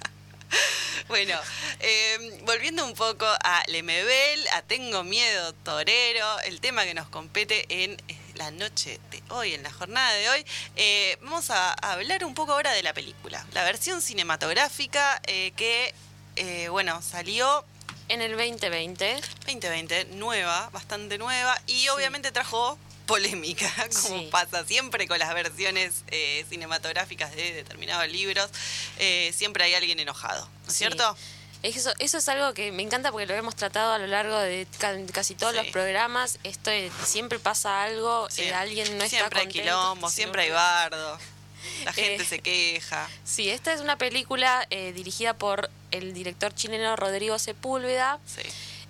bueno, 1.08 1.38
eh, 1.80 2.40
volviendo 2.44 2.86
un 2.86 2.94
poco 2.94 3.26
a 3.26 3.64
Lemebel, 3.68 4.48
a 4.54 4.62
Tengo 4.62 5.04
Miedo 5.04 5.54
Torero, 5.54 6.40
el 6.42 6.60
tema 6.60 6.84
que 6.84 6.94
nos 6.94 7.08
compete 7.10 7.66
en 7.70 7.92
eh, 8.08 8.18
la 8.36 8.52
noche 8.52 9.00
de 9.12 9.22
hoy, 9.30 9.54
en 9.54 9.64
la 9.64 9.72
jornada 9.72 10.14
de 10.14 10.30
hoy, 10.30 10.46
eh, 10.76 11.18
vamos 11.22 11.50
a 11.50 11.74
hablar 11.74 12.26
un 12.26 12.34
poco 12.34 12.54
ahora 12.54 12.72
de 12.72 12.84
la 12.84 12.94
película, 12.94 13.46
la 13.54 13.64
versión 13.64 14.02
cinematográfica 14.02 15.22
que, 15.26 15.94
bueno, 16.70 17.02
salió 17.02 17.66
en 18.10 18.22
el 18.22 18.32
2020. 18.32 19.22
2020, 19.46 20.06
nueva, 20.16 20.70
bastante 20.72 21.18
nueva, 21.18 21.60
y 21.68 21.88
obviamente 21.90 22.32
trajo 22.32 22.78
polémica, 23.06 23.72
como 24.02 24.30
pasa 24.30 24.66
siempre 24.66 25.08
con 25.08 25.20
las 25.20 25.34
versiones 25.34 26.04
eh, 26.08 26.46
cinematográficas 26.50 27.36
de 27.36 27.54
determinados 27.54 28.12
libros, 28.12 28.50
eh, 28.98 29.32
siempre 29.36 29.64
hay 29.64 29.74
alguien 29.74 30.00
enojado, 30.00 30.48
¿no 30.64 30.70
es 30.70 30.76
cierto? 30.76 31.16
Eso, 31.62 31.94
eso 32.00 32.18
es 32.18 32.28
algo 32.28 32.54
que 32.54 32.74
me 32.74 32.84
encanta 32.84 33.12
porque 33.12 33.26
lo 33.26 33.34
hemos 33.36 33.56
tratado 33.56 33.94
a 33.94 33.98
lo 33.98 34.08
largo 34.08 34.38
de 34.38 34.68
casi 35.14 35.34
todos 35.34 35.56
los 35.56 35.68
programas. 35.68 36.38
Esto 36.44 36.72
siempre 37.06 37.40
pasa 37.40 37.84
algo, 37.84 38.28
eh, 38.36 38.54
alguien 38.54 38.98
no 38.98 39.04
está 39.06 39.30
contento. 39.30 39.40
Siempre 39.40 39.40
hay 39.40 39.48
quilombo, 39.48 40.10
siempre 40.10 40.42
hay 40.44 40.50
bardo. 40.50 41.18
La 41.86 41.94
gente 41.94 42.26
se 42.26 42.40
queja. 42.40 43.08
Sí, 43.24 43.50
esta 43.50 43.72
es 43.72 43.80
una 43.80 43.98
película 43.98 44.68
dirigida 44.70 45.36
por 45.36 45.70
el 45.92 46.14
director 46.14 46.54
chileno 46.54 46.98
Rodrigo 46.98 47.40
Sepúlveda. 47.40 48.20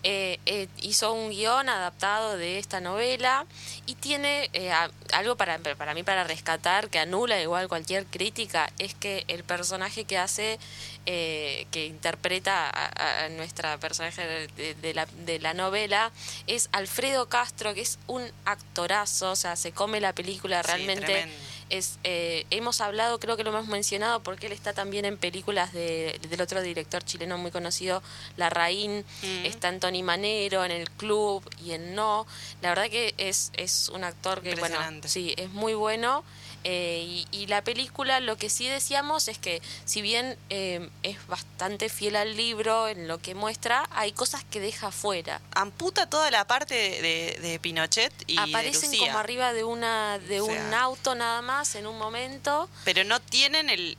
Eh, 0.06 0.38
eh, 0.46 0.68
hizo 0.82 1.14
un 1.14 1.30
guion 1.30 1.70
adaptado 1.70 2.36
de 2.36 2.60
esta 2.60 2.82
novela 2.82 3.46
y 3.86 3.96
tiene 3.96 4.50
eh, 4.52 4.70
algo 5.14 5.38
para, 5.38 5.60
para 5.60 5.94
mí 5.94 6.04
para 6.04 6.26
rescatar 6.26 6.90
que 6.90 7.00
anula 7.00 7.42
igual 7.42 7.70
cualquier 7.70 8.06
crítica 8.06 8.70
es 8.80 8.96
que 8.96 9.24
el 9.30 9.46
personaje 9.46 10.04
que 10.04 10.18
hace 10.18 10.60
que 11.06 11.86
interpreta 11.88 12.70
a, 12.70 13.30
nuestra 13.30 13.78
personaje 13.78 14.48
de, 14.56 14.94
la, 14.94 15.06
de 15.26 15.40
la 15.40 15.54
novela 15.54 16.12
es 16.48 16.70
Alfredo 16.72 17.28
Castro 17.28 17.74
que 17.74 17.82
es 17.82 18.00
un 18.08 18.24
actorazo 18.46 19.32
o 19.32 19.36
sea 19.36 19.56
se 19.56 19.72
come 19.72 20.00
la 20.00 20.14
película 20.14 20.62
realmente 20.62 21.28
es 21.70 21.98
eh, 22.04 22.46
hemos 22.52 22.82
hablado, 22.82 23.20
creo 23.20 23.38
que 23.38 23.44
lo 23.44 23.50
hemos 23.50 23.68
mencionado, 23.68 24.22
porque 24.22 24.48
él 24.48 24.54
está 24.54 24.74
también 24.74 25.06
en 25.06 25.18
películas 25.18 25.74
de, 25.74 26.20
del 26.30 26.42
otro 26.42 26.62
director 26.62 27.04
chileno 27.04 27.38
muy 27.38 27.52
conocido, 27.52 28.04
Larraín, 28.38 29.06
mm. 29.22 29.46
está 29.46 29.70
en 29.70 29.80
Tony 29.80 30.04
Manero, 30.04 30.64
en 30.66 30.72
El 30.72 30.90
Club 30.92 31.44
y 31.64 31.72
en 31.72 31.96
No. 31.96 32.28
La 32.62 32.70
verdad 32.70 32.90
que 32.90 33.14
es, 33.18 33.52
es 33.58 33.90
un 33.90 34.04
actor 34.04 34.42
que, 34.42 34.56
bueno, 34.56 34.78
sí, 35.06 35.34
es 35.38 35.50
muy 35.50 35.74
bueno. 35.74 36.24
Eh, 36.64 37.26
y, 37.32 37.48
la 37.48 37.62
película, 37.64 38.20
lo 38.20 38.38
que 38.38 38.50
sí 38.50 38.68
decíamos 38.68 39.28
es 39.28 39.38
que, 39.38 39.62
si 39.86 40.02
bien 40.02 40.38
eh, 40.50 40.90
es 41.04 41.26
bastante 41.28 41.90
fiel 41.90 42.16
al 42.16 42.38
libro 42.38 42.88
en 42.88 43.08
lo 43.08 43.20
que 43.20 43.36
muestra, 43.36 43.88
hay 43.92 44.14
cosas 44.14 44.44
que 44.46 44.60
deja 44.60 44.92
fuera. 44.92 45.42
Amputa 45.54 46.10
toda 46.10 46.32
la 46.32 46.48
parte 46.48 46.74
de, 46.74 47.60
Pinochet 47.62 48.14
y 48.28 48.38
Aparecen 48.38 48.98
como 48.98 49.18
arriba 49.18 49.54
de 49.54 49.64
una 49.64 50.20
de 50.20 50.42
un 50.42 50.74
auto 50.74 51.16
nada 51.16 51.42
más 51.42 51.76
en 51.76 51.86
un 51.86 51.98
momento. 51.98 52.70
Pero 52.86 53.04
no 53.04 53.20
tienen 53.22 53.70
el, 53.70 53.96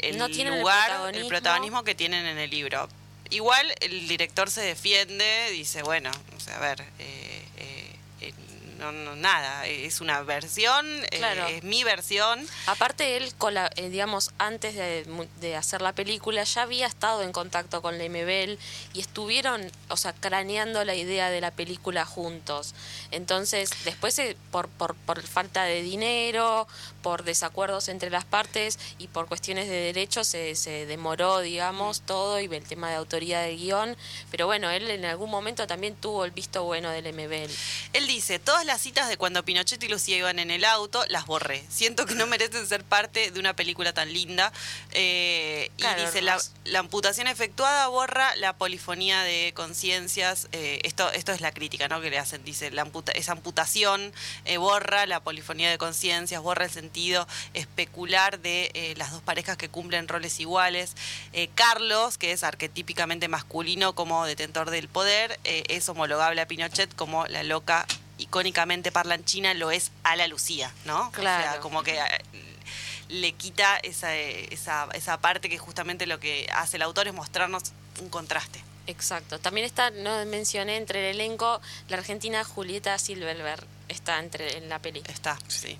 lugar, 0.59 1.15
el 1.15 1.27
protagonismo. 1.27 1.85
que 1.85 1.95
tienen 1.95 2.27
en 2.27 2.39
el 2.39 2.51
libro. 2.51 2.89
Igual 3.31 3.75
el 3.81 4.07
director 4.09 4.51
se 4.51 4.61
defiende, 4.61 5.51
dice, 5.51 5.83
bueno, 5.83 6.11
o 6.37 6.41
sea, 6.41 6.57
a 6.57 6.61
ver, 6.61 6.85
eh, 6.99 7.45
no, 8.79 9.17
nada, 9.17 9.67
es 9.67 10.01
una 10.01 10.23
versión, 10.23 10.87
eh, 11.11 11.57
es 11.57 11.63
mi 11.63 11.85
versión. 11.85 12.47
Aparte 12.67 13.17
él, 13.17 13.33
eh, 13.77 13.89
digamos, 13.89 14.31
antes 14.39 14.75
de, 14.75 15.57
hacer 15.57 15.83
la 15.83 15.93
película 15.93 16.43
ya 16.45 16.63
había 16.63 16.87
estado 16.87 17.23
en 17.23 17.33
contacto 17.33 17.83
con 17.83 17.99
Lemebel 17.99 18.59
y 18.93 19.01
estuvieron, 19.01 19.71
o 19.89 19.97
sea, 19.97 20.13
craneando 20.13 20.85
la 20.85 20.95
idea 20.95 21.31
de 21.31 21.41
la 21.41 21.51
película 21.51 22.05
juntos. 22.05 22.75
Entonces, 23.11 23.71
después 23.85 24.19
eh, 24.19 24.37
por, 24.51 24.69
por, 24.69 24.95
por 24.95 25.23
falta 25.23 25.65
de 25.65 25.83
dinero, 25.83 26.67
por 27.03 27.23
desacuerdos 27.23 27.89
entre 27.89 28.11
las 28.11 28.25
partes 28.25 28.79
y 28.99 29.09
por 29.09 29.29
cuestiones 29.29 29.69
de 29.69 29.75
derechos 29.75 30.27
se, 30.27 30.55
se 30.55 30.87
demoró, 30.87 31.41
digamos, 31.41 32.01
mm. 32.01 32.07
todo 32.07 32.41
y 32.41 32.47
el 32.47 32.65
tema 32.65 32.89
de 32.89 32.97
autoría 32.97 33.41
del 33.41 33.59
guion. 33.59 33.97
Pero 34.31 34.47
bueno, 34.47 34.71
él 34.71 34.91
en 34.91 35.05
algún 35.05 35.31
momento 35.31 35.67
también 35.67 35.95
tuvo 35.97 36.25
el 36.25 36.31
visto 36.31 36.65
bueno 36.65 36.91
del 36.91 37.13
MBL. 37.13 37.53
Él 37.93 38.07
dice, 38.07 38.39
todas 38.39 38.64
las 38.65 38.81
citas 38.81 39.09
de 39.09 39.17
cuando 39.17 39.45
Pinochet 39.45 39.83
y 39.83 39.89
Lucía 39.89 40.17
iban 40.17 40.39
en 40.39 40.51
el 40.51 40.65
auto, 40.65 41.05
las 41.09 41.27
borré. 41.27 41.65
Siento 41.69 42.07
que 42.07 42.15
no 42.15 42.27
merecen 42.27 42.67
ser 42.67 42.85
parte 42.85 43.31
de 43.31 43.41
una 43.41 43.55
película 43.55 43.93
tan 43.93 44.13
linda. 44.13 44.53
Eh, 44.93 45.71
y 45.77 46.01
dice, 46.01 46.23
la, 46.23 46.39
amputación 46.79 47.27
efectuada 47.27 47.89
borra 47.89 48.35
la 48.37 48.57
polifonía 48.57 49.23
de 49.23 49.53
conciencias. 49.55 50.49
Eh, 50.53 50.81
esto, 50.85 51.11
esto 51.13 51.33
es 51.33 51.41
la 51.41 51.53
crítica 51.53 51.89
¿no? 51.89 52.01
que 52.01 52.11
le 52.11 52.19
hacen. 52.19 52.45
Dice, 52.45 52.71
la 52.71 52.89
esa 53.15 53.33
amputación 53.33 54.13
eh, 54.45 54.57
borra 54.57 55.07
la 55.07 55.21
polifonía 55.21 55.71
de 55.71 55.79
conciencias, 55.79 56.43
borra 56.43 56.65
el 56.67 56.71
sentido 56.71 57.27
especular 57.55 58.39
de 58.41 58.95
las 58.97 59.11
dos 59.11 59.23
parejas 59.23 59.57
que 59.57 59.69
cumplen 59.69 60.09
roles 60.09 60.39
iguales. 60.41 60.95
Carlos, 61.55 62.19
que 62.19 62.33
es 62.33 62.45
arquetípicamente 62.45 63.29
masculino 63.29 63.95
como 63.95 64.25
detentor 64.27 64.71
del 64.71 64.89
poder, 64.89 65.39
es 65.45 65.89
homologable 65.89 66.41
a 66.41 66.47
Pinochet 66.47 66.95
como 66.95 67.27
la 67.27 67.43
loca 67.43 67.87
icónicamente 68.19 68.93
parlanchina 68.93 69.55
lo 69.55 69.71
es 69.71 69.91
a 70.03 70.17
la 70.17 70.27
Lucía, 70.27 70.73
¿no? 70.85 71.11
Claro. 71.13 71.49
O 71.49 71.53
sea, 71.53 71.61
como 71.61 71.83
que 71.83 71.99
le 73.09 73.33
quita 73.33 73.77
esa, 73.79 74.17
esa, 74.17 74.89
esa 74.95 75.21
parte 75.21 75.49
que 75.49 75.59
justamente 75.59 76.07
lo 76.07 76.21
que 76.21 76.49
hace 76.55 76.77
el 76.77 76.83
autor 76.83 77.09
es 77.09 77.15
mostrarnos 77.15 77.73
un 78.01 78.09
contraste. 78.09 78.63
Exacto. 78.87 79.39
También 79.39 79.67
está, 79.67 79.91
no 79.91 80.25
mencioné 80.27 80.77
entre 80.77 81.11
el 81.11 81.17
elenco, 81.17 81.61
la 81.89 81.97
argentina 81.97 82.45
Julieta 82.45 82.99
Silverberg 82.99 83.67
está 83.89 84.19
entre 84.19 84.59
en 84.59 84.69
la 84.69 84.79
peli. 84.79 85.03
Está, 85.07 85.39
sí. 85.49 85.79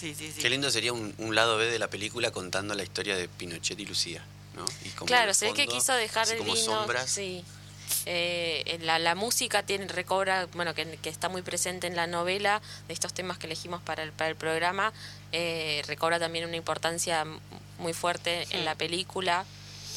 Qué 0.00 0.48
lindo 0.48 0.70
sería 0.70 0.92
un, 0.92 1.34
lado 1.34 1.56
B 1.56 1.66
de 1.66 1.78
la 1.78 1.88
película 1.88 2.30
contando 2.30 2.74
la 2.74 2.84
historia 2.84 3.16
de 3.16 3.26
Pinochet 3.28 3.78
y 3.80 3.84
Lucía, 3.84 4.24
¿no? 4.54 4.64
claro, 5.06 5.34
se 5.34 5.46
ve 5.46 5.54
que 5.54 5.66
quiso 5.66 5.92
dejar 5.94 6.28
el 6.30 6.42
vino. 6.42 6.86
Sí. 7.06 7.44
Eh, 8.06 8.78
la, 8.82 9.14
música 9.14 9.62
tiene 9.62 9.86
recobra, 9.88 10.46
bueno, 10.54 10.74
que, 10.74 10.98
está 11.04 11.28
muy 11.28 11.42
presente 11.42 11.86
en 11.86 11.96
la 11.96 12.06
novela 12.06 12.60
de 12.86 12.94
estos 12.94 13.12
temas 13.12 13.38
que 13.38 13.46
elegimos 13.46 13.82
para 13.82 14.02
el, 14.02 14.12
para 14.12 14.30
el 14.30 14.36
programa, 14.36 14.92
eh, 15.32 15.82
recobra 15.86 16.18
también 16.18 16.46
una 16.46 16.56
importancia 16.56 17.24
muy 17.78 17.92
fuerte 17.92 18.46
en 18.50 18.64
la 18.64 18.74
película. 18.74 19.44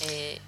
Eh, 0.01 0.39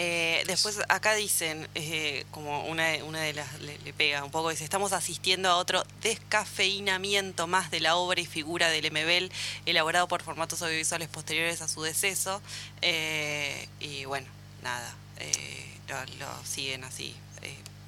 eh, 0.00 0.44
después 0.46 0.78
acá 0.88 1.14
dicen, 1.14 1.68
eh, 1.74 2.24
como 2.30 2.66
una, 2.66 2.84
una 3.04 3.20
de 3.20 3.32
las 3.32 3.60
le, 3.60 3.76
pega 3.94 4.22
un 4.22 4.30
poco, 4.30 4.50
dice, 4.50 4.62
estamos 4.62 4.92
asistiendo 4.92 5.48
a 5.48 5.56
otro 5.56 5.84
descafeinamiento 6.02 7.48
más 7.48 7.72
de 7.72 7.80
la 7.80 7.96
obra 7.96 8.20
y 8.20 8.24
figura 8.24 8.70
del 8.70 8.92
MBL 8.92 9.32
elaborado 9.66 10.06
por 10.06 10.22
formatos 10.22 10.62
audiovisuales 10.62 11.08
posteriores 11.08 11.62
a 11.62 11.68
su 11.68 11.82
deceso. 11.82 12.40
Eh, 12.80 13.68
y 13.80 14.04
bueno, 14.04 14.28
nada, 14.62 14.94
lo, 15.88 16.44
siguen 16.44 16.84
así. 16.84 17.14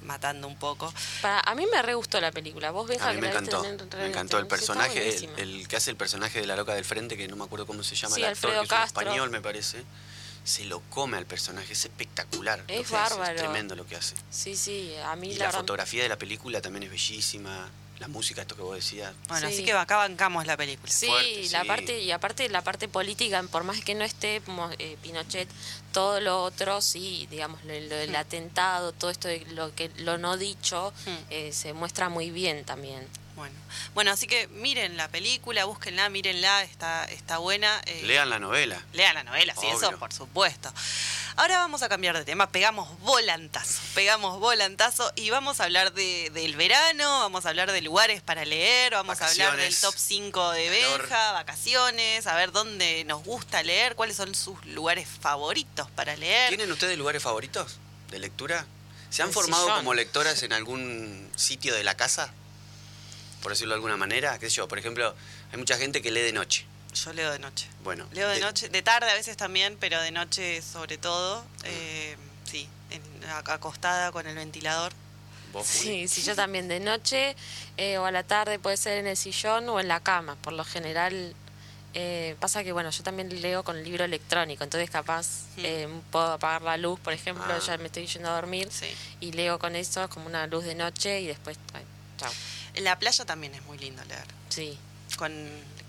matando 0.03 0.47
un 0.47 0.57
poco. 0.57 0.91
a 1.23 1.55
mí 1.55 1.65
me 1.71 1.81
re 1.81 1.93
gustó 1.93 2.19
la 2.19 2.31
película. 2.31 2.71
¿Vos 2.71 2.87
ves 2.87 3.01
a 3.01 3.13
mí 3.13 3.21
me 3.21 3.29
encantó. 3.29 3.63
me 3.97 4.07
encantó 4.07 4.39
el 4.39 4.47
personaje, 4.47 5.29
el, 5.37 5.67
que 5.67 5.75
hace 5.75 5.91
el 5.91 5.97
personaje 5.97 6.41
de 6.41 6.47
la 6.47 6.55
loca 6.55 6.73
del 6.73 6.85
frente, 6.85 7.17
que 7.17 7.27
no 7.27 7.35
me 7.35 7.43
acuerdo 7.43 7.65
cómo 7.65 7.83
se 7.83 7.95
llama 7.95 8.15
el 8.17 8.25
actor, 8.25 8.67
que 8.67 8.75
es 8.75 8.85
español, 8.85 9.29
me 9.29 9.41
parece 9.41 9.83
se 10.43 10.65
lo 10.65 10.81
come 10.89 11.17
al 11.17 11.25
personaje, 11.25 11.73
es 11.73 11.85
espectacular. 11.85 12.63
Es 12.67 12.89
bárbaro. 12.89 13.35
es 13.35 13.37
tremendo 13.37 13.75
lo 13.75 13.85
que 13.85 13.95
hace. 13.95 14.15
Sí, 14.29 14.55
sí, 14.55 14.93
a 15.05 15.15
mí 15.15 15.31
y 15.31 15.35
la, 15.35 15.51
fotografía 15.51 16.03
de 16.03 16.09
la 16.09 16.17
película 16.17 16.61
también 16.61 16.83
es 16.83 16.91
bellísima. 16.91 17.69
La 18.01 18.07
música, 18.07 18.41
esto 18.41 18.55
que 18.55 18.63
vos 18.63 18.73
decías. 18.73 19.13
Bueno, 19.27 19.45
así 19.45 19.63
que 19.63 19.73
acá 19.73 19.97
bancamos 19.97 20.47
la 20.47 20.57
película. 20.57 20.91
Sí, 20.91 21.07
la 21.51 21.63
parte 21.65 22.01
y 22.01 22.09
aparte 22.09 22.49
la 22.49 22.63
parte 22.63 22.87
política, 22.87 23.43
por 23.43 23.63
más 23.63 23.79
que 23.81 23.93
no 23.93 24.03
esté 24.03 24.41
eh, 24.79 24.97
Pinochet, 25.03 25.47
todo 25.93 26.19
lo 26.19 26.41
otro, 26.41 26.81
sí, 26.81 27.27
digamos, 27.29 27.63
lo, 27.63 27.73
del 27.73 28.11
hmm. 28.11 28.15
atentado, 28.15 28.91
todo 28.91 29.11
esto 29.11 29.27
de 29.27 29.45
lo 29.51 29.75
que 29.75 29.91
lo 29.97 30.17
no 30.17 30.35
dicho, 30.37 30.91
hmm. 31.05 31.09
eh, 31.29 31.51
se 31.53 31.73
muestra 31.73 32.09
muy 32.09 32.31
bien 32.31 32.65
también. 32.65 33.07
Bueno, 33.41 33.55
bueno, 33.95 34.11
así 34.11 34.27
que 34.27 34.47
miren 34.49 34.97
la 34.97 35.07
película, 35.07 35.65
búsquenla, 35.65 36.09
mírenla, 36.09 36.61
está, 36.61 37.05
está 37.05 37.39
buena. 37.39 37.81
Eh, 37.87 38.03
lean 38.03 38.29
la 38.29 38.37
novela. 38.37 38.79
Lean 38.93 39.15
la 39.15 39.23
novela, 39.23 39.55
sí, 39.59 39.65
eso 39.65 39.97
por 39.97 40.13
supuesto. 40.13 40.71
Ahora 41.37 41.57
vamos 41.57 41.81
a 41.81 41.89
cambiar 41.89 42.15
de 42.15 42.23
tema, 42.23 42.51
pegamos 42.51 42.99
volantazo, 42.99 43.81
pegamos 43.95 44.39
volantazo 44.39 45.11
y 45.15 45.31
vamos 45.31 45.59
a 45.59 45.63
hablar 45.63 45.91
de, 45.91 46.29
del 46.35 46.55
verano, 46.55 47.21
vamos 47.21 47.47
a 47.47 47.49
hablar 47.49 47.71
de 47.71 47.81
lugares 47.81 48.21
para 48.21 48.45
leer, 48.45 48.93
vamos 48.93 49.19
a 49.19 49.27
hablar 49.27 49.57
del 49.57 49.75
top 49.75 49.95
5 49.97 50.51
de 50.51 50.69
Benja, 50.69 51.31
vacaciones, 51.31 52.27
a 52.27 52.35
ver 52.35 52.51
dónde 52.51 53.05
nos 53.05 53.23
gusta 53.23 53.63
leer, 53.63 53.95
cuáles 53.95 54.17
son 54.17 54.35
sus 54.35 54.63
lugares 54.67 55.07
favoritos 55.19 55.89
para 55.95 56.15
leer. 56.15 56.49
¿Tienen 56.49 56.71
ustedes 56.71 56.95
lugares 56.95 57.23
favoritos 57.23 57.79
de 58.11 58.19
lectura? 58.19 58.67
¿Se 59.09 59.23
han 59.23 59.33
formado 59.33 59.67
como 59.77 59.95
lectoras 59.95 60.43
en 60.43 60.53
algún 60.53 61.27
sitio 61.35 61.73
de 61.73 61.83
la 61.83 61.97
casa? 61.97 62.31
Por 63.41 63.51
decirlo 63.51 63.73
de 63.73 63.77
alguna 63.77 63.97
manera? 63.97 64.37
¿Qué 64.39 64.49
sé 64.49 64.57
yo? 64.57 64.67
Por 64.67 64.79
ejemplo, 64.79 65.15
hay 65.51 65.57
mucha 65.57 65.77
gente 65.77 66.01
que 66.01 66.11
lee 66.11 66.21
de 66.21 66.33
noche. 66.33 66.65
Yo 66.93 67.13
leo 67.13 67.31
de 67.31 67.39
noche. 67.39 67.67
Bueno. 67.83 68.05
Leo 68.11 68.29
de, 68.29 68.39
noche, 68.39 68.69
de 68.69 68.81
tarde 68.81 69.09
a 69.09 69.13
veces 69.13 69.37
también, 69.37 69.77
pero 69.79 70.01
de 70.01 70.11
noche 70.11 70.61
sobre 70.61 70.97
todo. 70.97 71.43
Eh, 71.63 72.17
sí, 72.49 72.67
acostada 73.47 74.11
con 74.11 74.27
el 74.27 74.35
ventilador. 74.35 74.91
Sí, 75.63 76.07
sí, 76.07 76.21
yo 76.21 76.33
también 76.33 76.69
de 76.69 76.79
noche 76.79 77.35
eh, 77.75 77.97
o 77.97 78.05
a 78.05 78.11
la 78.11 78.23
tarde 78.23 78.57
puede 78.57 78.77
ser 78.77 78.99
en 78.99 79.07
el 79.07 79.17
sillón 79.17 79.67
o 79.69 79.79
en 79.79 79.87
la 79.87 79.99
cama. 79.99 80.35
Por 80.37 80.53
lo 80.53 80.63
general 80.63 81.35
eh, 81.93 82.35
pasa 82.39 82.63
que, 82.63 82.71
bueno, 82.71 82.89
yo 82.89 83.03
también 83.03 83.41
leo 83.41 83.63
con 83.63 83.77
el 83.77 83.83
libro 83.83 84.05
electrónico, 84.05 84.63
entonces 84.63 84.89
capaz 84.89 85.27
puedo 86.09 86.31
apagar 86.33 86.61
la 86.61 86.77
luz, 86.77 86.99
por 87.01 87.11
ejemplo, 87.11 87.45
ah. 87.49 87.59
ya 87.59 87.77
me 87.77 87.87
estoy 87.87 88.05
yendo 88.05 88.29
a 88.29 88.35
dormir 88.35 88.69
y 89.19 89.33
leo 89.33 89.59
con 89.59 89.75
eso 89.75 90.09
como 90.09 90.25
una 90.25 90.47
luz 90.47 90.63
de 90.63 90.75
noche 90.75 91.19
y 91.19 91.27
después, 91.27 91.57
chao. 92.17 92.31
En 92.73 92.83
la 92.83 92.97
playa 92.99 93.25
también 93.25 93.53
es 93.53 93.63
muy 93.63 93.77
lindo 93.77 94.03
leer. 94.05 94.25
Sí. 94.49 94.77
Con, 95.17 95.31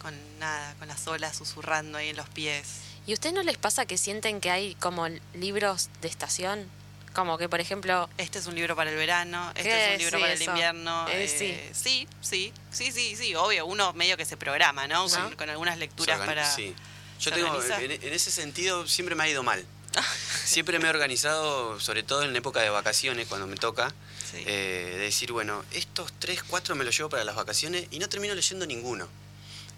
con 0.01 0.15
nada, 0.39 0.75
con 0.79 0.89
las 0.89 1.07
olas 1.07 1.37
susurrando 1.37 1.99
ahí 1.99 2.09
en 2.09 2.17
los 2.17 2.29
pies. 2.29 2.67
¿Y 3.07 3.13
a 3.13 3.15
ustedes 3.15 3.35
no 3.35 3.43
les 3.43 3.57
pasa 3.57 3.87
que 3.87 3.99
sienten 3.99 4.41
que 4.41 4.51
hay 4.51 4.75
como 4.77 5.09
libros 5.35 5.91
de 6.01 6.09
estación? 6.09 6.69
Como 7.13 7.37
que, 7.37 7.49
por 7.49 7.61
ejemplo... 7.61 8.09
Este 8.17 8.39
es 8.39 8.47
un 8.47 8.55
libro 8.55 8.75
para 8.75 8.91
el 8.91 8.97
verano, 8.97 9.53
este 9.55 9.87
es 9.87 9.93
un 9.93 9.99
libro 9.99 10.21
para 10.21 10.33
el 10.33 10.43
invierno. 10.43 11.09
Eh, 11.09 11.29
sí. 11.29 11.59
sí, 11.73 12.09
sí, 12.21 12.53
sí, 12.71 12.93
sí, 12.93 13.17
sí, 13.17 13.35
obvio. 13.35 13.67
Uno 13.67 13.93
medio 13.93 14.17
que 14.17 14.25
se 14.25 14.37
programa, 14.37 14.87
¿no? 14.87 15.07
Con, 15.37 15.51
algunas 15.51 15.79
lecturas 15.79 16.19
para... 16.21 16.49
Sí. 16.51 16.75
Yo 17.21 17.31
tengo, 17.33 17.63
en, 17.63 17.91
en, 17.93 18.13
ese 18.13 18.33
sentido, 18.33 18.89
siempre 18.89 19.15
me 19.15 19.25
ha 19.25 19.29
ido 19.29 19.43
mal. 19.43 19.65
siempre 20.45 20.79
me 20.79 20.87
he 20.87 20.91
organizado, 20.91 21.79
sobre 21.81 22.03
todo 22.03 22.23
en 22.23 22.35
época 22.35 22.61
de 22.61 22.71
vacaciones, 22.71 23.29
cuando 23.29 23.47
me 23.47 23.57
toca, 23.57 23.93
eh, 24.35 24.91
de 24.93 24.99
decir, 24.99 25.33
bueno, 25.33 25.65
estos 25.73 26.13
tres, 26.19 26.43
cuatro 26.43 26.75
me 26.75 26.85
los 26.85 26.97
llevo 26.97 27.09
para 27.09 27.25
las 27.25 27.37
vacaciones 27.37 27.87
y 27.91 27.99
no 27.99 28.09
termino 28.09 28.35
leyendo 28.35 28.67
ninguno. 28.67 29.09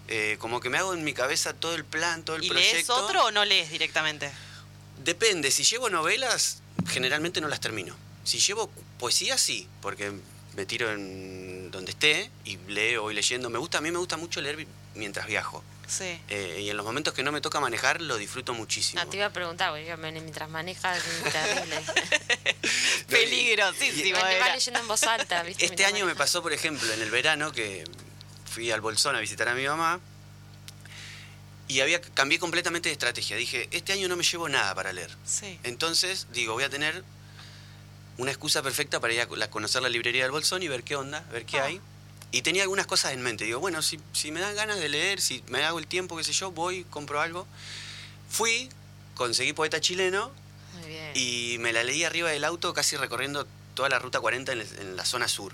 Eh, 0.07 0.37
como 0.39 0.59
que 0.59 0.69
me 0.69 0.77
hago 0.77 0.93
en 0.93 1.03
mi 1.03 1.13
cabeza 1.13 1.53
todo 1.53 1.73
el 1.73 1.83
plan, 1.83 2.23
todo 2.23 2.35
el 2.35 2.47
proyecto. 2.47 2.69
¿Y 2.69 2.73
lees 2.73 2.89
otro 2.89 3.25
o 3.25 3.31
no 3.31 3.43
lees 3.43 3.71
directamente? 3.71 4.31
Depende, 5.03 5.51
si 5.51 5.63
llevo 5.63 5.89
novelas, 5.89 6.61
generalmente 6.87 7.41
no 7.41 7.47
las 7.47 7.59
termino. 7.59 7.95
Si 8.23 8.39
llevo 8.39 8.69
poesía, 8.99 9.37
sí, 9.37 9.67
porque 9.81 10.11
me 10.55 10.65
tiro 10.65 10.91
en 10.91 11.71
donde 11.71 11.91
esté 11.91 12.31
y 12.45 12.57
leo, 12.67 13.03
voy 13.03 13.13
leyendo. 13.13 13.49
Me 13.49 13.59
gusta, 13.59 13.79
a 13.79 13.81
mí 13.81 13.91
me 13.91 13.97
gusta 13.97 14.17
mucho 14.17 14.41
leer 14.41 14.65
mientras 14.93 15.27
viajo. 15.27 15.63
Sí. 15.87 16.19
Eh, 16.29 16.61
y 16.61 16.69
en 16.69 16.77
los 16.77 16.85
momentos 16.85 17.13
que 17.13 17.23
no 17.23 17.31
me 17.31 17.41
toca 17.41 17.59
manejar, 17.59 18.01
lo 18.01 18.17
disfruto 18.17 18.53
muchísimo. 18.53 19.03
No, 19.03 19.09
te 19.09 19.17
iba 19.17 19.27
a 19.27 19.33
preguntar, 19.33 19.71
porque 19.71 19.95
mientras 19.97 20.49
manejas 20.49 20.97
es 20.97 21.23
terrible. 21.31 21.83
Peligrosísimo. 23.09 24.17
Me 24.17 24.39
va 24.39 24.53
leyendo 24.53 24.79
en 24.79 24.87
voz 24.87 25.03
alta, 25.03 25.43
¿viste? 25.43 25.65
Este 25.65 25.85
año 25.85 26.05
me 26.05 26.15
pasó, 26.15 26.41
por 26.41 26.53
ejemplo, 26.53 26.91
en 26.93 27.01
el 27.01 27.11
verano 27.11 27.51
que 27.51 27.83
fui 28.45 28.71
al 28.71 28.81
Bolsón 28.81 29.15
a 29.15 29.19
visitar 29.19 29.47
a 29.49 29.53
mi 29.53 29.65
mamá 29.67 29.99
y 31.67 31.79
había 31.81 31.99
cambié 32.01 32.39
completamente 32.39 32.89
de 32.89 32.93
estrategia. 32.93 33.35
Dije, 33.35 33.67
este 33.71 33.93
año 33.93 34.07
no 34.07 34.15
me 34.15 34.23
llevo 34.23 34.47
nada 34.49 34.73
para 34.75 34.93
leer. 34.93 35.11
Sí. 35.25 35.59
Entonces, 35.63 36.27
digo, 36.31 36.53
voy 36.53 36.63
a 36.63 36.69
tener 36.69 37.03
una 38.17 38.31
excusa 38.31 38.61
perfecta 38.61 38.99
para 38.99 39.13
ir 39.13 39.21
a 39.21 39.49
conocer 39.49 39.81
la 39.81 39.89
librería 39.89 40.23
del 40.23 40.31
Bolsón 40.31 40.63
y 40.63 40.67
ver 40.67 40.83
qué 40.83 40.95
onda, 40.95 41.21
ver 41.31 41.45
qué 41.45 41.59
ah. 41.59 41.65
hay. 41.65 41.81
Y 42.31 42.41
tenía 42.41 42.63
algunas 42.63 42.85
cosas 42.85 43.13
en 43.13 43.21
mente. 43.21 43.45
Digo, 43.45 43.59
bueno, 43.59 43.81
si, 43.81 43.99
si 44.11 44.31
me 44.31 44.41
dan 44.41 44.55
ganas 44.55 44.79
de 44.79 44.89
leer, 44.89 45.21
si 45.21 45.43
me 45.47 45.63
hago 45.63 45.79
el 45.79 45.87
tiempo, 45.87 46.17
qué 46.17 46.23
sé 46.23 46.33
yo, 46.33 46.51
voy, 46.51 46.83
compro 46.89 47.21
algo. 47.21 47.47
Fui, 48.29 48.69
conseguí 49.15 49.53
poeta 49.53 49.79
chileno 49.79 50.31
y 51.13 51.57
me 51.59 51.71
la 51.71 51.83
leí 51.83 52.03
arriba 52.03 52.29
del 52.29 52.43
auto, 52.43 52.73
casi 52.73 52.97
recorriendo 52.97 53.47
toda 53.73 53.89
la 53.89 53.99
ruta 53.99 54.19
40 54.19 54.51
en, 54.51 54.95
la 54.95 55.05
zona 55.05 55.27
sur. 55.27 55.53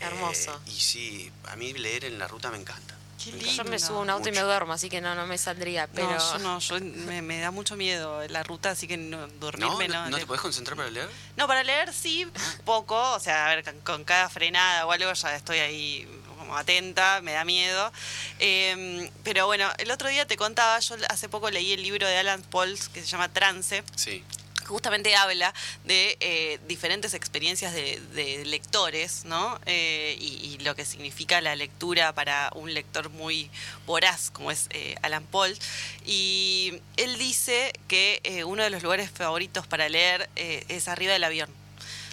Hermoso. 0.00 0.60
Eh, 0.66 0.70
y 0.70 0.80
sí, 0.80 1.32
a 1.48 1.56
mí 1.56 1.72
leer 1.72 2.04
en 2.04 2.18
la 2.18 2.28
ruta 2.28 2.50
me 2.50 2.58
encanta. 2.58 2.96
Yo 3.20 3.64
me 3.64 3.78
subo 3.78 3.98
a 3.98 4.02
un 4.02 4.10
auto 4.10 4.28
y 4.28 4.32
me 4.32 4.40
duermo, 4.40 4.72
así 4.72 4.88
que 4.88 5.00
no, 5.00 5.14
no 5.14 5.26
me 5.26 5.36
saldría. 5.36 5.86
Pero... 5.88 6.16
No, 6.38 6.58
yo, 6.58 6.80
me, 6.80 7.40
da 7.40 7.50
mucho 7.50 7.76
miedo 7.76 8.26
la 8.28 8.42
ruta, 8.42 8.70
así 8.70 8.86
que 8.86 8.96
no, 8.96 9.26
dormirme 9.40 9.88
no. 9.88 10.08
¿No, 10.08 10.18
te 10.18 10.26
puedes 10.26 10.40
concentrar 10.40 10.76
para 10.76 10.90
leer? 10.90 11.08
No, 11.36 11.46
para 11.46 11.62
leer 11.62 11.92
sí, 11.92 12.26
poco. 12.64 12.98
O 13.12 13.20
sea, 13.20 13.46
a 13.46 13.54
ver, 13.54 13.74
con, 13.84 14.04
cada 14.04 14.28
frenada 14.28 14.86
o 14.86 14.92
algo 14.92 15.12
ya 15.12 15.36
estoy 15.36 15.58
ahí 15.58 16.08
como 16.38 16.56
atenta, 16.56 17.20
me 17.22 17.32
da 17.32 17.44
miedo. 17.44 17.92
Em, 18.38 19.10
pero 19.22 19.46
bueno, 19.46 19.68
el 19.78 19.90
otro 19.90 20.08
día 20.08 20.26
te 20.26 20.36
contaba, 20.36 20.78
yo 20.80 20.96
hace 21.08 21.28
poco 21.28 21.50
leí 21.50 21.72
el 21.72 21.82
libro 21.82 22.06
de 22.06 22.16
Alan 22.16 22.42
Pauls 22.42 22.88
que 22.88 23.00
se 23.00 23.06
llama 23.06 23.28
Trance. 23.28 23.84
Sí 23.96 24.24
justamente 24.70 25.14
habla 25.16 25.52
de 25.84 26.16
eh, 26.20 26.58
diferentes 26.68 27.12
experiencias 27.14 27.74
de, 27.74 28.42
lectores, 28.46 29.24
¿no? 29.24 29.60
Eh, 29.66 30.16
y, 30.18 30.58
lo 30.60 30.74
que 30.74 30.84
significa 30.84 31.40
la 31.40 31.56
lectura 31.56 32.14
para 32.14 32.50
un 32.54 32.74
lector 32.74 33.08
muy 33.08 33.50
voraz, 33.86 34.30
como 34.30 34.50
es 34.50 34.66
eh, 34.70 34.94
Alan 35.02 35.24
Paul. 35.24 35.56
Y 36.04 36.80
él 36.96 37.18
dice 37.18 37.72
que 37.88 38.44
uno 38.46 38.62
de 38.62 38.70
los 38.70 38.82
lugares 38.82 39.10
favoritos 39.10 39.66
para 39.66 39.88
leer 39.88 40.28
es 40.36 40.86
arriba 40.88 41.14
del 41.14 41.24
avión 41.24 41.59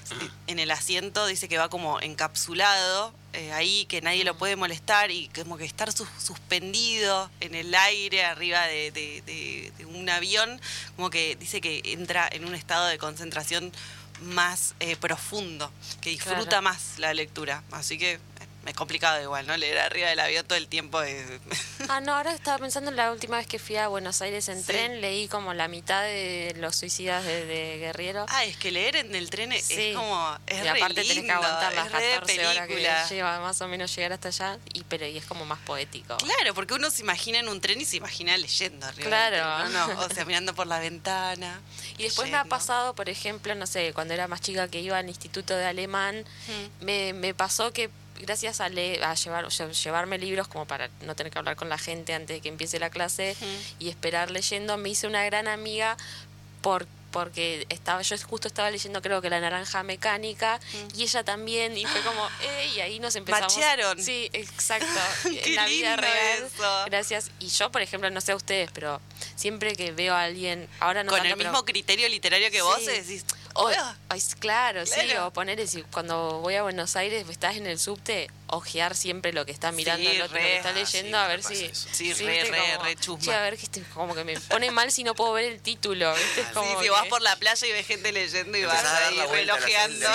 en 0.47 0.59
el 0.59 0.71
asiento 0.71 1.25
dice 1.25 1.47
que 1.47 1.57
va 1.57 1.69
como 1.69 1.99
encapsulado 2.01 3.13
eh, 3.33 3.51
ahí, 3.53 3.85
que 3.85 4.01
nadie 4.01 4.23
lo 4.23 4.37
puede 4.37 4.55
molestar 4.55 5.11
y 5.11 5.29
como 5.29 5.57
que 5.57 5.65
estar 5.65 5.91
suspendido 5.91 7.29
en 7.39 7.55
el 7.55 7.73
aire 7.75 8.25
arriba 8.25 8.65
de, 8.65 9.71
un 9.85 10.09
avión, 10.09 10.59
como 10.95 11.09
que 11.09 11.35
dice 11.35 11.61
que 11.61 11.81
entra 11.85 12.27
en 12.31 12.45
un 12.45 12.55
estado 12.55 12.87
de 12.87 12.97
concentración 12.97 13.71
más 14.21 14.73
eh, 14.79 14.95
profundo, 14.95 15.71
que 16.01 16.09
disfruta 16.09 16.61
más 16.61 16.97
la 16.97 17.13
lectura. 17.13 17.63
Así 17.71 17.97
que 17.97 18.19
es 18.65 18.73
complicado 18.73 19.21
igual, 19.21 19.47
¿no? 19.47 19.55
Leer 19.55 19.79
arriba 19.79 20.09
del 20.09 20.19
avión 20.19 20.45
todo 20.45 20.57
el 20.57 20.67
tiempo. 20.67 20.99
ah, 21.89 22.01
no, 22.01 22.15
ahora 22.15 22.33
estaba 22.33 22.57
pensando 22.57 22.91
en 22.91 22.97
la 22.97 23.11
última 23.11 23.37
vez 23.37 23.47
que 23.47 23.59
fui 23.59 23.75
a 23.77 23.87
Buenos 23.87 24.21
Aires 24.21 24.47
en 24.49 24.63
tren, 24.63 25.01
leí 25.01 25.27
como 25.27 25.53
la 25.53 25.67
mitad 25.67 26.03
de 26.03 26.55
los 26.57 26.75
suicidas 26.75 27.23
de, 27.25 27.77
Guerriero. 27.79 28.25
Ah, 28.29 28.45
es 28.45 28.57
que 28.57 28.71
leer 28.71 28.95
en 28.95 29.15
el 29.15 29.29
tren 29.29 29.51
es 29.51 29.69
como. 29.95 30.37
Es 30.45 30.63
y 30.63 30.67
aparte 30.67 31.03
tenés 31.03 31.23
que 31.23 31.31
aguantar 31.31 31.73
las 31.73 31.89
14 31.89 32.47
horas 32.47 32.67
que 32.67 33.15
lleva 33.15 33.39
más 33.39 33.61
o 33.61 33.67
menos 33.67 33.95
llegar 33.95 34.13
hasta 34.13 34.29
allá, 34.29 34.59
y, 34.73 34.83
pero 34.83 35.05
y 35.05 35.17
es 35.17 35.25
como 35.25 35.45
más 35.45 35.59
poético. 35.59 36.17
Claro, 36.17 36.53
porque 36.53 36.73
uno 36.73 36.89
se 36.89 37.01
imagina 37.01 37.39
en 37.39 37.47
un 37.47 37.61
tren 37.61 37.79
y 37.79 37.85
se 37.85 37.97
imagina 37.97 38.37
leyendo 38.37 38.85
arriba. 38.85 39.07
Claro. 39.07 39.69
¿no? 39.69 40.01
O 40.01 40.09
sea, 40.09 40.25
mirando 40.25 40.53
por 40.53 40.67
la 40.67 40.79
ventana. 40.79 41.61
Y 41.97 42.03
después 42.03 42.29
me 42.29 42.37
ha 42.37 42.45
pasado, 42.45 42.93
por 42.95 43.09
ejemplo, 43.09 43.55
no 43.55 43.65
sé, 43.67 43.93
cuando 43.93 44.13
era 44.13 44.27
más 44.27 44.41
chica 44.41 44.67
que 44.67 44.81
iba 44.81 44.97
al 44.97 45.07
instituto 45.07 45.55
de 45.55 45.65
alemán, 45.65 46.25
me, 46.81 47.13
me 47.13 47.33
pasó 47.33 47.71
que 47.71 47.89
gracias 48.19 48.61
a, 48.61 48.69
leer, 48.69 49.03
a 49.03 49.13
llevar, 49.13 49.47
llevarme 49.49 50.17
libros 50.17 50.47
como 50.47 50.65
para 50.65 50.89
no 51.01 51.15
tener 51.15 51.31
que 51.31 51.39
hablar 51.39 51.55
con 51.55 51.69
la 51.69 51.77
gente 51.77 52.13
antes 52.13 52.37
de 52.37 52.41
que 52.41 52.49
empiece 52.49 52.79
la 52.79 52.89
clase 52.89 53.35
y 53.79 53.89
esperar 53.89 54.31
leyendo, 54.31 54.77
me 54.77 54.89
hice 54.89 55.07
una 55.07 55.23
gran 55.25 55.47
amiga 55.47 55.97
por 56.61 56.87
porque 57.11 57.65
estaba 57.69 58.01
yo 58.01 58.17
justo 58.17 58.47
estaba 58.47 58.69
leyendo 58.69 59.01
creo 59.01 59.21
que 59.21 59.29
la 59.29 59.39
naranja 59.39 59.81
mecánica 59.81 60.59
y 60.95 61.03
ella 61.03 61.23
también 61.23 61.77
y 61.77 61.85
fue 61.85 62.01
como 62.01 62.27
eh, 62.43 62.71
y 62.75 62.79
ahí 62.81 62.99
nos 62.99 63.15
empezamos. 63.15 63.55
Machearon. 63.55 64.03
sí 64.03 64.29
exacto 64.33 64.99
en 65.25 65.55
la 65.55 65.67
vida 65.67 65.95
real. 65.95 66.49
gracias. 66.85 67.31
Y 67.39 67.47
yo 67.47 67.71
por 67.71 67.81
ejemplo 67.81 68.09
no 68.09 68.21
sé 68.21 68.33
a 68.33 68.35
ustedes 68.35 68.69
pero 68.73 69.01
siempre 69.35 69.75
que 69.75 69.91
veo 69.91 70.13
a 70.13 70.23
alguien 70.23 70.67
ahora 70.79 71.03
no 71.03 71.11
con 71.11 71.25
el 71.25 71.35
mismo 71.37 71.63
criterio 71.65 72.07
literario 72.09 72.51
que 72.51 72.61
vos 72.61 72.85
decís 72.85 73.25
o, 73.57 73.69
claro, 74.39 74.85
sí, 74.85 75.01
o 75.21 75.31
poner 75.31 75.59
cuando 75.91 76.39
voy 76.41 76.55
a 76.55 76.63
Buenos 76.63 76.95
Aires, 76.95 77.27
estás 77.29 77.55
en 77.57 77.65
el 77.65 77.79
subte, 77.79 78.29
ojear 78.49 78.95
siempre 78.95 79.33
lo 79.33 79.45
que 79.45 79.51
está 79.51 79.71
mirando 79.71 80.09
el 80.09 80.21
otro, 80.21 80.37
lo 80.37 80.43
que 80.43 80.57
está 80.57 80.71
leyendo, 80.71 81.17
a 81.17 81.27
ver 81.27 81.43
si. 81.43 81.69
Sí, 81.73 82.13
re, 82.13 82.43
re, 82.45 82.77
re 82.83 82.95
chusma. 82.95 83.37
a 83.37 83.41
ver, 83.41 83.57
que 83.57 83.67
como 83.93 84.15
que 84.15 84.23
me 84.23 84.39
pone 84.39 84.71
mal 84.71 84.91
si 84.91 85.03
no 85.03 85.15
puedo 85.15 85.33
ver 85.33 85.45
el 85.45 85.61
título. 85.61 86.13
¿viste? 86.15 86.41
Es 86.41 86.47
como 86.47 86.79
sí, 86.79 86.85
si 86.85 86.89
vas 86.89 87.07
por 87.07 87.21
la 87.21 87.35
playa 87.35 87.67
y 87.67 87.71
ves 87.71 87.85
gente 87.85 88.11
leyendo 88.11 88.57
y 88.57 88.63
vas 88.63 88.83
ahí 88.83 89.19
relojeando. 89.31 90.07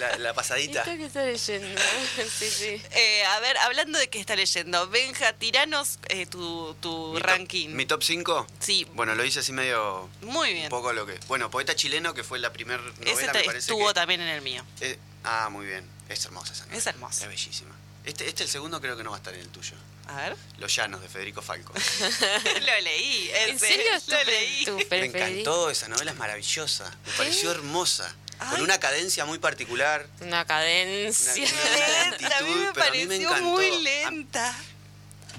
La, 0.00 0.18
la, 0.18 0.34
pasadita. 0.34 0.84
¿Qué 0.84 1.04
está 1.04 1.24
leyendo? 1.24 1.80
sí, 2.38 2.50
sí. 2.50 2.82
Eh, 2.90 3.24
a 3.24 3.40
ver, 3.40 3.56
hablando 3.58 3.98
de 3.98 4.08
qué 4.08 4.18
está 4.18 4.36
leyendo, 4.36 4.88
Benja, 4.88 5.32
tiranos 5.34 5.98
eh, 6.08 6.26
tu, 6.26 6.74
tu 6.80 7.18
ranking. 7.18 7.70
¿Mi 7.70 7.86
top 7.86 8.02
5? 8.02 8.46
Sí. 8.58 8.86
Bueno, 8.94 9.14
lo 9.14 9.24
hice 9.24 9.40
así 9.40 9.52
medio. 9.52 10.08
Muy 10.22 10.52
bien. 10.52 10.64
Un 10.64 10.70
poco 10.70 10.92
lo 10.92 11.06
que. 11.06 11.18
Bueno, 11.28 11.50
Poeta 11.50 11.74
Chileno, 11.74 12.14
que 12.14 12.24
fue 12.24 12.38
la 12.38 12.52
primera 12.52 12.82
novela, 12.82 13.32
me 13.32 13.44
parece 13.44 13.58
estuvo 13.58 13.92
también 13.94 14.20
en 14.20 14.28
el 14.28 14.42
mío. 14.42 14.64
Eh, 14.80 14.98
ah, 15.24 15.48
muy 15.50 15.66
bien. 15.66 15.88
Es 16.08 16.24
hermosa 16.24 16.52
esa 16.52 16.64
novela. 16.64 16.78
Es 16.78 16.86
hermosa. 16.86 17.24
Es 17.24 17.28
bellísima. 17.28 17.75
Este, 18.06 18.28
este, 18.28 18.44
el 18.44 18.48
segundo, 18.48 18.80
creo 18.80 18.96
que 18.96 19.02
no 19.02 19.10
va 19.10 19.16
a 19.16 19.18
estar 19.18 19.34
en 19.34 19.40
el 19.40 19.48
tuyo. 19.48 19.74
A 20.06 20.16
ver. 20.16 20.36
Los 20.58 20.74
Llanos, 20.74 21.02
de 21.02 21.08
Federico 21.08 21.42
Falco. 21.42 21.72
lo 22.60 22.80
leí. 22.82 23.30
¿En 23.48 23.58
serio? 23.58 23.90
Lo 24.06 24.24
leí. 24.24 24.66
me 24.88 25.04
encantó, 25.06 25.70
esa 25.70 25.88
novela 25.88 26.12
es 26.12 26.16
maravillosa. 26.16 26.88
Me 27.04 27.12
pareció 27.12 27.50
hermosa. 27.50 28.14
Con 28.50 28.60
una 28.60 28.78
cadencia 28.78 29.24
muy 29.24 29.38
particular. 29.38 30.06
Una 30.20 30.44
cadencia. 30.44 31.48
a 32.38 32.42
mí 32.42 32.54
me 32.54 32.72
pareció 32.72 33.34
muy 33.42 33.82
lenta. 33.82 34.54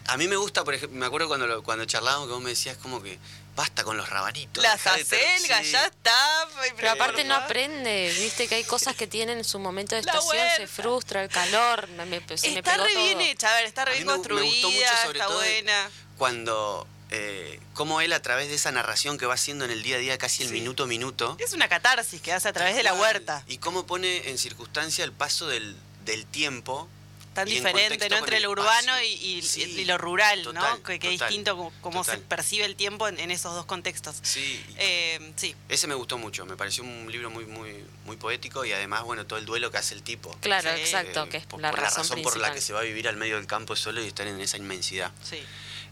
A, 0.07 0.17
mí 0.17 0.27
me 0.27 0.35
gusta, 0.35 0.63
por 0.63 0.73
ejemplo, 0.73 0.97
me 0.99 1.05
acuerdo 1.05 1.27
cuando, 1.27 1.63
cuando 1.63 1.85
charlábamos 1.85 2.27
que 2.27 2.33
vos 2.33 2.41
me 2.41 2.49
decías 2.51 2.77
como 2.77 3.01
que 3.01 3.19
basta 3.55 3.83
con 3.83 3.97
los 3.97 4.09
rabanitos. 4.09 4.63
Las 4.63 4.85
acelgas, 4.85 5.69
ya 5.69 5.85
está. 5.85 6.47
Pero 6.75 6.91
aparte 6.91 7.23
no 7.23 7.35
aprende, 7.35 8.13
viste 8.19 8.47
que 8.47 8.55
hay 8.55 8.63
cosas 8.63 8.95
que 8.95 9.07
tienen 9.07 9.43
su 9.43 9.59
momento 9.59 9.95
de 9.95 10.01
estación, 10.01 10.47
se 10.55 10.67
frustra, 10.67 11.23
el 11.23 11.29
calor, 11.29 11.87
me, 11.89 12.05
me, 12.05 12.17
Está 12.29 12.77
re 12.77 12.95
bien 12.95 13.21
hecha, 13.21 13.51
a 13.51 13.55
ver, 13.55 13.65
está 13.65 13.85
re 13.85 13.93
bien 13.93 14.05
construida, 14.05 15.03
está 15.11 15.27
buena. 15.27 15.89
Cuando 16.17 16.87
eh, 17.09 17.59
cómo 17.73 18.01
él 18.01 18.11
a 18.11 18.21
través 18.21 18.49
de 18.49 18.55
esa 18.55 18.71
narración 18.71 19.17
que 19.17 19.25
va 19.25 19.35
haciendo 19.35 19.65
en 19.65 19.71
el 19.71 19.81
día 19.81 19.95
a 19.95 19.99
día, 19.99 20.17
casi 20.17 20.43
el 20.43 20.49
minuto 20.49 20.83
a 20.83 20.87
minuto. 20.87 21.37
Es 21.39 21.53
una 21.53 21.69
catarsis 21.69 22.21
que 22.21 22.33
hace 22.33 22.49
a 22.49 22.53
través 22.53 22.75
de 22.75 22.83
la 22.83 22.93
huerta. 22.93 23.43
Y 23.47 23.57
cómo 23.59 23.85
pone 23.85 24.29
en 24.29 24.37
circunstancia 24.37 25.03
el 25.05 25.13
paso 25.13 25.47
del, 25.47 25.75
del 26.05 26.25
tiempo 26.25 26.89
tan 27.37 27.47
diferente, 27.47 28.09
¿no? 28.09 28.17
Entre 28.17 28.39
lo 28.39 28.49
urbano 28.49 28.93
y, 29.03 29.85
lo 29.85 29.97
rural, 29.99 30.43
¿no? 30.53 30.83
Que, 30.83 30.97
que 30.97 31.09
distinto 31.09 31.71
cómo 31.81 32.03
se 32.03 32.17
percibe 32.17 32.65
el 32.65 32.75
tiempo 32.75 33.07
en, 33.07 33.29
esos 33.29 33.53
dos 33.53 33.65
contextos. 33.65 34.15
Sí. 34.23 34.63
Eh, 34.77 35.33
sí. 35.35 35.55
Ese 35.69 35.85
me 35.85 35.93
gustó 35.93 36.17
mucho, 36.17 36.47
me 36.47 36.57
pareció 36.57 36.83
un 36.83 37.11
libro 37.11 37.29
muy, 37.29 37.45
muy, 37.45 37.85
muy 38.05 38.17
poético 38.17 38.65
y 38.65 38.73
además, 38.73 39.03
bueno, 39.03 39.27
todo 39.27 39.37
el 39.37 39.45
duelo 39.45 39.69
que 39.69 39.77
hace 39.77 39.93
el 39.93 40.01
tipo. 40.01 40.35
Claro, 40.41 40.71
exacto, 40.71 41.29
que 41.29 41.37
es 41.37 41.45
la, 41.59 41.71
razón, 41.71 42.21
por 42.23 42.37
la 42.37 42.51
que 42.51 42.59
se 42.59 42.73
va 42.73 42.79
a 42.79 42.83
vivir 42.83 43.07
al 43.07 43.17
medio 43.17 43.35
del 43.35 43.45
campo 43.45 43.75
solo 43.75 44.01
y 44.01 44.07
estar 44.07 44.25
en 44.25 44.39
esa 44.39 44.57
inmensidad. 44.57 45.11
Sí. 45.23 45.37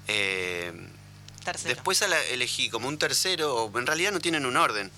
Eh, 0.07 0.73
después 1.65 2.01
elegí 2.31 2.69
como 2.69 2.87
un 2.87 2.97
tercero, 2.97 3.71
en 3.75 3.85
realidad 3.85 4.11
no 4.11 4.19
tienen 4.19 4.47
un 4.47 4.57
orden. 4.57 4.91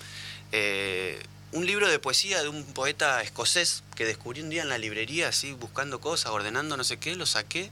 Eh, 0.54 1.22
un 1.52 1.66
libro 1.66 1.88
de 1.88 2.00
poesía 2.00 2.42
de 2.42 2.50
un 2.50 2.64
poeta 2.66 3.22
escocés 3.22 3.84
que 3.96 4.06
descubrí 4.06 4.42
un 4.42 4.50
día 4.50 4.64
en 4.64 4.70
la 4.70 4.78
librería, 4.78 5.30
así 5.30 5.54
buscando 5.54 6.02
cosas, 6.02 6.32
ordenando 6.32 6.76
no 6.78 6.84
sé 6.84 6.98
qué, 6.98 7.16
lo 7.16 7.26
saqué. 7.26 7.72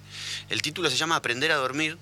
El 0.49 0.61
título 0.61 0.89
se 0.89 0.97
llama 0.97 1.15
Aprender 1.15 1.51
a 1.51 1.55
dormir. 1.55 1.97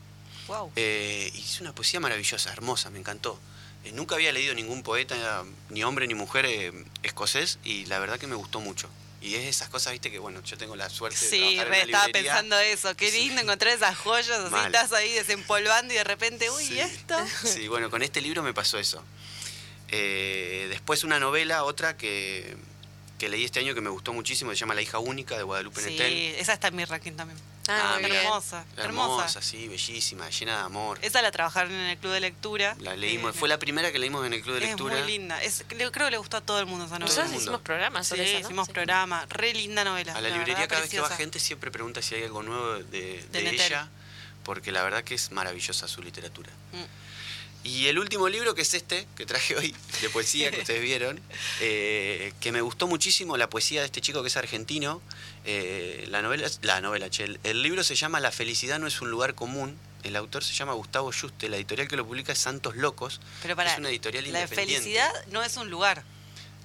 Wow. 0.48 0.72
Eh, 0.76 1.32
y 1.34 1.40
es 1.40 1.62
una 1.62 1.74
poesía 1.74 2.00
maravillosa, 2.00 2.52
hermosa, 2.52 2.90
me 2.90 3.00
encantó. 3.00 3.40
Eh, 3.86 3.92
nunca 3.92 4.16
había 4.16 4.32
leído 4.32 4.54
ningún 4.54 4.84
poeta, 4.84 5.44
ni 5.70 5.84
hombre 5.84 6.08
ni 6.08 6.14
mujer 6.14 6.46
eh, 6.46 6.72
escocés, 7.02 7.60
y 7.64 7.86
la 7.86 8.00
verdad 8.00 8.20
que 8.20 8.28
me 8.28 8.36
gustó 8.36 8.60
mucho. 8.60 8.90
Y 9.22 9.36
es 9.36 9.46
esas 9.46 9.70
cosas, 9.70 9.94
viste, 9.94 10.12
que 10.12 10.20
bueno, 10.20 10.44
yo 10.44 10.58
tengo 10.58 10.76
la 10.76 10.90
suerte 10.90 11.18
de 11.18 11.26
sí, 11.26 11.56
trabajar 11.56 11.74
en 11.76 11.86
estaba 11.86 12.08
pensando 12.10 12.60
eso. 12.60 12.96
Qué 12.98 13.10
lindo 13.10 13.42
encontrar 13.42 13.74
esas 13.74 13.98
joyas, 13.98 14.38
así 14.38 14.66
estás 14.66 14.92
ahí 14.92 15.14
desempolvando 15.14 15.94
y 15.94 15.98
de 15.98 16.04
repente, 16.04 16.50
uy, 16.52 16.66
¿y 16.66 16.80
esto? 16.80 17.16
Sí, 17.46 17.70
bueno, 17.70 17.90
con 17.90 18.04
este 18.04 18.20
libro 18.20 18.44
me 18.44 18.54
pasó 18.54 18.78
eso. 18.78 19.02
Eh, 19.96 20.66
después 20.70 21.04
una 21.04 21.20
novela, 21.20 21.64
otra 21.64 21.96
que, 21.96 22.58
leí 23.20 23.46
este 23.46 23.60
año 23.60 23.76
que 23.76 23.80
me 23.80 23.92
gustó 23.92 24.12
muchísimo, 24.12 24.50
se 24.52 24.58
llama 24.58 24.74
La 24.74 24.82
hija 24.82 24.98
única 24.98 25.38
de 25.38 25.44
Guadalupe 25.44 25.82
sí, 25.82 26.34
esa 26.38 26.54
está 26.54 26.70
en 26.70 26.76
mi 26.76 26.84
ranking 26.84 27.14
también. 27.14 27.40
Ah, 27.70 27.98
hermosa, 28.02 28.66
hermosa. 28.76 29.42
sí, 29.42 29.68
bellísima, 29.68 30.30
llena 30.30 30.58
de 30.58 30.64
amor. 30.64 30.98
Esa 31.02 31.22
la 31.22 31.32
trabajaron 31.32 31.72
en 31.72 31.92
el 31.92 31.98
club 31.98 32.12
de 32.12 32.20
lectura. 32.20 32.76
La 32.80 32.98
leímos, 32.98 33.36
fue 33.36 33.48
la 33.48 33.60
primera 33.60 33.92
que 33.92 34.00
leímos 34.00 34.26
en 34.26 34.34
el 34.34 34.42
club 34.42 34.56
de 34.56 34.62
lectura. 34.62 34.96
Es 34.96 35.04
muy 35.04 35.12
linda, 35.12 35.42
es, 35.44 35.64
creo 35.68 35.92
que 35.92 36.12
le 36.12 36.18
gustó 36.18 36.38
a 36.38 36.42
todo 36.42 36.60
el 36.60 36.66
mundo 36.66 36.86
esa 36.86 36.98
novela. 36.98 37.16
Nosotros 37.16 37.42
hicimos 37.42 37.62
programas 37.62 38.08
sí, 38.08 38.20
hicimos 38.20 38.70
programas, 38.70 39.30
re 39.30 39.54
linda 39.54 39.84
novela. 39.84 40.16
A 40.16 40.22
la, 40.22 40.30
librería 40.30 40.68
cada 40.68 40.82
vez 40.82 40.90
que 40.90 41.00
va 41.00 41.10
gente 41.12 41.40
siempre 41.40 41.70
pregunta 41.70 42.02
si 42.02 42.16
hay 42.16 42.24
algo 42.24 42.42
nuevo 42.42 42.80
de, 42.80 43.24
ella, 43.34 43.88
porque 44.44 44.72
la 44.72 44.82
verdad 44.84 45.04
que 45.04 45.14
es 45.14 45.32
maravillosa 45.32 45.88
su 45.88 46.02
literatura. 46.02 46.52
Mm. 46.74 47.13
Y 47.64 47.88
el 47.88 47.98
último 47.98 48.28
libro, 48.28 48.56
que 48.56 48.62
es 48.62 48.74
este, 48.74 49.08
que 49.16 49.26
traje 49.26 49.56
hoy, 49.58 49.76
de 50.02 50.10
poesía, 50.10 50.52
que 50.52 50.60
ustedes 50.60 50.82
vieron, 50.82 51.20
eh, 51.62 52.34
que 52.42 52.52
me 52.52 52.62
gustó 52.62 52.88
muchísimo, 52.88 53.38
la 53.38 53.50
poesía 53.50 53.80
de 53.80 53.86
este 53.86 54.02
chico 54.02 54.22
que 54.22 54.28
es 54.28 54.38
argentino. 54.38 55.02
Eh, 55.46 56.06
la 56.10 56.22
novela, 56.22 56.50
la 56.62 56.82
novela, 56.82 57.10
che, 57.10 57.40
el, 57.44 57.62
libro 57.62 57.84
se 57.84 57.96
llama 57.96 58.20
La 58.20 58.32
felicidad 58.32 58.80
no 58.80 58.88
es 58.88 59.02
un 59.02 59.10
lugar 59.10 59.36
común. 59.36 59.78
El 60.04 60.18
autor 60.18 60.44
se 60.44 60.54
llama 60.54 60.74
Gustavo 60.74 61.12
Juste, 61.14 61.48
la 61.48 61.56
editorial 61.56 61.88
que 61.88 61.96
lo 61.96 62.06
publica 62.06 62.34
es 62.34 62.40
Santos 62.40 62.76
Locos. 62.76 63.22
Pero 63.42 63.56
para, 63.56 63.72
es 63.72 63.80
una 63.80 63.90
editorial 63.90 64.24
la 64.26 64.42
independiente. 64.42 64.74
La 64.74 64.82
felicidad 64.82 65.26
no 65.32 65.44
es 65.44 65.56
un 65.56 65.70
lugar. 65.70 66.04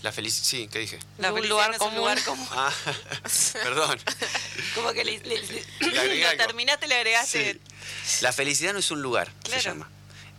La 0.02 0.12
felicidad, 0.12 0.44
sí, 0.44 0.68
¿qué 0.68 0.78
dije? 0.80 0.98
La 1.18 1.32
felicidad 1.32 1.48
lugar 1.48 1.74
es 1.74 1.80
un 1.80 1.94
lugar 1.94 2.22
común. 2.24 2.48
Ah, 2.52 2.72
perdón. 3.52 4.00
Como 4.74 4.92
que 4.92 5.04
le, 5.04 5.18
le, 5.18 6.36
terminaste, 6.36 6.86
le 6.86 6.94
agregaste. 6.96 7.60
La 8.20 8.32
felicidad 8.32 8.72
no 8.72 8.78
es 8.80 8.90
un 8.90 9.02
lugar, 9.02 9.32
se 9.48 9.60
llama. 9.60 9.88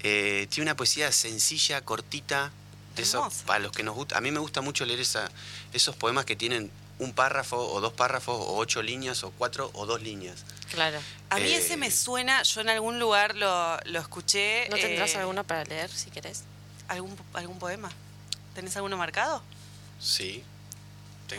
Eh, 0.02 0.48
tiene 0.50 0.70
una 0.70 0.76
poesía 0.76 1.12
sencilla, 1.12 1.82
cortita. 1.82 2.52
Eso, 2.98 3.30
para 3.46 3.60
los 3.60 3.72
que 3.72 3.84
nos 3.84 3.96
gusta. 3.96 4.18
A 4.18 4.22
mí 4.22 4.30
me 4.30 4.40
gusta 4.40 4.60
mucho 4.60 4.86
leer 4.86 5.00
esa, 5.00 5.30
esos 5.72 5.96
poemas 5.96 6.26
que 6.26 6.36
tienen 6.36 6.70
un 6.98 7.14
párrafo 7.14 7.56
o 7.58 7.80
dos 7.80 7.94
párrafos 7.94 8.36
o 8.38 8.58
ocho 8.58 8.82
líneas 8.82 9.24
o 9.24 9.32
cuatro 9.32 9.72
o 9.74 9.86
dos 9.86 10.02
líneas. 10.02 10.44
Claro. 10.72 11.00
A 11.30 11.38
mí 11.38 11.54
ese 11.54 11.78
me 11.78 11.88
eh, 11.88 11.92
suena, 11.92 12.44
yo 12.44 12.60
en 12.60 12.70
algún 12.70 13.00
lugar 13.00 13.36
lo, 13.36 13.80
lo 13.86 14.00
escuché. 14.00 14.68
¿No 14.70 14.76
tendrás 14.76 15.14
eh, 15.14 15.20
alguno 15.20 15.46
para 15.46 15.64
leer 15.64 15.90
si 15.90 16.10
querés? 16.10 16.44
¿Algún, 16.90 17.16
algún 17.34 17.58
poema? 17.58 17.90
¿Tenés 18.54 18.76
alguno 18.76 18.98
marcado? 18.98 19.42
Sí. 20.00 20.44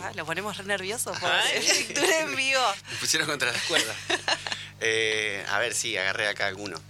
Ah, 0.01 0.13
lo 0.15 0.25
ponemos 0.25 0.57
re 0.57 0.65
nervioso 0.65 1.13
por 1.13 1.31
lectura 1.63 2.21
en 2.21 2.37
vivo. 2.37 2.61
Me 2.93 2.97
pusieron 2.99 3.29
contra 3.29 3.53
las 3.53 3.63
cuerdas. 3.63 3.97
a 5.51 5.59
ver, 5.59 5.75
sí, 5.75 5.97
agarré 5.97 6.29
acá 6.29 6.47
alguno. 6.47 6.81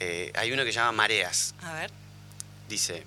Eh, 0.00 0.32
hay 0.34 0.52
uno 0.52 0.64
que 0.64 0.72
se 0.72 0.78
llama 0.78 0.92
Mareas. 0.92 1.54
A 1.62 1.74
ver. 1.74 1.90
Dice, 2.68 3.04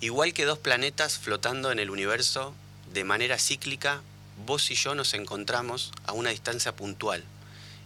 igual 0.00 0.32
que 0.32 0.44
dos 0.44 0.58
planetas 0.58 1.18
flotando 1.18 1.72
en 1.72 1.78
el 1.78 1.90
universo, 1.90 2.54
de 2.92 3.04
manera 3.04 3.38
cíclica, 3.38 4.02
vos 4.46 4.70
y 4.70 4.74
yo 4.74 4.94
nos 4.94 5.14
encontramos 5.14 5.92
a 6.06 6.12
una 6.12 6.30
distancia 6.30 6.74
puntual 6.74 7.24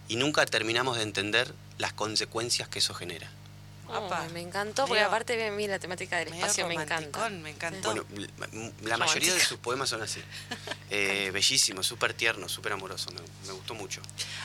y 0.07 0.15
nunca 0.17 0.45
terminamos 0.45 0.97
de 0.97 1.03
entender 1.03 1.53
las 1.77 1.93
consecuencias 1.93 2.69
que 2.69 2.79
eso 2.79 2.93
genera. 2.93 3.29
Oh, 3.87 4.09
me 4.33 4.41
encantó, 4.41 4.87
porque 4.87 5.03
aparte 5.03 5.51
mí 5.51 5.67
la 5.67 5.77
temática 5.77 6.17
del 6.17 6.29
espacio 6.29 6.67
me 6.67 6.73
encanta. 6.73 7.29
Me 7.29 7.51
encantó. 7.51 7.93
Bueno, 7.93 8.03
la 8.81 8.97
mayoría 8.97 9.33
de 9.33 9.39
sus 9.39 9.59
poemas 9.59 9.89
son 9.89 10.01
así. 10.01 10.21
Eh, 10.91 11.31
bellísimo, 11.31 11.81
súper 11.83 12.13
tierno, 12.13 12.47
súper 12.47 12.71
amoroso, 12.71 13.09
me, 13.11 13.51
gustó 13.51 13.73
mucho. 13.73 14.01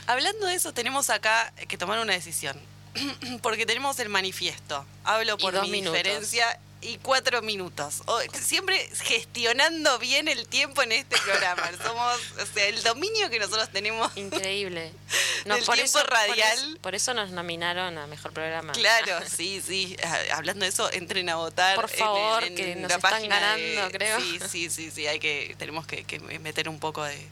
Hablando 0.07 0.47
de 0.47 0.55
eso, 0.55 0.73
tenemos 0.73 1.09
acá 1.09 1.53
que 1.67 1.77
tomar 1.77 1.99
una 1.99 2.13
decisión. 2.13 2.59
porque 3.41 3.65
tenemos 3.65 3.99
el 3.99 4.09
manifiesto. 4.09 4.85
Hablo 5.03 5.37
por 5.37 5.67
mi 5.67 5.81
diferencia 5.81 6.59
y 6.81 6.97
cuatro 6.97 7.41
minutos. 7.41 8.01
siempre 8.33 8.89
gestionando 9.03 9.99
bien 9.99 10.27
el 10.27 10.47
tiempo 10.47 10.81
en 10.81 10.91
este 10.93 11.17
programa. 11.19 11.69
Somos, 11.83 12.19
o 12.41 12.53
sea, 12.53 12.67
el 12.67 12.81
dominio 12.83 13.29
que 13.29 13.39
nosotros 13.39 13.69
tenemos. 13.69 14.15
Increíble. 14.17 14.91
No, 15.43 15.57
por 15.65 15.73
tiempo 15.73 15.97
eso, 15.97 16.03
radial. 16.03 16.77
Por 16.81 16.93
eso, 16.93 17.15
nos 17.15 17.31
nominaron 17.31 17.97
a 17.97 18.05
mejor 18.05 18.31
programa. 18.31 18.73
Claro, 18.73 19.25
sí, 19.27 19.59
sí. 19.65 19.97
Ah, 20.03 20.19
hablando 20.35 20.65
de 20.65 20.69
eso, 20.69 20.91
entren 20.93 21.29
a 21.29 21.35
votar. 21.35 21.75
Por 21.75 21.89
favor, 21.89 22.43
que 22.53 22.75
nos 22.75 22.91
están 22.91 23.27
ganando, 23.27 23.89
creo. 23.89 24.19
Sí, 24.19 24.39
sí, 24.47 24.69
sí, 24.69 24.91
sí. 24.91 25.07
Hay 25.07 25.19
que, 25.19 25.55
tenemos 25.57 25.87
que, 25.87 26.03
que 26.03 26.19
meter 26.19 26.69
un 26.69 26.79
poco 26.79 27.03
de. 27.03 27.27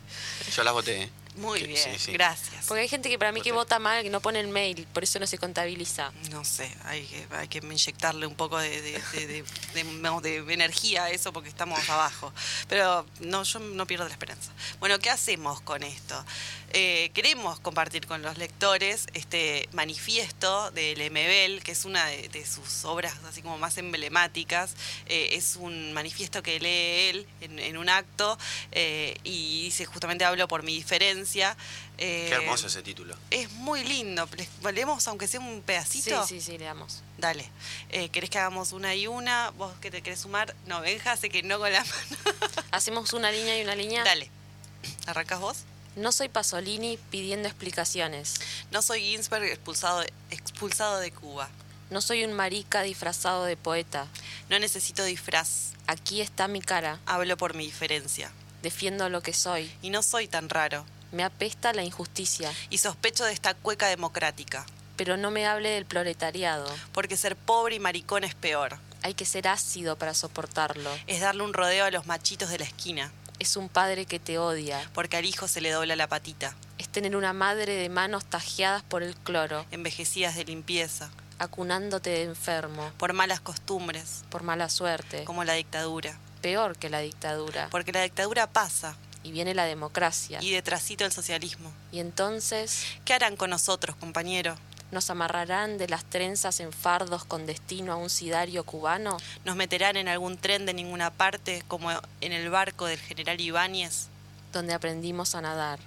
Yo 0.56 0.64
las 0.64 0.74
voté. 0.74 1.12
Muy 1.36 1.64
bien, 1.64 1.98
gracias. 2.08 2.66
Porque 2.68 2.82
hay 2.82 2.88
gente 2.88 3.10
que 3.10 3.18
para 3.18 3.32
mí 3.32 3.42
que 3.42 3.52
vota 3.52 3.80
mal, 3.80 4.04
que 4.04 4.10
no 4.10 4.20
pone 4.20 4.40
el 4.40 4.50
mail, 4.50 4.88
por 4.94 5.04
eso 5.04 5.20
no 5.20 5.28
se 5.28 5.38
contabiliza. 5.38 6.12
No 6.32 6.44
sé, 6.44 6.74
hay 6.86 7.06
que, 7.06 7.28
hay 7.36 7.48
que 7.48 7.60
inyectarle 7.60 8.26
un 8.26 8.36
poco 8.36 8.58
de, 8.58 8.82
de, 8.82 10.54
energía 10.54 11.06
a 11.06 11.10
eso 11.12 11.32
porque 11.32 11.50
estamos 11.50 11.88
abajo. 11.90 12.34
Pero 12.68 13.06
no, 13.20 13.44
yo 13.44 13.60
no 13.60 13.86
pierdo 13.88 14.06
la 14.06 14.12
esperanza. 14.12 14.52
Bueno, 14.80 15.00
¿qué 15.00 15.10
hacemos 15.10 15.62
con 15.62 15.84
esto? 15.84 16.26
Eh, 16.72 17.10
queremos 17.14 17.60
compartir 17.60 18.06
con 18.06 18.22
los 18.22 18.38
lectores 18.38 19.08
este 19.14 19.68
manifiesto 19.72 20.70
de 20.72 20.96
Lemebel, 20.96 21.64
que 21.64 21.72
es 21.72 21.86
una 21.86 22.06
de, 22.06 22.46
sus 22.46 22.86
obras 22.86 23.16
así 23.28 23.42
como 23.42 23.58
más 23.58 23.78
emblemáticas. 23.78 24.76
Eh, 25.08 25.30
es 25.34 25.56
un 25.56 25.94
manifiesto 25.94 26.44
que 26.44 26.60
lee 26.60 27.10
él 27.10 27.28
en, 27.42 27.78
un 27.78 27.90
acto 27.90 28.38
eh, 28.72 29.16
y 29.24 29.64
dice 29.64 29.86
justamente 29.86 30.26
hablo 30.26 30.48
por 30.48 30.64
mi 30.64 30.76
diferencia. 30.76 31.19
Qué 31.98 32.30
hermoso 32.30 32.68
ese 32.68 32.82
título. 32.82 33.16
Es 33.30 33.52
muy 33.52 33.84
lindo. 33.84 34.28
¿Leemos 34.74 35.08
aunque 35.08 35.28
sea 35.28 35.40
un 35.40 35.62
pedacito? 35.62 36.26
Sí, 36.26 36.40
sí, 36.40 36.52
sí, 36.52 36.58
leamos. 36.58 37.02
Dale. 37.18 37.50
¿Querés 38.12 38.30
que 38.30 38.38
hagamos 38.40 38.72
una 38.72 38.96
y 38.96 39.08
una? 39.08 39.50
¿Vos 39.52 39.74
que 39.82 39.92
te 39.92 40.02
querés 40.02 40.20
sumar? 40.22 40.56
No, 40.66 40.82
Benja, 40.82 41.16
sé 41.18 41.30
que 41.30 41.44
no 41.44 41.60
con 41.60 41.72
la 41.72 41.80
mano. 41.84 42.18
¿Hacemos 42.72 43.14
una 43.14 43.32
línea 43.32 43.58
y 43.60 43.64
una 43.64 43.76
línea? 43.76 44.04
Dale. 44.04 44.30
¿Arrancas 45.08 45.40
vos? 45.40 45.58
No 45.96 46.12
soy 46.12 46.30
Pasolini 46.30 46.98
pidiendo 47.10 47.48
explicaciones. 47.50 48.36
No 48.72 48.82
soy 48.82 49.02
Ginsberg 49.02 49.44
expulsado 49.46 50.04
expulsado 50.30 51.00
de 51.00 51.12
Cuba. 51.12 51.50
No 51.90 52.02
soy 52.02 52.24
un 52.24 52.34
marica 52.34 52.84
disfrazado 52.84 53.46
de 53.46 53.58
poeta. 53.58 54.08
No 54.50 54.60
necesito 54.60 55.04
disfraz. 55.04 55.72
Aquí 55.88 56.22
está 56.22 56.48
mi 56.48 56.62
cara. 56.62 57.00
Hablo 57.08 57.36
por 57.36 57.56
mi 57.56 57.66
diferencia. 57.66 58.32
Defiendo 58.62 59.10
lo 59.10 59.22
que 59.24 59.34
soy. 59.34 59.72
Y 59.82 59.90
no 59.90 60.04
soy 60.04 60.28
tan 60.28 60.50
raro. 60.50 60.86
Me 61.12 61.24
apesta 61.24 61.74
la 61.74 61.84
injusticia. 61.84 62.52
Y 62.70 62.78
sospecho 62.78 63.26
de 63.26 63.34
esta 63.34 63.54
cueca 63.54 63.88
democrática. 63.88 64.66
Pero 64.96 65.18
no 65.18 65.32
me 65.32 65.48
hable 65.48 65.70
del 65.70 65.86
proletariado. 65.86 66.70
Porque 66.92 67.18
ser 67.18 67.36
pobre 67.36 67.76
y 67.76 67.80
maricón 67.80 68.24
es 68.24 68.36
peor. 68.36 68.78
Hay 69.02 69.14
que 69.14 69.26
ser 69.26 69.48
ácido 69.48 69.98
para 69.98 70.14
soportarlo. 70.14 70.90
Es 71.08 71.22
darle 71.22 71.44
un 71.44 71.54
rodeo 71.54 71.86
a 71.86 71.92
los 71.92 72.06
machitos 72.06 72.50
de 72.50 72.60
la 72.60 72.66
esquina 72.66 73.12
es 73.40 73.56
un 73.56 73.70
padre 73.70 74.06
que 74.06 74.20
te 74.20 74.38
odia. 74.38 74.90
Porque 74.94 75.18
al 75.18 75.26
hijo 75.26 75.48
se 75.48 75.62
le 75.62 75.72
dobla 75.72 75.96
la 75.96 76.08
patita. 76.08 76.56
Es 76.78 76.90
tener 76.90 77.16
una 77.16 77.34
madre 77.34 77.74
de 77.74 77.90
manos 77.90 78.26
tajeadas 78.26 78.84
por 78.84 79.02
el 79.02 79.16
cloro. 79.16 79.66
Envejecidas 79.72 80.36
de 80.36 80.46
limpieza. 80.46 81.10
Acunándote 81.40 82.10
de 82.10 82.24
enfermo. 82.24 82.92
Por 82.98 83.14
malas 83.14 83.40
costumbres. 83.40 84.24
Por 84.30 84.44
mala 84.44 84.70
suerte. 84.70 85.24
Como 85.24 85.44
la 85.46 85.54
dictadura. 85.54 86.20
Peor 86.42 86.78
que 86.78 86.90
la 86.90 87.00
dictadura. 87.00 87.70
Porque 87.72 87.92
la 87.92 88.02
dictadura 88.02 88.48
pasa. 88.48 88.98
Y 89.30 89.32
viene 89.32 89.54
la 89.54 89.66
democracia. 89.66 90.40
Y 90.42 90.50
detrásito 90.50 91.06
el 91.06 91.12
socialismo. 91.12 91.72
Y 91.92 92.00
entonces... 92.00 92.84
¿Qué 93.06 93.14
harán 93.14 93.36
con 93.36 93.52
nosotros, 93.52 93.96
compañero? 93.96 94.56
¿Nos 94.92 95.12
amarrarán 95.12 95.78
de 95.78 95.88
las 95.88 96.04
trenzas 96.04 96.60
en 96.60 96.74
fardos 96.74 97.26
con 97.26 97.46
destino 97.46 97.94
a 97.94 97.96
un 97.96 98.10
sidario 98.10 98.64
cubano? 98.64 99.18
¿Nos 99.46 99.56
meterán 99.56 99.98
en 99.98 100.08
algún 100.08 100.40
tren 100.40 100.66
de 100.66 100.74
ninguna 100.74 101.12
parte 101.12 101.64
como 101.68 101.92
en 102.22 102.32
el 102.32 102.50
barco 102.50 102.88
del 102.88 102.98
general 102.98 103.40
Ibáñez? 103.40 104.08
Donde 104.52 104.74
aprendimos 104.74 105.36
a 105.36 105.42
nadar. 105.42 105.78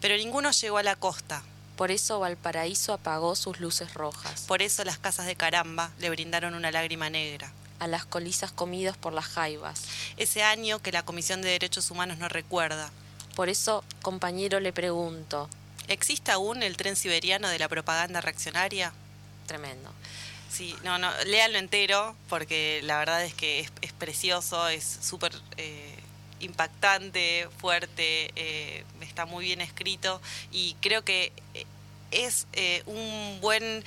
Pero 0.00 0.16
ninguno 0.16 0.50
llegó 0.50 0.78
a 0.78 0.82
la 0.82 0.96
costa. 0.96 1.44
Por 1.76 1.92
eso 1.92 2.18
Valparaíso 2.18 2.92
apagó 2.92 3.36
sus 3.36 3.60
luces 3.60 3.94
rojas. 3.94 4.46
Por 4.48 4.62
eso 4.62 4.82
las 4.82 4.98
casas 4.98 5.26
de 5.26 5.36
caramba 5.36 5.92
le 6.00 6.10
brindaron 6.10 6.54
una 6.54 6.72
lágrima 6.72 7.08
negra. 7.08 7.52
A 7.78 7.86
las 7.86 8.04
colizas 8.04 8.52
comidas 8.52 8.96
por 8.96 9.12
las 9.12 9.26
jaivas. 9.26 9.82
Ese 10.16 10.42
año 10.42 10.80
que 10.80 10.92
la 10.92 11.04
Comisión 11.04 11.42
de 11.42 11.50
Derechos 11.50 11.90
Humanos 11.90 12.18
no 12.18 12.28
recuerda. 12.28 12.90
Por 13.34 13.48
eso, 13.48 13.84
compañero, 14.02 14.60
le 14.60 14.72
pregunto, 14.72 15.48
¿Existe 15.88 16.30
aún 16.30 16.62
el 16.62 16.76
tren 16.76 16.96
siberiano 16.96 17.48
de 17.48 17.58
la 17.58 17.68
propaganda 17.68 18.20
reaccionaria? 18.20 18.92
Tremendo. 19.46 19.92
Sí, 20.50 20.74
no, 20.82 20.98
no, 20.98 21.10
léanlo 21.26 21.58
entero 21.58 22.16
porque 22.28 22.80
la 22.84 22.98
verdad 22.98 23.24
es 23.24 23.34
que 23.34 23.68
es, 23.82 23.92
precioso, 23.92 24.68
es 24.68 24.98
súper 25.02 25.32
eh, 25.56 25.96
impactante, 26.40 27.48
fuerte, 27.58 28.30
eh, 28.36 28.84
está 29.00 29.26
muy 29.26 29.44
bien 29.44 29.60
escrito 29.60 30.22
y 30.52 30.76
creo 30.80 31.04
que 31.04 31.32
eh, 31.54 31.66
es 32.12 32.46
un 32.86 33.38
buen... 33.40 33.84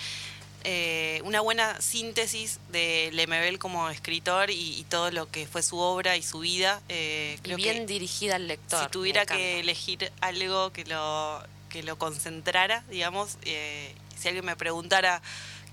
una 1.23 1.41
buena 1.41 1.79
síntesis 1.81 2.59
de 2.71 3.09
Lemebel 3.13 3.59
como 3.59 3.89
escritor 3.89 4.49
y, 4.49 4.85
todo 4.89 5.11
lo 5.11 5.29
que 5.29 5.47
fue 5.47 5.63
su 5.63 5.77
obra 5.77 6.17
y 6.17 6.23
su 6.23 6.39
vida. 6.39 6.81
y 6.89 7.55
bien 7.55 7.85
dirigida 7.85 8.35
al 8.35 8.47
lector. 8.47 8.83
Si 8.83 8.89
tuviera 8.89 9.25
que 9.25 9.59
elegir 9.59 10.11
algo 10.21 10.71
que 10.71 10.85
lo, 10.85 11.43
que 11.69 11.83
lo 11.83 11.97
concentrara, 11.97 12.83
digamos. 12.89 13.37
Eh, 13.43 13.93
si 14.17 14.27
alguien 14.27 14.45
me 14.45 14.55
preguntara 14.55 15.21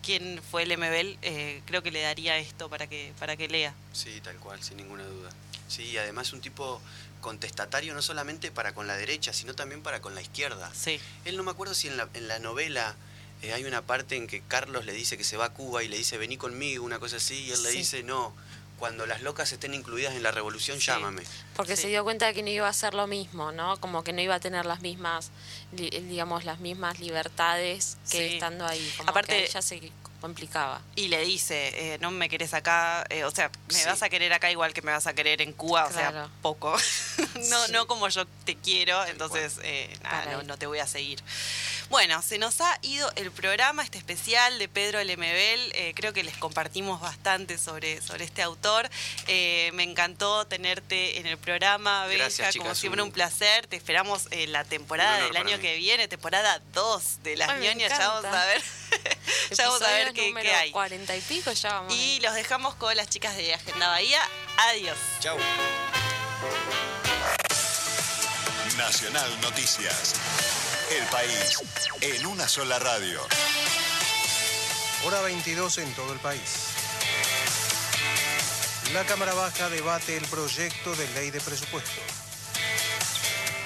quién 0.02 0.40
fue 0.50 0.64
el 0.64 0.76
MBL, 0.76 1.18
eh, 1.22 1.62
creo 1.64 1.82
que 1.82 1.90
le 1.90 2.02
daría 2.02 2.36
esto 2.38 2.68
para 2.68 2.86
que, 2.86 3.12
para 3.18 3.36
que 3.36 3.48
lea. 3.48 3.74
Sí, 3.92 4.20
tal 4.22 4.36
cual, 4.36 4.62
sin 4.62 4.76
ninguna 4.76 5.04
duda. 5.04 5.30
Sí, 5.68 5.96
además 5.96 6.32
un 6.32 6.40
tipo 6.40 6.80
contestatario 7.20 7.94
no 7.94 8.02
solamente 8.02 8.50
para 8.50 8.74
con 8.74 8.86
la 8.86 8.96
derecha, 8.96 9.32
sino 9.32 9.54
también 9.54 9.82
para 9.82 10.02
con 10.02 10.14
la 10.14 10.20
izquierda. 10.20 10.70
Sí. 10.74 11.00
Él 11.24 11.36
no 11.36 11.42
me 11.42 11.52
acuerdo 11.52 11.74
si 11.74 11.88
en 11.88 11.96
la, 11.96 12.08
en 12.12 12.28
la 12.28 12.38
novela 12.38 12.96
eh, 13.44 13.52
hay 13.52 13.64
una 13.64 13.82
parte 13.82 14.16
en 14.16 14.26
que 14.26 14.40
Carlos 14.42 14.86
le 14.86 14.92
dice 14.92 15.16
que 15.16 15.24
se 15.24 15.36
va 15.36 15.46
a 15.46 15.52
Cuba 15.52 15.82
y 15.82 15.88
le 15.88 15.96
dice 15.96 16.18
vení 16.18 16.36
conmigo, 16.36 16.84
una 16.84 16.98
cosa 16.98 17.16
así, 17.16 17.44
y 17.44 17.52
él 17.52 17.62
le 17.62 17.70
dice 17.70 18.02
no, 18.02 18.34
cuando 18.78 19.06
las 19.06 19.22
locas 19.22 19.52
estén 19.52 19.74
incluidas 19.74 20.14
en 20.14 20.22
la 20.22 20.30
revolución, 20.30 20.78
llámame. 20.78 21.22
Porque 21.56 21.76
se 21.76 21.88
dio 21.88 22.04
cuenta 22.04 22.26
de 22.26 22.34
que 22.34 22.42
no 22.42 22.50
iba 22.50 22.68
a 22.68 22.72
ser 22.72 22.94
lo 22.94 23.06
mismo, 23.06 23.52
¿no? 23.52 23.78
Como 23.80 24.02
que 24.02 24.12
no 24.12 24.20
iba 24.20 24.34
a 24.34 24.40
tener 24.40 24.66
las 24.66 24.80
mismas, 24.80 25.30
digamos, 25.72 26.44
las 26.44 26.60
mismas 26.60 26.98
libertades 27.00 27.98
que 28.10 28.34
estando 28.34 28.66
ahí. 28.66 28.92
Aparte, 29.06 29.48
ya 29.52 29.62
se 29.62 29.92
complicaba. 30.24 30.80
Y 30.96 31.08
le 31.08 31.22
dice, 31.22 31.92
eh, 31.92 31.98
no 32.00 32.10
me 32.10 32.30
querés 32.30 32.54
acá, 32.54 33.04
eh, 33.10 33.24
o 33.24 33.30
sea, 33.30 33.50
me 33.74 33.84
vas 33.84 34.02
a 34.02 34.08
querer 34.08 34.32
acá 34.32 34.50
igual 34.50 34.72
que 34.72 34.80
me 34.80 34.90
vas 34.90 35.06
a 35.06 35.12
querer 35.12 35.42
en 35.42 35.52
Cuba, 35.52 35.84
o 35.84 35.92
sea, 35.92 36.30
poco. 36.40 36.74
no, 37.50 37.68
no 37.68 37.86
como 37.86 38.08
yo 38.08 38.24
te 38.46 38.56
quiero, 38.56 39.04
entonces, 39.04 39.60
eh, 39.62 39.94
nada, 40.02 40.42
no, 40.42 40.56
te 40.56 40.64
voy 40.66 40.78
a 40.78 40.86
seguir. 40.86 41.22
Bueno, 41.90 42.22
se 42.22 42.38
nos 42.38 42.62
ha 42.62 42.78
ido 42.80 43.12
el 43.16 43.30
programa, 43.32 43.82
este 43.82 43.98
especial 43.98 44.58
de 44.58 44.66
Pedro 44.66 45.04
Lemebel. 45.04 45.74
creo 45.94 46.14
que 46.14 46.24
les 46.24 46.38
compartimos 46.38 47.02
bastante 47.02 47.58
sobre, 47.58 48.00
sobre 48.00 48.24
este 48.24 48.40
autor. 48.40 48.88
me 49.26 49.82
encantó 49.82 50.46
tenerte 50.46 51.18
en 51.18 51.26
el 51.26 51.36
programa, 51.36 52.06
Benja, 52.06 52.50
como 52.56 52.74
siempre 52.74 53.02
un 53.02 53.12
placer. 53.12 53.66
Te 53.66 53.76
esperamos 53.76 54.28
en 54.30 54.52
la 54.52 54.64
temporada 54.64 55.22
del 55.22 55.36
año 55.36 55.58
que 55.58 55.76
viene, 55.76 56.08
temporada 56.08 56.62
2 56.72 57.22
de 57.22 57.36
Las 57.36 57.60
Ñoñas. 57.60 57.92
Ya 57.98 58.08
vamos 58.08 58.24
a 58.24 58.46
ver. 58.46 58.62
ya 59.50 59.68
vamos 59.68 59.82
a 59.82 59.90
ver 59.92 60.13
qué, 60.14 60.54
hay. 60.54 60.70
40 60.70 61.16
y 61.16 61.20
pico 61.20 61.52
ya 61.52 61.74
vamos. 61.74 61.94
Y 61.94 62.20
los 62.20 62.34
dejamos 62.34 62.74
con 62.76 62.96
las 62.96 63.08
chicas 63.08 63.36
de 63.36 63.54
Agenda 63.54 63.88
Bahía. 63.88 64.20
Adiós. 64.56 64.96
Chau. 65.20 65.36
Nacional 68.78 69.40
Noticias. 69.40 70.14
El 70.90 71.04
país 71.06 71.58
en 72.00 72.26
una 72.26 72.48
sola 72.48 72.78
radio. 72.78 73.20
Hora 75.04 75.20
22 75.20 75.78
en 75.78 75.92
todo 75.94 76.12
el 76.12 76.18
país. 76.20 76.40
La 78.92 79.04
Cámara 79.04 79.34
Baja 79.34 79.68
debate 79.70 80.16
el 80.16 80.24
proyecto 80.26 80.94
de 80.94 81.08
ley 81.14 81.30
de 81.30 81.40
presupuesto. 81.40 82.13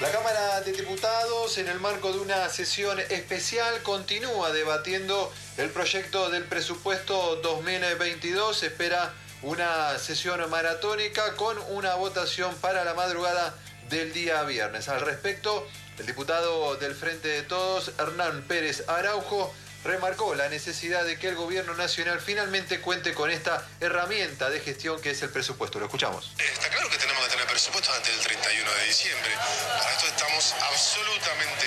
La 0.01 0.09
Cámara 0.11 0.61
de 0.61 0.71
Diputados, 0.71 1.57
en 1.57 1.67
el 1.67 1.77
marco 1.81 2.13
de 2.13 2.19
una 2.19 2.47
sesión 2.47 3.01
especial, 3.01 3.83
continúa 3.83 4.49
debatiendo 4.53 5.29
el 5.57 5.69
proyecto 5.71 6.29
del 6.29 6.45
presupuesto 6.45 7.35
2022. 7.43 8.63
espera 8.63 9.13
una 9.41 9.99
sesión 9.99 10.49
maratónica 10.49 11.35
con 11.35 11.57
una 11.71 11.95
votación 11.95 12.55
para 12.61 12.85
la 12.85 12.93
madrugada 12.93 13.53
del 13.89 14.13
día 14.13 14.41
viernes. 14.43 14.87
Al 14.87 15.01
respecto, 15.01 15.67
el 15.97 16.05
diputado 16.05 16.77
del 16.77 16.95
Frente 16.95 17.27
de 17.27 17.41
Todos, 17.41 17.91
Hernán 17.99 18.43
Pérez 18.43 18.85
Araujo, 18.87 19.53
remarcó 19.83 20.35
la 20.35 20.49
necesidad 20.49 21.03
de 21.05 21.17
que 21.17 21.29
el 21.29 21.35
gobierno 21.35 21.73
nacional 21.75 22.19
finalmente 22.19 22.81
cuente 22.81 23.13
con 23.13 23.31
esta 23.31 23.65
herramienta 23.79 24.49
de 24.49 24.59
gestión 24.59 24.99
que 25.01 25.11
es 25.11 25.21
el 25.21 25.29
presupuesto. 25.29 25.79
Lo 25.79 25.85
escuchamos. 25.85 26.31
Está 26.37 26.69
claro 26.69 26.89
que 26.89 26.97
tenemos 26.97 27.23
que 27.25 27.31
tener 27.31 27.47
presupuesto 27.47 27.91
antes 27.93 28.15
del 28.15 28.25
31 28.25 28.71
de 28.71 28.85
diciembre. 28.85 29.31
Para 29.77 29.91
esto 29.91 30.07
estamos 30.07 30.55
absolutamente 30.61 31.65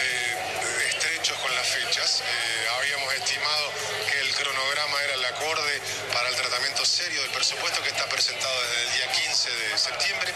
eh, 0.00 0.88
estrechos 0.88 1.38
con 1.38 1.54
las 1.54 1.66
fechas. 1.66 2.20
Eh, 2.20 2.68
habíamos 2.78 3.14
estimado 3.14 3.72
que 4.10 4.20
el 4.20 4.34
cronograma 4.34 5.02
era 5.04 5.14
el 5.14 5.24
acorde 5.24 5.80
para 6.20 6.28
el 6.28 6.36
tratamiento 6.36 6.84
serio 6.84 7.22
del 7.22 7.30
presupuesto 7.30 7.80
que 7.82 7.88
está 7.88 8.06
presentado 8.06 8.52
desde 8.60 8.82
el 8.82 8.92
día 8.92 9.12
15 9.24 9.50
de 9.56 9.78
septiembre. 9.78 10.34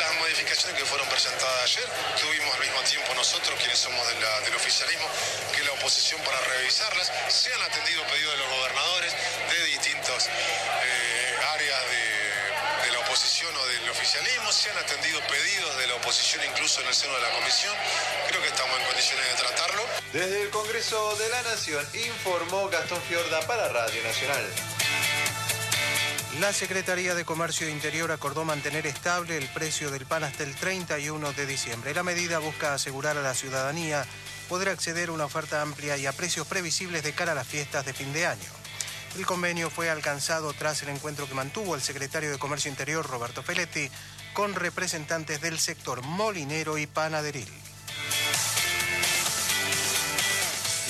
Las 0.00 0.14
modificaciones 0.16 0.80
que 0.80 0.86
fueron 0.86 1.06
presentadas 1.10 1.62
ayer, 1.62 1.84
tuvimos 2.18 2.54
al 2.54 2.60
mismo 2.60 2.80
tiempo 2.88 3.12
nosotros, 3.12 3.52
quienes 3.60 3.78
somos 3.78 4.00
del 4.08 4.54
oficialismo, 4.56 5.04
que 5.52 5.62
la 5.62 5.72
oposición 5.72 6.22
para 6.22 6.40
revisarlas. 6.40 7.12
Se 7.28 7.52
han 7.52 7.60
atendido 7.60 8.02
pedidos 8.08 8.32
de 8.32 8.38
los 8.38 8.48
gobernadores 8.48 9.12
de 9.12 9.64
distintas 9.76 10.26
eh, 10.26 11.36
áreas 11.52 11.80
de, 11.84 12.86
de, 12.86 12.92
la 12.96 12.98
oposición 13.00 13.54
o 13.54 13.66
del 13.66 13.90
oficialismo, 13.90 14.50
se 14.50 14.70
han 14.70 14.78
atendido 14.78 15.20
pedidos 15.28 15.76
de 15.76 15.86
la 15.86 15.96
oposición 15.96 16.40
incluso 16.48 16.80
en 16.80 16.88
el 16.88 16.94
seno 16.94 17.14
de 17.14 17.20
la 17.20 17.30
comisión. 17.36 17.76
Creo 18.28 18.40
que 18.40 18.48
estamos 18.48 18.72
en 18.80 18.86
condiciones 18.86 19.26
de 19.28 19.34
tratarlo. 19.36 19.84
Desde 20.14 20.42
el 20.44 20.48
Congreso 20.48 21.14
de 21.16 21.28
la 21.28 21.42
Nación 21.42 21.86
informó 21.92 22.70
Gastón 22.70 23.02
Fiorda 23.02 23.46
para 23.46 23.68
Radio 23.68 24.02
Nacional. 24.02 24.75
La 26.40 26.52
Secretaría 26.52 27.14
de 27.14 27.24
Comercio 27.24 27.66
Interior 27.66 28.12
acordó 28.12 28.44
mantener 28.44 28.86
estable 28.86 29.38
el 29.38 29.48
precio 29.48 29.90
del 29.90 30.04
pan 30.04 30.22
hasta 30.22 30.44
el 30.44 30.54
31 30.54 31.32
de 31.32 31.46
diciembre. 31.46 31.94
La 31.94 32.02
medida 32.02 32.40
busca 32.40 32.74
asegurar 32.74 33.16
a 33.16 33.22
la 33.22 33.32
ciudadanía 33.32 34.04
poder 34.46 34.68
acceder 34.68 35.08
a 35.08 35.12
una 35.12 35.24
oferta 35.24 35.62
amplia 35.62 35.96
y 35.96 36.04
a 36.04 36.12
precios 36.12 36.46
previsibles 36.46 37.02
de 37.02 37.14
cara 37.14 37.32
a 37.32 37.34
las 37.34 37.46
fiestas 37.46 37.86
de 37.86 37.94
fin 37.94 38.12
de 38.12 38.26
año. 38.26 38.50
El 39.16 39.24
convenio 39.24 39.70
fue 39.70 39.88
alcanzado 39.88 40.52
tras 40.52 40.82
el 40.82 40.90
encuentro 40.90 41.26
que 41.26 41.32
mantuvo 41.32 41.74
el 41.74 41.80
secretario 41.80 42.30
de 42.30 42.38
Comercio 42.38 42.70
Interior, 42.70 43.08
Roberto 43.08 43.42
Feletti, 43.42 43.90
con 44.34 44.54
representantes 44.54 45.40
del 45.40 45.58
sector 45.58 46.02
molinero 46.02 46.76
y 46.76 46.86
panaderil. 46.86 47.48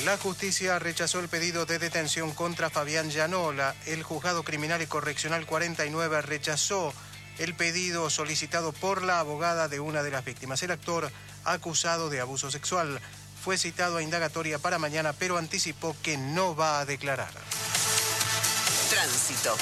La 0.05 0.19
justicia 0.19 0.79
rechazó 0.79 1.21
el 1.21 1.29
pedido 1.29 1.65
de 1.65 1.79
detención 1.79 2.33
contra 2.35 2.69
Fabián 2.69 3.11
Llanola. 3.11 3.75
El 3.87 4.03
juzgado 4.03 4.45
criminal 4.45 4.83
y 4.83 4.87
correccional 4.87 5.47
49 5.47 6.21
rechazó 6.23 6.93
el 7.39 7.55
pedido 7.55 8.11
solicitado 8.11 8.73
por 8.73 9.03
la 9.03 9.21
abogada 9.21 9.69
de 9.69 9.81
una 9.81 10.03
de 10.03 10.11
las 10.11 10.25
víctimas. 10.25 10.63
El 10.63 10.71
actor 10.71 11.11
acusado 11.45 12.11
de 12.11 12.21
abuso 12.21 12.51
sexual 12.51 13.01
fue 13.43 13.57
citado 13.57 13.97
a 13.97 14.03
indagatoria 14.03 14.59
para 14.59 14.79
mañana, 14.79 15.13
pero 15.15 15.39
anticipó 15.39 15.97
que 16.03 16.19
no 16.19 16.55
va 16.55 16.81
a 16.81 16.85
declarar. 16.85 17.33
Tránsito. 18.91 19.57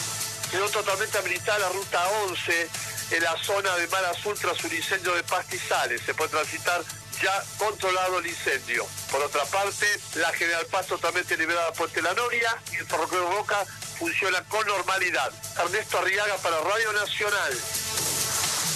Quedó 0.51 0.69
totalmente 0.69 1.17
habilitada 1.17 1.59
la 1.61 1.69
ruta 1.71 2.07
11 2.29 2.69
en 3.13 3.23
la 3.23 3.37
zona 3.37 3.77
de 3.77 3.87
Mar 3.89 4.05
Azul 4.07 4.37
tras 4.39 4.63
un 4.65 4.75
incendio 4.75 5.15
de 5.15 5.23
pastizales. 5.23 6.03
Se 6.03 6.13
puede 6.15 6.31
transitar 6.31 6.83
ya 7.25 7.43
controlado 7.57 8.19
el 8.19 8.27
incendio. 8.27 8.87
Por 9.11 9.23
otra 9.23 9.45
parte, 9.47 9.87
la 10.17 10.31
General 10.33 10.67
Paz 10.67 10.87
totalmente 10.87 11.37
liberada 11.39 11.73
por 11.73 11.91
La 12.03 12.13
Noria 12.13 12.55
y 12.71 12.77
el 12.77 12.87
ferrocarril 12.87 13.31
Roca 13.31 13.65
funciona 13.99 14.45
con 14.45 14.67
normalidad. 14.67 15.33
Ernesto 15.59 15.99
Arriaga 15.99 16.37
para 16.37 16.61
Radio 16.61 16.93
Nacional. 16.93 17.59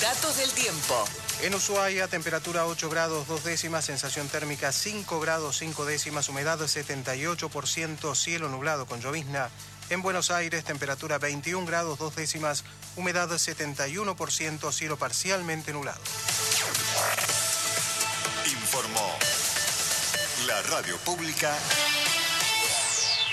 Datos 0.00 0.36
del 0.38 0.50
tiempo. 0.52 1.04
En 1.42 1.54
Ushuaia, 1.54 2.08
temperatura 2.08 2.66
8 2.66 2.88
grados 2.88 3.28
2 3.28 3.44
décimas, 3.44 3.84
sensación 3.84 4.28
térmica 4.28 4.72
5 4.72 5.20
grados 5.20 5.58
5 5.58 5.84
décimas, 5.84 6.28
humedad 6.30 6.58
78%, 6.58 8.14
cielo 8.14 8.48
nublado 8.48 8.86
con 8.86 9.00
llovizna. 9.00 9.50
En 9.90 10.00
Buenos 10.00 10.30
Aires, 10.30 10.64
temperatura 10.64 11.18
21 11.18 11.66
grados 11.66 11.98
2 11.98 12.16
décimas, 12.16 12.64
humedad 12.96 13.28
71%, 13.28 14.72
cielo 14.72 14.96
parcialmente 14.96 15.72
nublado. 15.72 16.00
Informó 18.78 19.18
la 20.46 20.62
radio 20.62 20.96
pública 20.98 21.52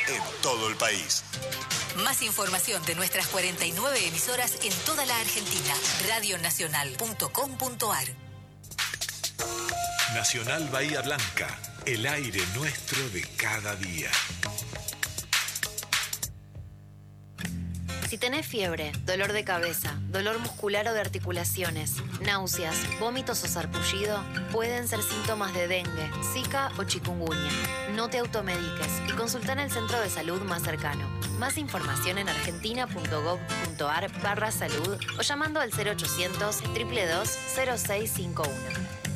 en 0.08 0.24
todo 0.42 0.68
el 0.70 0.76
país. 0.76 1.24
Más 1.98 2.24
información 2.24 2.84
de 2.86 2.96
nuestras 2.96 3.28
49 3.28 4.08
emisoras 4.08 4.58
en 4.64 4.74
toda 4.88 5.06
la 5.06 5.16
Argentina. 5.20 5.76
Radionacional.com.ar 6.08 8.08
Nacional 10.16 10.68
Bahía 10.70 11.04
Blanca. 11.04 11.60
El 11.86 12.08
aire 12.08 12.42
nuestro 12.56 13.08
de 13.10 13.22
cada 13.38 13.76
día. 13.76 14.10
Si 18.16 18.20
tenés 18.20 18.48
fiebre, 18.48 18.94
dolor 19.06 19.34
de 19.34 19.44
cabeza, 19.44 20.00
dolor 20.08 20.40
muscular 20.40 20.88
o 20.88 20.94
de 20.94 21.02
articulaciones, 21.02 21.96
náuseas, 22.22 22.78
vómitos 22.98 23.44
o 23.44 23.48
sarpullido, 23.50 24.24
pueden 24.54 24.88
ser 24.88 25.04
síntomas 25.04 25.54
de 25.54 25.68
dengue, 25.68 26.10
zika 26.34 26.72
o 26.80 26.86
chikungunya. 26.86 27.52
No 27.94 28.10
te 28.10 28.20
automediques 28.20 29.02
y 29.10 29.12
consulta 29.18 29.52
en 29.52 29.60
el 29.60 29.70
centro 29.70 30.00
de 30.00 30.10
salud 30.10 30.42
más 30.44 30.64
cercano. 30.64 31.06
Más 31.40 31.58
información 31.58 32.18
en 32.18 32.30
argentina.gov.ar 32.30 34.22
barra 34.22 34.50
salud 34.50 34.98
o 35.20 35.22
llamando 35.22 35.60
al 35.60 35.72
0800 35.72 36.56
322 36.74 37.28
0651. 37.54 38.50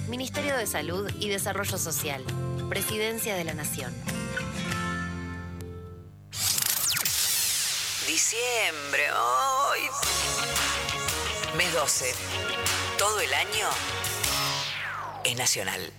Ministerio 0.09 0.57
de 0.57 0.67
Salud 0.67 1.09
y 1.21 1.29
Desarrollo 1.29 1.77
Social. 1.77 2.21
Presidencia 2.67 3.37
de 3.37 3.45
la 3.45 3.53
Nación. 3.53 3.93
Diciembre, 8.09 9.03
hoy. 9.11 9.81
Mes 11.55 11.71
12. 11.71 12.11
Todo 12.97 13.19
el 13.19 13.31
año 13.31 13.69
es 15.23 15.37
nacional. 15.37 15.93